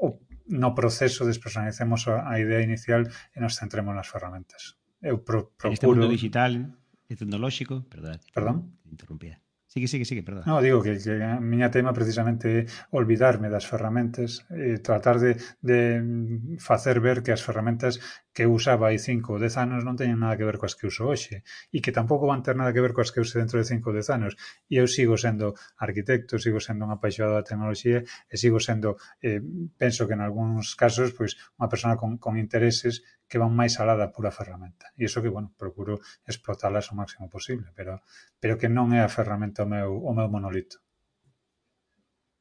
o 0.00 0.06
no 0.48 0.70
proceso 0.76 1.24
despersonalicemos 1.24 2.08
a, 2.12 2.28
a 2.28 2.36
idea 2.36 2.60
inicial 2.60 3.08
e 3.32 3.38
nos 3.40 3.56
centremos 3.56 3.96
nas 3.96 4.08
ferramentas 4.08 4.76
eu 5.00 5.24
pro, 5.24 5.52
procuro... 5.56 5.72
Este 5.72 5.88
mundo 5.88 6.08
digital 6.12 6.52
e 7.08 7.14
tecnolóxico 7.16 7.88
perdón, 7.88 8.20
perdón? 8.36 8.56
Interrumpía. 8.84 9.43
Sigue, 9.74 9.88
sigue, 9.88 10.04
sigue, 10.04 10.22
perdón. 10.22 10.44
No, 10.46 10.62
digo 10.62 10.80
que, 10.80 10.96
que 11.02 11.18
a 11.18 11.40
miña 11.42 11.68
tema 11.68 11.90
precisamente 11.90 12.46
é 12.62 12.66
olvidarme 12.94 13.50
das 13.50 13.66
ferramentas 13.66 14.46
e 14.54 14.78
tratar 14.78 15.18
de, 15.18 15.34
de 15.66 15.98
mm, 15.98 16.62
facer 16.62 17.02
ver 17.02 17.26
que 17.26 17.34
as 17.34 17.42
ferramentas 17.42 17.98
que 18.34 18.50
usaba 18.50 18.90
hai 18.90 18.98
5 18.98 19.32
ou 19.32 19.38
10 19.38 19.54
anos 19.62 19.80
non 19.86 19.94
teñen 19.94 20.18
nada 20.18 20.34
que 20.34 20.42
ver 20.42 20.58
coas 20.58 20.74
que 20.74 20.90
uso 20.90 21.06
hoxe 21.06 21.46
e 21.70 21.78
que 21.78 21.94
tampouco 21.94 22.26
van 22.26 22.42
ter 22.42 22.58
nada 22.58 22.74
que 22.74 22.82
ver 22.82 22.90
coas 22.90 23.14
que 23.14 23.22
use 23.22 23.38
dentro 23.38 23.62
de 23.62 23.64
5 23.64 23.86
ou 23.88 23.94
10 23.94 24.10
anos. 24.10 24.32
E 24.66 24.82
eu 24.82 24.90
sigo 24.90 25.14
sendo 25.14 25.54
arquitecto, 25.78 26.42
sigo 26.42 26.58
sendo 26.58 26.82
un 26.82 26.90
apaixonado 26.90 27.38
da 27.38 27.46
tecnoloxía 27.46 28.02
e 28.02 28.34
sigo 28.34 28.58
sendo, 28.58 28.98
eh, 29.22 29.38
penso 29.78 30.10
que 30.10 30.18
en 30.18 30.22
algúns 30.26 30.74
casos, 30.74 31.14
pois, 31.14 31.38
unha 31.62 31.70
persona 31.70 31.94
con, 31.94 32.18
con 32.18 32.34
intereses 32.34 33.06
que 33.30 33.38
van 33.38 33.54
máis 33.54 33.78
alá 33.78 33.94
da 33.94 34.10
pura 34.10 34.34
ferramenta. 34.34 34.90
E 34.98 35.06
iso 35.06 35.22
que, 35.22 35.30
bueno, 35.30 35.54
procuro 35.54 36.02
explotalas 36.26 36.90
o 36.90 36.98
máximo 36.98 37.30
posible 37.30 37.70
pero, 37.78 38.02
pero 38.42 38.58
que 38.58 38.66
non 38.66 38.90
é 38.90 39.00
a 39.00 39.10
ferramenta 39.10 39.62
o 39.62 39.70
meu, 39.70 39.94
o 39.94 40.10
meu 40.10 40.26
monolito. 40.26 40.82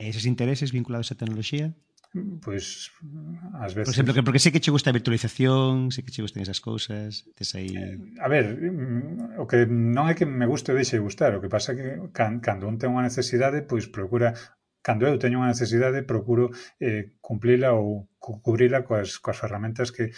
E 0.02 0.10
eses 0.10 0.26
intereses 0.26 0.74
vinculados 0.74 1.14
á 1.14 1.16
tecnoloxía? 1.16 1.78
pois 2.14 2.93
pues, 3.01 3.57
ás 3.57 3.74
veces... 3.74 3.89
Por 3.89 3.93
exemplo, 3.93 4.14
que 4.14 4.24
porque 4.24 4.39
sei 4.39 4.53
que 4.53 4.61
che 4.61 4.70
gusta 4.70 4.93
a 4.93 4.97
virtualización, 4.97 5.89
sei 5.89 6.05
que 6.05 6.14
che 6.14 6.22
gustan 6.22 6.45
esas 6.45 6.61
cousas, 6.61 7.26
tes 7.34 7.57
aí... 7.57 7.74
A 8.22 8.30
ver, 8.30 8.53
mm, 8.53 9.41
o 9.41 9.49
que 9.49 9.66
non 9.66 10.05
é 10.05 10.14
que 10.14 10.30
me 10.30 10.45
guste 10.45 10.70
ou 10.70 10.78
deixe 10.78 11.01
gustar, 11.01 11.34
o 11.34 11.41
que 11.41 11.49
pasa 11.49 11.74
é 11.74 11.76
que 11.76 11.88
can, 12.14 12.38
cando 12.38 12.70
un 12.70 12.78
ten 12.78 12.93
unha 12.93 13.09
necesidade, 13.09 13.66
pois 13.66 13.89
procura 13.89 14.38
cando 14.84 15.07
eu 15.07 15.18
teño 15.18 15.41
unha 15.41 15.49
necesidade, 15.49 16.05
procuro 16.05 16.51
eh, 16.78 17.16
cumplila 17.24 17.74
ou 17.74 18.11
cubrila 18.20 18.84
coas, 18.84 19.18
coas 19.18 19.39
ferramentas 19.39 19.89
que 19.95 20.11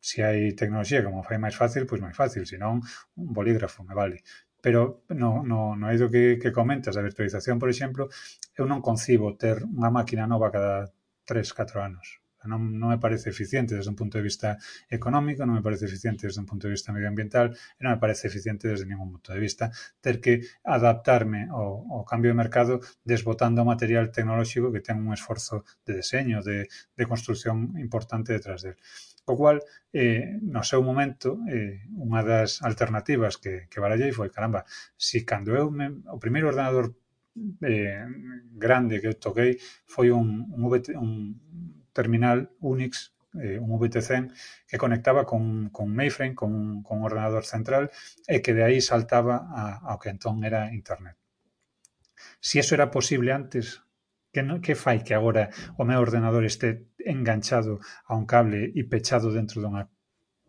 se 0.00 0.24
hai 0.24 0.56
tecnoloxía 0.56 1.04
como 1.04 1.22
fai 1.22 1.38
máis 1.38 1.54
fácil, 1.54 1.86
pois 1.86 2.02
máis 2.02 2.16
fácil, 2.16 2.42
senón 2.48 2.82
un 3.14 3.30
bolígrafo 3.30 3.84
me 3.84 3.94
vale. 3.94 4.24
Pero 4.64 5.04
no, 5.12 5.44
no, 5.44 5.76
no 5.78 5.86
é 5.92 5.96
do 6.00 6.10
que, 6.10 6.40
que 6.42 6.50
comentas, 6.50 6.96
a 6.96 7.04
virtualización, 7.04 7.60
por 7.60 7.70
exemplo, 7.70 8.08
eu 8.56 8.64
non 8.64 8.82
concibo 8.82 9.36
ter 9.36 9.62
unha 9.62 9.92
máquina 9.92 10.24
nova 10.24 10.50
cada 10.50 10.95
tres, 11.28 11.52
catro 11.58 11.82
anos. 11.82 12.06
Non, 12.46 12.78
non 12.78 12.88
me 12.94 13.02
parece 13.02 13.28
eficiente 13.34 13.74
desde 13.74 13.90
un 13.90 13.98
punto 13.98 14.16
de 14.18 14.24
vista 14.24 14.56
económico, 14.88 15.42
non 15.42 15.58
me 15.58 15.66
parece 15.66 15.90
eficiente 15.90 16.30
desde 16.30 16.40
un 16.40 16.48
punto 16.48 16.70
de 16.70 16.78
vista 16.78 16.94
medioambiental 16.94 17.50
e 17.50 17.80
non 17.82 17.98
me 17.98 18.00
parece 18.00 18.30
eficiente 18.30 18.70
desde 18.70 18.86
ningún 18.86 19.10
punto 19.18 19.34
de 19.34 19.42
vista 19.42 19.74
ter 19.98 20.22
que 20.22 20.46
adaptarme 20.62 21.50
ao, 21.50 21.82
ao 21.90 22.06
cambio 22.06 22.30
de 22.30 22.38
mercado 22.38 22.78
desbotando 23.02 23.66
material 23.66 24.14
tecnolóxico 24.14 24.70
que 24.70 24.84
ten 24.86 25.02
un 25.02 25.10
esforzo 25.10 25.66
de 25.82 25.98
deseño, 26.00 26.38
de, 26.46 26.70
de 26.70 27.04
construción 27.10 27.74
importante 27.76 28.30
detrás 28.32 28.62
del. 28.62 28.78
O 29.26 29.34
cual, 29.34 29.58
eh, 29.90 30.38
no 30.38 30.62
seu 30.62 30.86
momento, 30.86 31.42
eh, 31.50 31.82
unha 31.98 32.22
das 32.22 32.62
alternativas 32.62 33.42
que, 33.42 33.66
que 33.66 33.82
barallei 33.82 34.14
foi, 34.14 34.30
caramba, 34.30 34.62
si 34.94 35.26
cando 35.26 35.50
eu 35.58 35.66
me, 35.74 35.90
o 36.14 36.18
primeiro 36.22 36.46
ordenador 36.46 36.94
eh, 37.62 38.04
grande 38.52 39.00
que 39.00 39.14
toquei 39.14 39.58
foi 39.86 40.10
un, 40.10 40.48
un, 40.50 40.62
VT, 40.70 40.96
un 40.96 41.36
terminal 41.92 42.50
Unix 42.60 43.16
eh, 43.40 43.58
un 43.58 43.78
VT100 43.78 44.32
que 44.66 44.78
conectaba 44.78 45.24
con, 45.24 45.68
con 45.70 45.92
mainframe, 45.92 46.34
con, 46.34 46.82
con 46.82 46.98
un 46.98 47.04
ordenador 47.04 47.44
central, 47.44 47.90
e 48.26 48.40
que 48.40 48.54
de 48.56 48.64
aí 48.64 48.80
saltaba 48.80 49.46
a, 49.52 49.80
ao 49.84 50.00
que 50.00 50.08
entón 50.08 50.44
era 50.44 50.72
Internet. 50.72 51.16
Si 52.40 52.58
eso 52.58 52.74
era 52.74 52.90
posible 52.90 53.32
antes, 53.32 53.84
que, 54.32 54.42
no, 54.42 54.60
que 54.60 54.74
fai 54.74 55.00
que 55.04 55.14
agora 55.14 55.48
o 55.80 55.84
meu 55.84 56.00
ordenador 56.00 56.44
este 56.44 56.92
enganchado 57.00 57.80
a 58.08 58.12
un 58.16 58.24
cable 58.28 58.72
e 58.72 58.82
pechado 58.84 59.32
dentro 59.32 59.60
dunha 59.60 59.88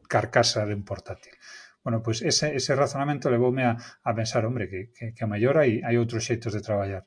carcasa 0.07 0.67
de 0.67 0.75
un 0.75 0.83
portátil? 0.83 1.35
Bueno, 1.87 2.03
pois 2.03 2.21
ese, 2.21 2.47
ese 2.59 2.75
razonamento 2.75 3.31
levoume 3.31 3.63
a, 3.63 3.77
a 4.03 4.11
pensar, 4.13 4.43
hombre, 4.45 4.67
que, 4.67 4.91
que, 5.15 5.23
a 5.23 5.31
mellor 5.33 5.55
hai, 5.55 5.71
hai 5.87 5.95
outros 5.95 6.25
xeitos 6.27 6.51
de 6.51 6.65
traballar. 6.67 7.03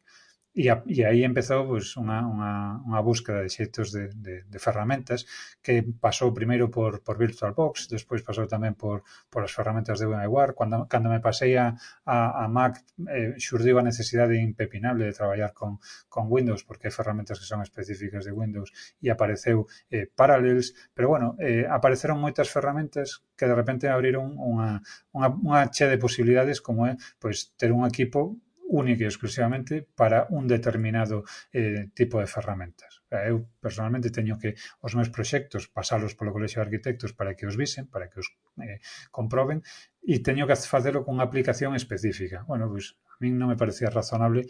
E, 0.53 0.69
a, 0.69 0.83
e 0.87 1.05
aí 1.07 1.23
empezou 1.23 1.63
pois, 1.63 1.95
unha, 1.95 2.27
unha, 2.27 2.83
unha 2.83 3.01
búsqueda 3.07 3.47
de 3.47 3.51
xeitos 3.55 3.95
de, 3.95 4.11
de, 4.19 4.43
de 4.51 4.59
ferramentas 4.59 5.23
que 5.63 5.87
pasou 6.03 6.35
primeiro 6.35 6.67
por, 6.75 7.07
por 7.07 7.15
VirtualBox, 7.23 7.87
despois 7.87 8.27
pasou 8.27 8.51
tamén 8.51 8.75
por, 8.75 9.07
por 9.31 9.47
as 9.47 9.55
ferramentas 9.55 10.03
de 10.03 10.11
VMware. 10.11 10.59
Cando, 10.59 10.91
cando 10.91 11.07
me 11.07 11.23
pasei 11.23 11.55
a, 11.55 11.79
a, 12.03 12.43
a 12.43 12.45
Mac 12.51 12.83
eh, 13.07 13.39
xurdiu 13.39 13.79
a 13.79 13.87
necesidade 13.87 14.35
impepinable 14.43 15.07
de 15.07 15.15
traballar 15.15 15.55
con, 15.55 15.79
con 16.11 16.27
Windows 16.27 16.67
porque 16.67 16.91
hai 16.91 16.95
ferramentas 16.99 17.39
que 17.39 17.47
son 17.47 17.63
específicas 17.63 18.27
de 18.27 18.35
Windows 18.35 18.75
e 18.99 19.07
apareceu 19.07 19.71
eh, 19.87 20.11
Parallels, 20.11 20.75
pero 20.91 21.15
bueno, 21.15 21.39
eh, 21.39 21.63
apareceron 21.71 22.19
moitas 22.19 22.51
ferramentas 22.51 23.23
que 23.39 23.47
de 23.47 23.55
repente 23.55 23.87
abriron 23.87 24.35
unha, 24.35 24.83
unha, 25.15 25.31
unha 25.31 25.63
che 25.71 25.87
de 25.87 25.95
posibilidades 25.95 26.59
como 26.59 26.91
é 26.91 26.99
pois, 27.23 27.55
ter 27.55 27.71
un 27.71 27.87
equipo 27.87 28.35
única 28.71 29.03
e 29.05 29.11
exclusivamente 29.11 29.83
para 29.83 30.31
un 30.31 30.47
determinado 30.47 31.27
eh, 31.51 31.91
tipo 31.93 32.23
de 32.23 32.31
ferramentas. 32.31 33.03
Eu 33.11 33.51
personalmente 33.59 34.15
teño 34.15 34.39
que 34.39 34.55
os 34.79 34.95
meus 34.95 35.11
proxectos 35.11 35.67
pasalos 35.67 36.15
polo 36.15 36.31
Colexio 36.31 36.63
de 36.63 36.71
Arquitectos 36.71 37.11
para 37.11 37.35
que 37.35 37.51
os 37.51 37.59
visen, 37.59 37.91
para 37.91 38.07
que 38.07 38.23
os 38.23 38.31
eh, 38.63 38.79
comproben, 39.11 39.67
e 40.01 40.23
teño 40.23 40.47
que 40.47 40.55
facelo 40.55 41.03
con 41.03 41.19
unha 41.19 41.27
aplicación 41.27 41.75
específica. 41.75 42.47
Bueno, 42.47 42.71
pois, 42.71 42.95
a 43.11 43.19
min 43.19 43.35
non 43.37 43.51
me 43.51 43.59
parecía 43.59 43.91
razonable 43.91 44.47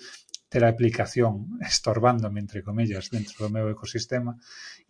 ter 0.51 0.67
a 0.67 0.69
aplicación 0.69 1.57
estorbándome, 1.63 2.43
entre 2.43 2.61
comillas, 2.67 3.09
dentro 3.09 3.47
do 3.47 3.55
meu 3.55 3.71
ecosistema 3.71 4.35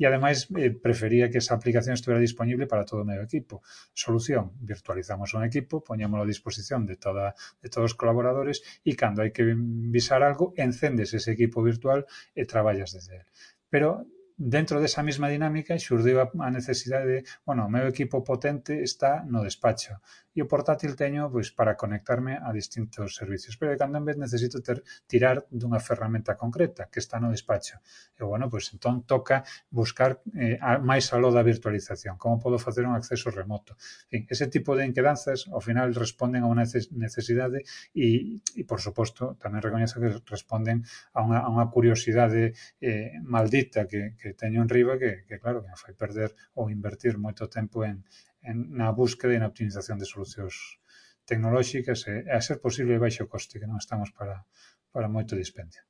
e, 0.01 0.09
ademais, 0.09 0.49
eh, 0.57 0.73
prefería 0.73 1.29
que 1.29 1.39
esa 1.39 1.53
aplicación 1.53 1.93
estuvera 1.95 2.19
disponible 2.19 2.65
para 2.65 2.89
todo 2.89 3.05
o 3.05 3.09
meu 3.11 3.21
equipo. 3.21 3.61
Solución, 3.93 4.57
virtualizamos 4.65 5.37
un 5.37 5.45
equipo, 5.45 5.85
poñámoslo 5.85 6.25
a 6.25 6.33
disposición 6.33 6.89
de, 6.89 6.97
toda, 6.97 7.37
de 7.61 7.69
todos 7.69 7.93
os 7.93 7.99
colaboradores 8.01 8.65
e, 8.89 8.97
cando 8.97 9.21
hai 9.21 9.37
que 9.37 9.45
visar 9.93 10.25
algo, 10.25 10.57
encendes 10.57 11.13
ese 11.13 11.37
equipo 11.37 11.61
virtual 11.61 12.09
e 12.33 12.49
traballas 12.49 12.97
desde 12.97 13.21
él. 13.21 13.27
Pero 13.69 14.09
dentro 14.41 14.81
desa 14.81 15.05
mesma 15.05 15.29
dinámica 15.29 15.77
xurdiu 15.77 16.25
a 16.25 16.49
necesidade 16.49 17.05
de, 17.05 17.19
bueno, 17.45 17.69
o 17.69 17.73
meu 17.73 17.85
equipo 17.85 18.25
potente 18.25 18.81
está 18.81 19.21
no 19.29 19.45
despacho 19.45 20.01
e 20.35 20.39
o 20.43 20.47
portátil 20.47 20.95
teño 20.95 21.27
pois 21.31 21.51
para 21.51 21.75
conectarme 21.75 22.39
a 22.39 22.55
distintos 22.55 23.19
servicios, 23.19 23.59
pero 23.59 23.75
cando 23.75 23.99
en 23.99 24.07
vez 24.07 24.17
necesito 24.17 24.63
ter 24.63 24.83
tirar 25.11 25.43
dunha 25.51 25.83
ferramenta 25.83 26.39
concreta 26.39 26.87
que 26.87 27.03
está 27.03 27.19
no 27.19 27.35
despacho. 27.35 27.83
E 28.15 28.23
bueno, 28.23 28.47
pois 28.47 28.71
entón 28.71 29.03
toca 29.03 29.43
buscar 29.71 30.23
eh, 30.39 30.59
a, 30.63 30.79
máis 30.79 31.11
aló 31.11 31.35
da 31.35 31.43
virtualización, 31.43 32.15
como 32.15 32.39
podo 32.39 32.63
facer 32.63 32.87
un 32.87 32.95
acceso 32.95 33.31
remoto. 33.35 33.75
En 34.11 34.23
fin, 34.23 34.23
ese 34.31 34.47
tipo 34.47 34.79
de 34.79 34.87
inquedanzas 34.87 35.51
ao 35.51 35.59
final 35.59 35.91
responden 35.95 36.47
a 36.47 36.49
unha 36.51 36.63
necesidade 36.95 37.67
e, 37.91 38.39
e 38.55 38.63
por 38.63 38.79
suposto, 38.79 39.35
tamén 39.43 39.63
recoñezo 39.65 39.99
que 39.99 40.15
responden 40.31 40.87
a 41.17 41.27
unha, 41.27 41.43
a 41.43 41.49
unha 41.51 41.67
curiosidade 41.75 42.55
eh, 42.79 43.19
maldita 43.27 43.91
que, 43.91 44.15
que 44.15 44.39
teño 44.39 44.63
en 44.63 44.71
riba 44.71 44.95
que, 44.95 45.27
que 45.27 45.43
claro, 45.43 45.63
que 45.63 45.75
me 45.75 45.79
fai 45.79 45.95
perder 45.99 46.31
ou 46.55 46.71
invertir 46.71 47.19
moito 47.19 47.51
tempo 47.51 47.83
en, 47.83 48.07
en, 48.43 48.73
na 48.73 48.91
búsqueda 48.93 49.35
e 49.35 49.41
na 49.41 49.51
optimización 49.51 49.97
de 49.99 50.07
solucións 50.09 50.81
tecnolóxicas 51.25 52.09
e, 52.09 52.27
e 52.27 52.33
a 52.35 52.43
ser 52.43 52.59
posible 52.61 53.03
baixo 53.03 53.31
coste, 53.31 53.61
que 53.61 53.69
non 53.71 53.79
estamos 53.79 54.11
para, 54.17 54.47
para 54.91 55.13
moito 55.13 55.39
dispendio. 55.39 55.83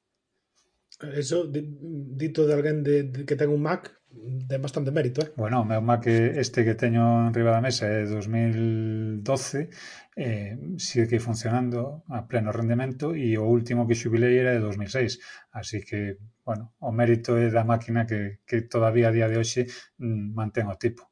Eso, 1.00 1.48
dito 1.48 2.46
de 2.46 2.52
alguén 2.52 2.84
de, 2.84 3.04
de, 3.08 3.24
que 3.24 3.36
ten 3.36 3.48
un 3.48 3.64
Mac, 3.64 3.88
ten 4.44 4.60
bastante 4.60 4.92
mérito, 4.92 5.24
eh? 5.24 5.32
Bueno, 5.32 5.64
o 5.64 5.64
meu 5.64 5.80
Mac 5.80 6.04
este 6.04 6.60
que 6.60 6.76
teño 6.76 7.24
en 7.24 7.32
riba 7.32 7.56
da 7.56 7.64
mesa 7.64 7.88
é 7.88 8.04
2012, 8.04 9.72
eh, 10.20 10.60
sigue 10.76 11.16
funcionando 11.16 12.04
a 12.12 12.28
pleno 12.28 12.52
rendemento 12.52 13.16
e 13.16 13.32
o 13.40 13.48
último 13.48 13.88
que 13.88 13.96
xubilei 13.96 14.36
era 14.36 14.52
de 14.52 14.60
2006. 14.60 15.56
Así 15.56 15.80
que, 15.80 16.20
bueno, 16.44 16.76
o 16.84 16.92
mérito 16.92 17.40
é 17.40 17.48
da 17.48 17.64
máquina 17.64 18.04
que, 18.04 18.44
que 18.44 18.68
todavía 18.68 19.08
a 19.08 19.14
día 19.16 19.30
de 19.32 19.40
hoxe 19.40 19.72
mm, 19.96 20.36
mantén 20.36 20.68
o 20.68 20.76
tipo. 20.76 21.09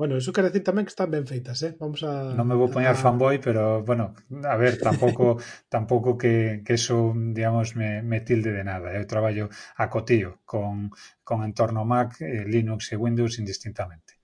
Bueno, 0.00 0.16
eso 0.16 0.32
quer 0.32 0.48
decir 0.48 0.64
tamén 0.64 0.88
que 0.88 0.96
están 0.96 1.12
ben 1.12 1.28
feitas, 1.28 1.60
eh? 1.60 1.76
Vamos 1.76 2.00
a... 2.08 2.32
Non 2.32 2.48
me 2.48 2.56
vou 2.56 2.72
poñer 2.72 2.96
fanboy, 2.96 3.36
pero, 3.36 3.84
bueno, 3.84 4.16
a 4.48 4.56
ver, 4.56 4.80
tampouco 4.80 5.36
tampouco 5.68 6.16
que, 6.16 6.64
que 6.64 6.80
eso, 6.80 7.12
digamos, 7.12 7.76
me, 7.76 8.00
me 8.00 8.24
tilde 8.24 8.48
de 8.48 8.64
nada. 8.64 8.96
Eu 8.96 9.04
traballo 9.04 9.52
a 9.76 9.92
cotío 9.92 10.40
con, 10.48 10.88
con 11.20 11.44
entorno 11.44 11.84
Mac, 11.84 12.16
eh, 12.24 12.48
Linux 12.48 12.88
e 12.88 12.96
Windows 12.96 13.36
indistintamente. 13.36 14.16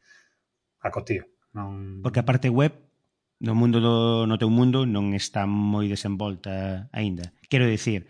A 0.81 0.89
cotío. 0.89 1.29
Non... 1.53 2.01
Porque 2.01 2.25
a 2.25 2.29
parte 2.33 2.49
web, 2.49 2.73
no 3.45 3.53
mundo 3.53 3.77
do, 3.77 4.25
no 4.25 4.41
teu 4.41 4.49
mundo, 4.49 4.89
non 4.89 5.13
está 5.13 5.45
moi 5.45 5.93
desenvolta 5.93 6.89
aínda. 6.89 7.37
Quero 7.53 7.69
dicir, 7.69 8.09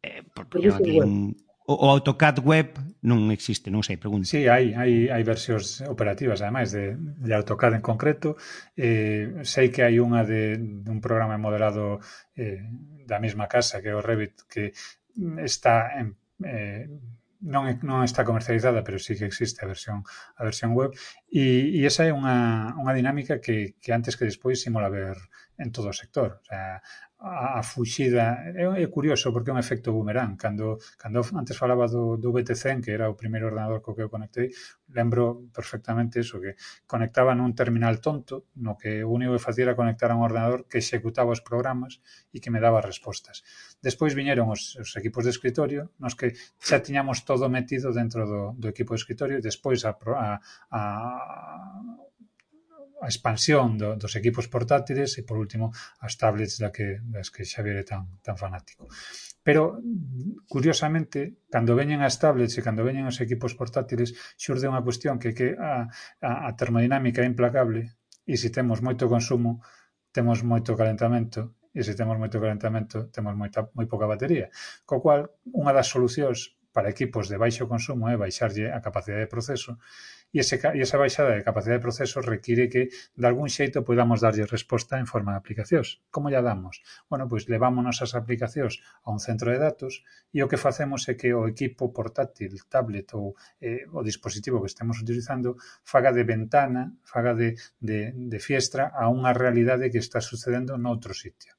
eh, 0.00 0.24
porque 0.32 0.64
aquí 0.72 0.96
un, 0.96 1.36
o, 1.72 1.86
o 1.86 1.86
AutoCAD 1.90 2.44
web 2.44 2.76
non 3.02 3.32
existe, 3.32 3.72
non 3.72 3.80
sei, 3.80 3.96
pregunto. 3.96 4.28
Sí, 4.28 4.44
hai, 4.46 4.76
hai, 4.76 5.08
hai 5.08 5.22
versións 5.24 5.80
operativas, 5.88 6.44
ademais, 6.44 6.70
de, 6.70 6.94
de 7.00 7.32
AutoCAD 7.32 7.80
en 7.80 7.84
concreto. 7.84 8.36
Eh, 8.76 9.42
sei 9.42 9.72
que 9.72 9.82
hai 9.82 9.96
unha 9.98 10.22
de, 10.28 10.60
de 10.60 10.90
un 10.92 11.00
programa 11.00 11.40
modelado 11.40 11.98
eh, 12.36 12.62
da 13.08 13.18
mesma 13.18 13.48
casa, 13.48 13.80
que 13.80 13.90
é 13.90 13.96
o 13.96 14.04
Revit, 14.04 14.44
que 14.46 14.76
está 15.40 15.98
en, 15.98 16.14
eh, 16.44 16.86
non, 17.42 17.66
non 17.82 18.06
está 18.06 18.22
comercializada, 18.22 18.86
pero 18.86 19.02
sí 19.02 19.18
que 19.18 19.26
existe 19.26 19.66
a 19.66 19.68
versión 19.68 20.06
a 20.38 20.42
versión 20.46 20.78
web 20.78 20.94
e, 21.26 21.74
e 21.74 21.80
esa 21.82 22.06
é 22.06 22.14
unha, 22.14 22.70
unha 22.78 22.94
dinámica 22.94 23.42
que, 23.42 23.74
que 23.82 23.90
antes 23.90 24.14
que 24.14 24.30
despois 24.30 24.62
simula 24.62 24.86
ver 24.86 25.18
en 25.62 25.70
todo 25.70 25.88
o 25.88 25.96
sector. 25.96 26.42
O 26.42 26.44
sea, 26.44 26.82
a, 27.22 27.58
a 27.58 27.62
fuxida 27.62 28.42
é, 28.54 28.66
é 28.82 28.86
curioso 28.90 29.30
porque 29.30 29.50
é 29.50 29.54
un 29.54 29.62
efecto 29.62 29.94
boomerang. 29.94 30.34
Cando, 30.34 30.82
cando 30.98 31.22
antes 31.38 31.54
falaba 31.54 31.86
do, 31.86 32.18
do 32.18 32.34
BTCN, 32.34 32.82
que 32.82 32.90
era 32.90 33.06
o 33.06 33.14
primeiro 33.14 33.46
ordenador 33.46 33.78
co 33.78 33.94
que 33.94 34.02
eu 34.02 34.10
conectei, 34.10 34.50
lembro 34.90 35.46
perfectamente 35.54 36.18
eso, 36.18 36.42
que 36.42 36.58
conectaba 36.90 37.32
nun 37.38 37.54
terminal 37.54 38.02
tonto, 38.02 38.50
no 38.58 38.74
que 38.74 39.06
o 39.06 39.10
único 39.14 39.38
que 39.38 39.46
facía 39.46 39.70
era 39.70 39.78
conectar 39.78 40.10
a 40.10 40.18
un 40.18 40.26
ordenador 40.26 40.66
que 40.66 40.82
executaba 40.82 41.30
os 41.30 41.40
programas 41.40 42.02
e 42.34 42.42
que 42.42 42.50
me 42.50 42.58
daba 42.58 42.82
respostas. 42.82 43.46
Despois 43.78 44.18
viñeron 44.18 44.50
os, 44.50 44.74
os 44.82 44.90
equipos 44.98 45.22
de 45.22 45.30
escritorio, 45.30 45.94
nos 46.02 46.18
que 46.18 46.34
xa 46.58 46.82
tiñamos 46.82 47.22
todo 47.22 47.46
metido 47.46 47.94
dentro 47.94 48.26
do, 48.26 48.42
do 48.58 48.66
equipo 48.66 48.98
de 48.98 49.00
escritorio, 49.00 49.36
e 49.38 49.46
despois 49.46 49.86
a, 49.86 49.94
a, 49.94 50.42
a 50.74 50.82
a 53.02 53.08
expansión 53.10 53.74
do, 53.74 53.98
dos 53.98 54.14
equipos 54.14 54.46
portátiles 54.46 55.18
e, 55.18 55.26
por 55.26 55.36
último, 55.42 55.74
as 55.98 56.14
tablets 56.14 56.62
da 56.62 56.70
que, 56.70 57.02
das 57.02 57.34
que 57.34 57.42
Xavier 57.42 57.82
é 57.82 57.86
tan, 57.86 58.06
tan 58.22 58.38
fanático. 58.38 58.86
Pero, 59.42 59.82
curiosamente, 60.46 61.42
cando 61.50 61.74
veñen 61.74 62.00
as 62.06 62.22
tablets 62.22 62.54
e 62.54 62.62
cando 62.62 62.86
veñen 62.86 63.10
os 63.10 63.18
equipos 63.18 63.58
portátiles, 63.58 64.14
xurde 64.38 64.70
unha 64.70 64.86
cuestión 64.86 65.18
que 65.18 65.34
que 65.34 65.58
a, 65.58 65.90
a, 66.22 66.30
a 66.46 66.50
termodinámica 66.54 67.26
é 67.26 67.26
implacable 67.26 67.98
e 68.22 68.38
se 68.38 68.54
temos 68.54 68.78
moito 68.86 69.10
consumo, 69.10 69.58
temos 70.14 70.46
moito 70.46 70.78
calentamento 70.78 71.58
e 71.74 71.82
se 71.82 71.98
temos 71.98 72.16
moito 72.22 72.38
calentamento, 72.38 73.10
temos 73.10 73.34
moita, 73.34 73.66
moi 73.74 73.90
pouca 73.90 74.06
batería. 74.06 74.46
Co 74.86 75.02
cual, 75.02 75.26
unha 75.50 75.74
das 75.74 75.90
solucións 75.90 76.54
para 76.72 76.88
equipos 76.88 77.28
de 77.28 77.36
baixo 77.36 77.68
consumo 77.68 78.08
é 78.08 78.16
baixarlle 78.16 78.70
a 78.70 78.80
capacidade 78.80 79.26
de 79.26 79.32
proceso 79.34 79.76
e, 80.32 80.40
ese, 80.40 80.56
e 80.56 80.80
esa 80.80 80.96
baixada 80.96 81.36
de 81.36 81.44
capacidade 81.44 81.78
de 81.78 81.86
proceso 81.86 82.24
require 82.24 82.64
que 82.72 82.88
de 82.88 83.26
algún 83.28 83.52
xeito 83.52 83.84
podamos 83.84 84.24
darlle 84.24 84.48
resposta 84.48 84.96
en 84.96 85.06
forma 85.06 85.36
de 85.36 85.40
aplicacións. 85.44 86.00
Como 86.08 86.32
lla 86.32 86.40
damos? 86.40 86.80
Bueno, 87.10 87.28
pois 87.28 87.46
levámonos 87.52 88.00
as 88.00 88.16
aplicacións 88.16 88.80
a 89.04 89.12
un 89.12 89.20
centro 89.20 89.52
de 89.52 89.60
datos 89.60 90.00
e 90.32 90.40
o 90.40 90.48
que 90.50 90.56
facemos 90.56 91.04
é 91.12 91.14
que 91.20 91.30
o 91.36 91.44
equipo 91.44 91.92
portátil, 91.92 92.52
tablet 92.72 93.12
ou 93.12 93.36
eh, 93.60 93.84
o 93.92 94.00
dispositivo 94.00 94.64
que 94.64 94.72
estemos 94.72 94.96
utilizando 95.04 95.60
faga 95.84 96.10
de 96.16 96.24
ventana, 96.24 96.96
faga 97.04 97.36
de, 97.36 97.60
de, 97.78 98.16
de 98.16 98.38
fiestra 98.40 98.88
a 98.88 99.12
unha 99.12 99.36
realidade 99.36 99.92
que 99.92 100.00
está 100.00 100.24
sucedendo 100.24 100.80
noutro 100.80 101.12
sitio 101.12 101.52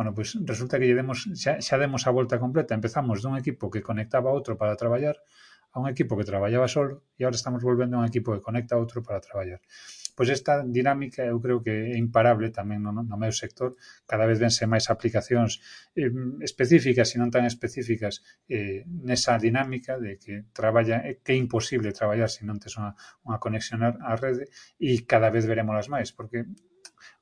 bueno, 0.00 0.14
pois 0.16 0.32
resulta 0.48 0.80
que 0.80 0.88
lle 0.88 0.96
demos, 0.96 1.28
xa, 1.36 1.60
xa 1.60 1.76
demos 1.76 2.08
a 2.08 2.10
volta 2.10 2.40
completa, 2.40 2.72
empezamos 2.72 3.20
dun 3.20 3.36
equipo 3.36 3.68
que 3.68 3.84
conectaba 3.84 4.32
a 4.32 4.36
outro 4.38 4.56
para 4.56 4.72
traballar 4.72 5.20
a 5.72 5.80
un 5.80 5.86
equipo 5.88 6.16
que 6.18 6.24
traballaba 6.24 6.66
solo 6.66 7.06
e 7.14 7.22
agora 7.22 7.38
estamos 7.38 7.62
volvendo 7.62 7.96
a 7.96 8.02
un 8.02 8.06
equipo 8.06 8.34
que 8.34 8.42
conecta 8.42 8.74
a 8.74 8.82
outro 8.82 9.02
para 9.06 9.22
traballar. 9.22 9.62
Pois 10.18 10.28
esta 10.28 10.60
dinámica 10.66 11.22
eu 11.24 11.38
creo 11.40 11.62
que 11.62 11.94
é 11.94 11.96
imparable 11.96 12.50
tamén 12.50 12.82
no, 12.82 12.90
no 12.92 13.16
meu 13.16 13.32
sector, 13.32 13.78
cada 14.04 14.26
vez 14.26 14.42
vense 14.42 14.66
máis 14.66 14.90
aplicacións 14.90 15.62
eh, 15.94 16.10
específicas 16.42 17.14
e 17.14 17.16
non 17.22 17.30
tan 17.30 17.46
específicas 17.46 18.20
eh, 18.50 18.82
nesa 19.06 19.38
dinámica 19.38 19.96
de 19.96 20.18
que 20.18 20.50
traballa 20.50 21.00
que 21.22 21.32
é 21.32 21.36
imposible 21.38 21.94
traballar 21.94 22.28
se 22.28 22.42
non 22.42 22.58
tes 22.58 22.74
unha, 22.74 22.92
unha 23.24 23.38
conexión 23.38 23.86
á 23.86 24.12
rede 24.18 24.50
e 24.82 25.06
cada 25.06 25.30
vez 25.30 25.46
verémolas 25.46 25.86
máis, 25.86 26.10
porque 26.10 26.50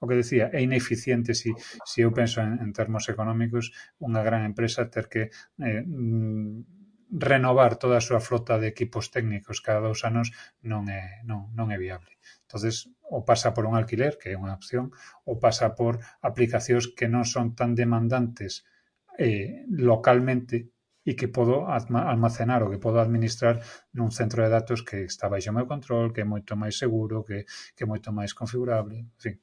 o 0.01 0.07
que 0.09 0.19
decía, 0.19 0.51
é 0.51 0.63
ineficiente 0.63 1.35
se, 1.35 1.51
si, 1.51 1.51
se 1.55 1.79
si 1.87 1.99
eu 2.03 2.11
penso 2.11 2.41
en, 2.41 2.59
en 2.59 2.71
termos 2.73 3.07
económicos 3.13 3.71
unha 4.03 4.23
gran 4.27 4.43
empresa 4.43 4.91
ter 4.91 5.07
que 5.07 5.31
eh, 5.63 5.83
mm, 5.87 6.78
renovar 7.11 7.77
toda 7.81 7.97
a 7.97 8.05
súa 8.05 8.21
frota 8.21 8.61
de 8.61 8.69
equipos 8.69 9.09
técnicos 9.09 9.65
cada 9.65 9.81
dous 9.81 10.05
anos 10.05 10.33
non 10.61 10.85
é, 10.93 11.25
non, 11.25 11.49
non 11.57 11.73
é 11.73 11.79
viable. 11.81 12.13
entonces 12.45 12.89
ou 13.09 13.25
pasa 13.25 13.57
por 13.57 13.65
un 13.65 13.75
alquiler, 13.77 14.21
que 14.21 14.33
é 14.33 14.37
unha 14.37 14.53
opción, 14.53 14.93
ou 15.25 15.41
pasa 15.41 15.73
por 15.73 16.05
aplicacións 16.21 16.93
que 16.93 17.09
non 17.09 17.25
son 17.25 17.57
tan 17.57 17.73
demandantes 17.73 18.69
eh, 19.17 19.65
localmente 19.69 20.69
e 21.09 21.17
que 21.17 21.33
podo 21.33 21.65
almacenar 21.73 22.61
ou 22.61 22.69
que 22.69 22.83
podo 22.85 23.01
administrar 23.01 23.65
nun 23.97 24.13
centro 24.13 24.45
de 24.45 24.53
datos 24.53 24.85
que 24.85 25.09
está 25.09 25.33
baixo 25.33 25.49
o 25.49 25.57
meu 25.57 25.65
control, 25.65 26.13
que 26.13 26.21
é 26.21 26.27
moito 26.29 26.53
máis 26.53 26.77
seguro, 26.77 27.25
que, 27.25 27.49
que 27.73 27.83
é 27.85 27.89
moito 27.89 28.13
máis 28.13 28.37
configurable, 28.37 29.09
en 29.09 29.21
fin 29.25 29.35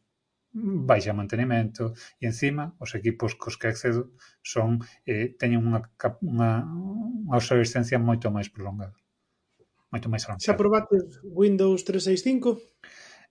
baixa 0.56 1.12
mantenimento 1.12 1.91
e 2.20 2.32
encima 2.32 2.72
os 2.80 2.95
equipos 2.95 3.36
cos 3.36 3.60
que 3.60 3.68
accedo 3.68 4.16
son 4.39 4.80
eh, 5.03 5.36
teñen 5.36 5.60
unha, 5.68 5.84
unha, 6.24 6.64
unha 7.28 7.36
obsolescencia 7.36 7.99
moito 7.99 8.32
máis 8.32 8.47
prolongada 8.47 8.95
moito 9.91 10.08
máis 10.12 10.24
avanzada. 10.28 10.56
Xa 10.56 10.60
probates 10.60 11.20
Windows 11.24 11.84
365? 11.84 12.60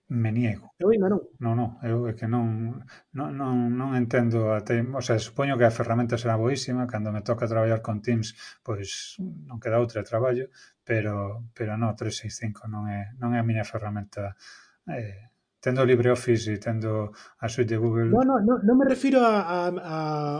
Me 0.07 0.29
niego. 0.29 0.69
Eu 0.77 0.93
ainda 0.93 1.09
non. 1.09 1.21
Non, 1.41 1.53
non, 1.57 1.69
eu 1.81 2.05
é 2.05 2.13
que 2.13 2.29
non, 2.29 2.77
non, 3.09 3.29
non, 3.33 3.73
non 3.73 3.97
entendo 3.97 4.53
até, 4.53 4.85
o 4.85 5.01
sea, 5.01 5.17
supoño 5.17 5.57
que 5.57 5.65
a 5.65 5.73
ferramenta 5.73 6.21
será 6.21 6.37
boísima, 6.37 6.85
cando 6.85 7.09
me 7.09 7.25
toca 7.25 7.49
traballar 7.49 7.81
con 7.81 8.05
Teams, 8.05 8.37
pois 8.61 9.17
non 9.17 9.57
queda 9.57 9.81
outra 9.81 10.05
traballo, 10.05 10.53
pero 10.85 11.49
pero 11.57 11.73
non, 11.73 11.97
365 11.97 12.69
non 12.69 12.85
é 12.85 13.17
non 13.17 13.33
é 13.33 13.41
a 13.41 13.47
miña 13.49 13.65
ferramenta 13.65 14.37
eh, 14.85 15.33
tendo 15.65 15.81
LibreOffice 15.81 16.53
e 16.53 16.57
tendo 16.61 17.09
a 17.41 17.49
suite 17.49 17.73
de 17.73 17.81
Google. 17.81 18.13
No, 18.13 18.21
no, 18.21 18.37
no, 18.37 18.61
non 18.61 18.77
me 18.77 18.85
refiro 18.85 19.25
a, 19.25 19.41
a, 19.41 19.57
a, 19.73 19.95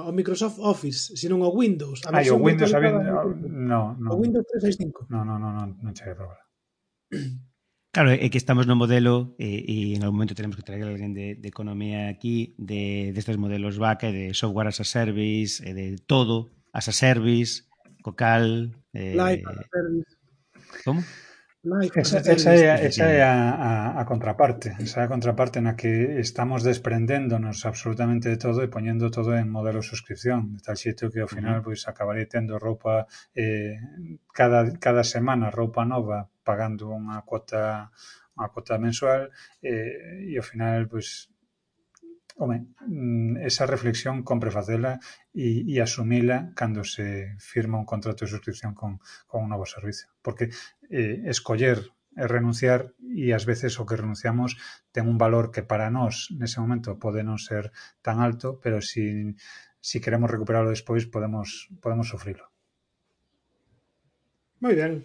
ao 0.05 0.13
Microsoft 0.13 0.61
Office, 0.61 1.17
sino 1.17 1.41
ao 1.41 1.49
Windows. 1.49 2.05
A 2.05 2.13
ah, 2.13 2.21
Ai, 2.21 2.29
o 2.29 2.37
Windows, 2.37 2.69
a, 2.69 2.77
no, 2.77 3.97
no, 3.97 4.09
o 4.13 4.21
Windows 4.21 4.45
365. 4.53 5.09
No, 5.09 5.25
no, 5.25 5.41
no, 5.41 5.49
no, 5.49 5.65
non 5.81 5.93
cheguei 5.97 6.13
a 6.13 6.19
probar. 6.21 6.39
Claro, 7.95 8.11
é 8.11 8.27
que 8.27 8.35
estamos 8.35 8.67
no 8.67 8.75
modelo 8.75 9.39
e, 9.39 9.63
e 9.63 9.95
en 9.95 10.03
algún 10.03 10.19
momento 10.19 10.35
tenemos 10.35 10.59
que 10.59 10.67
traer 10.67 10.83
alguén 10.83 11.15
de, 11.15 11.39
de 11.39 11.47
economía 11.47 12.11
aquí 12.11 12.51
de 12.59 13.15
destes 13.15 13.39
de 13.39 13.39
modelos 13.39 13.79
back, 13.79 14.03
de 14.11 14.35
software 14.35 14.67
as 14.67 14.83
a 14.83 14.85
service 14.85 15.63
e 15.63 15.71
de 15.71 15.95
todo 16.03 16.51
as 16.75 16.91
a 16.91 16.93
service, 16.93 17.63
Cocal, 18.03 18.75
eh, 18.91 19.15
Live 19.15 19.47
as 19.47 19.63
a 19.63 19.65
service. 19.71 20.11
Como? 20.83 20.99
Esa, 21.95 22.19
esa, 22.19 22.53
é, 22.53 22.85
esa 22.85 23.09
é 23.09 23.23
a, 23.25 23.33
a, 23.57 24.01
a 24.01 24.03
contraparte, 24.05 24.77
esa 24.77 25.01
é 25.01 25.05
a 25.05 25.09
contraparte 25.09 25.57
na 25.65 25.73
que 25.73 26.21
estamos 26.21 26.61
desprendéndonos 26.61 27.65
absolutamente 27.65 28.29
de 28.29 28.37
todo 28.37 28.61
e 28.61 28.69
poñendo 28.69 29.09
todo 29.09 29.33
en 29.33 29.49
modelo 29.49 29.81
suscripción, 29.81 30.53
de 30.53 30.61
tal 30.61 30.77
xeito 30.77 31.09
que 31.09 31.25
ao 31.25 31.31
final 31.31 31.65
pois 31.65 31.89
acabarei 31.89 32.29
tendo 32.29 32.61
roupa 32.61 33.09
eh, 33.33 33.81
cada, 34.29 34.77
cada 34.77 35.01
semana 35.01 35.49
roupa 35.49 35.89
nova 35.89 36.29
pagando 36.45 36.93
unha 36.93 37.25
cuota 37.25 37.89
unha 38.37 38.47
cuota 38.53 38.77
mensual 38.77 39.33
eh, 39.65 40.29
e 40.29 40.37
ao 40.37 40.45
final 40.45 40.85
pois 40.85 41.33
Home, 42.37 42.67
mm, 42.85 43.37
esa 43.47 43.65
reflexión 43.65 44.23
compre 44.23 44.51
facela 44.51 44.99
e, 45.31 45.63
e 45.63 45.79
asumila 45.79 46.51
cando 46.51 46.83
se 46.83 47.35
firma 47.39 47.79
un 47.79 47.87
contrato 47.87 48.25
de 48.25 48.31
suscripción 48.31 48.75
con, 48.75 48.99
con 49.27 49.43
un 49.43 49.49
novo 49.49 49.65
servicio. 49.65 50.11
Porque 50.21 50.51
eh, 50.91 51.23
escoller 51.25 51.95
e 52.15 52.27
renunciar 52.31 52.95
e 53.03 53.35
ás 53.35 53.43
veces 53.43 53.75
o 53.75 53.83
que 53.83 53.99
renunciamos 53.99 54.55
ten 54.95 55.11
un 55.11 55.19
valor 55.19 55.51
que 55.51 55.67
para 55.67 55.91
nós 55.91 56.31
nese 56.31 56.63
momento 56.63 56.95
pode 56.95 57.27
non 57.27 57.35
ser 57.35 57.75
tan 57.99 58.23
alto, 58.23 58.55
pero 58.63 58.79
si, 58.79 59.35
si 59.83 59.99
queremos 59.99 60.31
recuperarlo 60.31 60.71
despois 60.71 61.03
podemos, 61.11 61.67
podemos 61.83 62.07
sufrilo. 62.07 62.47
Moi 64.63 64.73
ben. 64.79 65.03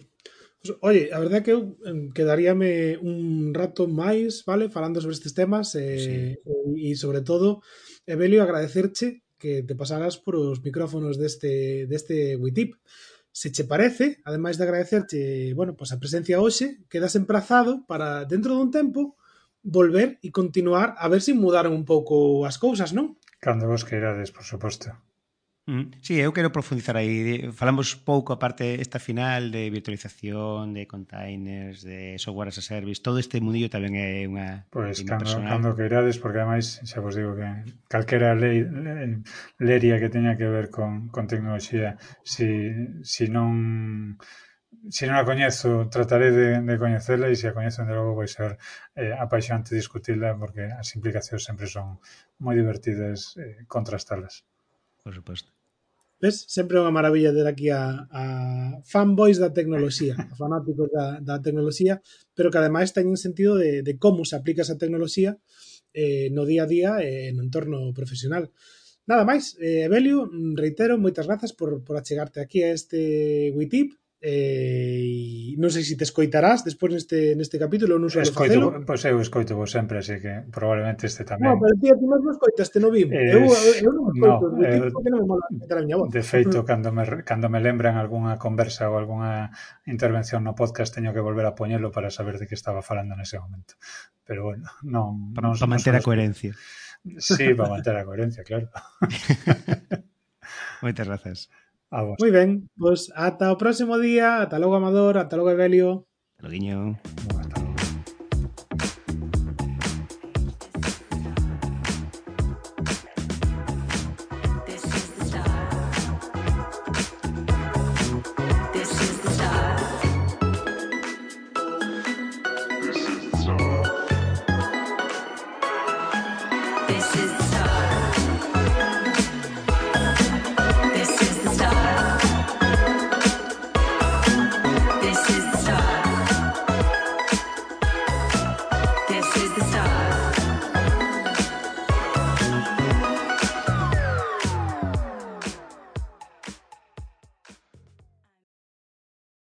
Oye, 0.80 1.08
a 1.08 1.18
verdade 1.18 1.40
é 1.40 1.44
que 1.44 1.52
eu 1.56 1.80
quedaríame 2.12 3.00
un 3.00 3.56
rato 3.56 3.88
máis, 3.88 4.44
vale, 4.44 4.68
falando 4.68 5.00
sobre 5.00 5.16
estes 5.16 5.32
temas 5.32 5.72
e, 5.72 5.86
sí. 5.96 6.12
Eh, 6.12 6.36
e, 6.76 6.92
e 6.92 7.00
sobre 7.00 7.24
todo, 7.24 7.64
Evelio, 8.04 8.44
agradecerche 8.44 9.24
que 9.40 9.64
te 9.64 9.74
pasaras 9.74 10.20
por 10.20 10.36
os 10.36 10.60
micrófonos 10.60 11.16
deste, 11.16 11.88
deste 11.88 12.36
WITIP. 12.36 12.76
Se 13.32 13.48
che 13.48 13.64
parece, 13.64 14.20
ademais 14.28 14.60
de 14.60 14.68
agradecerche, 14.68 15.54
bueno, 15.56 15.72
pois 15.72 15.88
pues 15.88 15.96
a 15.96 16.02
presencia 16.02 16.44
hoxe, 16.44 16.84
quedas 16.92 17.16
emprazado 17.16 17.88
para 17.88 18.28
dentro 18.28 18.52
dun 18.52 18.68
tempo 18.68 19.16
volver 19.64 20.20
e 20.20 20.28
continuar 20.28 20.92
a 21.00 21.08
ver 21.08 21.24
se 21.24 21.32
si 21.32 21.40
mudaron 21.40 21.72
un 21.72 21.88
pouco 21.88 22.44
as 22.44 22.60
cousas, 22.60 22.92
non? 22.92 23.16
Cando 23.40 23.64
vos 23.64 23.88
queirades, 23.88 24.28
por 24.28 24.44
suposto. 24.44 24.92
Mm. 25.70 26.02
Sí, 26.02 26.18
eu 26.18 26.34
quero 26.34 26.50
profundizar 26.50 26.96
aí. 26.98 27.46
Falamos 27.54 27.94
pouco 27.94 28.34
a 28.34 28.42
parte 28.42 28.82
esta 28.82 28.98
final 28.98 29.54
de 29.54 29.70
virtualización, 29.70 30.74
de 30.74 30.90
containers, 30.90 31.86
de 31.86 32.18
software 32.18 32.50
as 32.50 32.58
a 32.58 32.62
service. 32.66 32.98
Todo 32.98 33.22
este 33.22 33.38
mundillo 33.38 33.70
tamén 33.70 33.94
é 33.94 34.26
unha 34.26 34.66
Pois 34.66 34.98
pues, 34.98 35.06
cando, 35.06 35.30
personal. 35.30 35.46
cando 35.46 35.78
queirades, 35.78 36.18
porque 36.18 36.42
ademais 36.42 36.82
xa 36.82 36.98
vos 36.98 37.14
digo 37.14 37.38
que 37.38 37.46
calquera 37.86 38.34
lei, 38.34 38.66
leria 39.62 40.02
que 40.02 40.10
teña 40.10 40.34
que 40.34 40.50
ver 40.50 40.74
con, 40.74 41.06
con 41.14 41.30
tecnoloxía, 41.30 41.94
si, 42.26 42.50
si 43.06 43.30
non 43.30 44.18
se 44.90 45.06
non 45.06 45.22
a 45.22 45.28
coñezo, 45.28 45.86
trataré 45.86 46.34
de, 46.34 46.66
de 46.66 46.76
coñecela 46.82 47.30
e 47.30 47.38
se 47.38 47.46
a 47.46 47.54
coñezo, 47.54 47.86
de 47.86 47.94
logo, 47.94 48.18
vai 48.18 48.26
ser 48.26 48.58
eh, 48.98 49.14
apaixante 49.14 49.78
discutirla 49.78 50.34
porque 50.34 50.66
as 50.66 50.90
implicacións 50.98 51.46
sempre 51.46 51.70
son 51.70 52.02
moi 52.42 52.58
divertidas 52.58 53.38
eh, 53.38 53.62
contrastalas. 53.70 54.42
Por 55.06 55.14
suposto. 55.14 55.59
Ves? 56.20 56.44
Sempre 56.52 56.76
é 56.76 56.84
unha 56.84 56.92
maravilla 56.92 57.32
ter 57.32 57.48
aquí 57.48 57.72
a, 57.72 58.04
a 58.12 58.24
fanboys 58.84 59.40
da 59.40 59.56
tecnoloxía, 59.56 60.14
a 60.20 60.36
fanáticos 60.36 60.92
da, 60.92 61.16
da 61.24 61.40
tecnoloxía, 61.40 62.04
pero 62.36 62.52
que 62.52 62.60
ademais 62.60 62.92
teñen 62.92 63.16
sentido 63.16 63.56
de, 63.56 63.80
de 63.80 63.96
como 63.96 64.28
se 64.28 64.36
aplica 64.36 64.60
esa 64.60 64.76
tecnoloxía 64.76 65.40
eh, 65.96 66.28
no 66.36 66.44
día 66.44 66.68
a 66.68 66.70
día 66.70 66.90
e 67.00 67.08
eh, 67.08 67.30
no 67.32 67.40
entorno 67.40 67.96
profesional. 67.96 68.52
Nada 69.08 69.24
máis, 69.24 69.56
eh, 69.64 69.88
Evelio, 69.88 70.28
reitero, 70.60 71.00
moitas 71.00 71.24
grazas 71.24 71.56
por, 71.56 71.80
por 71.80 71.96
achegarte 71.96 72.44
aquí 72.44 72.60
a 72.62 72.76
este 72.76 73.48
WeTip 73.56 73.96
Eh, 74.20 75.56
non 75.56 75.72
sei 75.72 75.80
se 75.80 75.96
te 75.96 76.04
escoitarás 76.04 76.60
despois 76.60 76.92
neste, 76.92 77.32
neste 77.40 77.56
capítulo 77.56 77.96
non 77.96 78.12
sei 78.12 78.28
escoito, 78.28 78.52
facelo. 78.52 78.84
Pois 78.84 79.00
eu 79.08 79.16
escoito 79.16 79.56
vos 79.56 79.72
sempre 79.72 80.04
así 80.04 80.20
que 80.20 80.44
probablemente 80.52 81.08
este 81.08 81.24
tamén. 81.24 81.48
No, 81.48 81.56
pero 81.56 81.72
tío, 81.80 81.96
ti 81.96 82.04
mesmo 82.04 82.28
escoitaste 82.28 82.84
no 82.84 82.92
vivo 82.92 83.16
eh, 83.16 83.32
eu, 83.32 83.48
eu, 83.48 83.72
eu 83.80 83.90
non 83.96 84.12
escoito 84.12 84.44
no, 84.52 84.60
eu, 84.60 84.92
eh, 84.92 84.92
que 84.92 85.08
non 85.08 85.24
me 85.24 85.26
mola 85.32 85.44
a 85.48 85.80
miña 85.80 85.96
voz. 85.96 86.12
de 86.12 86.20
feito, 86.20 86.68
cando 86.68 86.92
me, 86.92 87.24
cando 87.24 87.48
me 87.48 87.64
lembran 87.64 87.96
algunha 87.96 88.36
conversa 88.36 88.92
ou 88.92 89.00
algunha 89.00 89.56
intervención 89.88 90.44
no 90.44 90.52
podcast 90.52 90.92
teño 90.92 91.16
que 91.16 91.24
volver 91.24 91.48
a 91.48 91.56
poñelo 91.56 91.88
para 91.88 92.12
saber 92.12 92.36
de 92.36 92.44
que 92.44 92.52
estaba 92.52 92.84
falando 92.84 93.16
nese 93.16 93.40
momento. 93.40 93.80
Pero 94.28 94.44
bueno, 94.44 94.68
non, 94.84 95.32
non 95.32 95.56
para 95.56 95.64
manter 95.64 95.96
a 95.96 96.04
coherencia. 96.04 96.52
Sí, 97.16 97.56
para 97.56 97.72
manter 97.72 97.96
a 97.96 98.04
coherencia, 98.04 98.44
claro. 98.44 98.68
Moitas 100.84 101.08
grazas. 101.08 101.48
Muy 102.18 102.30
bien, 102.30 102.68
pues 102.76 103.12
hasta 103.14 103.50
el 103.50 103.56
próximo 103.56 103.98
día. 103.98 104.42
Hasta 104.42 104.58
luego, 104.58 104.76
Amador. 104.76 105.18
Hasta 105.18 105.36
luego, 105.36 105.50
Evelio. 105.50 106.06
Hasta 106.38 106.48
luego, 106.48 107.39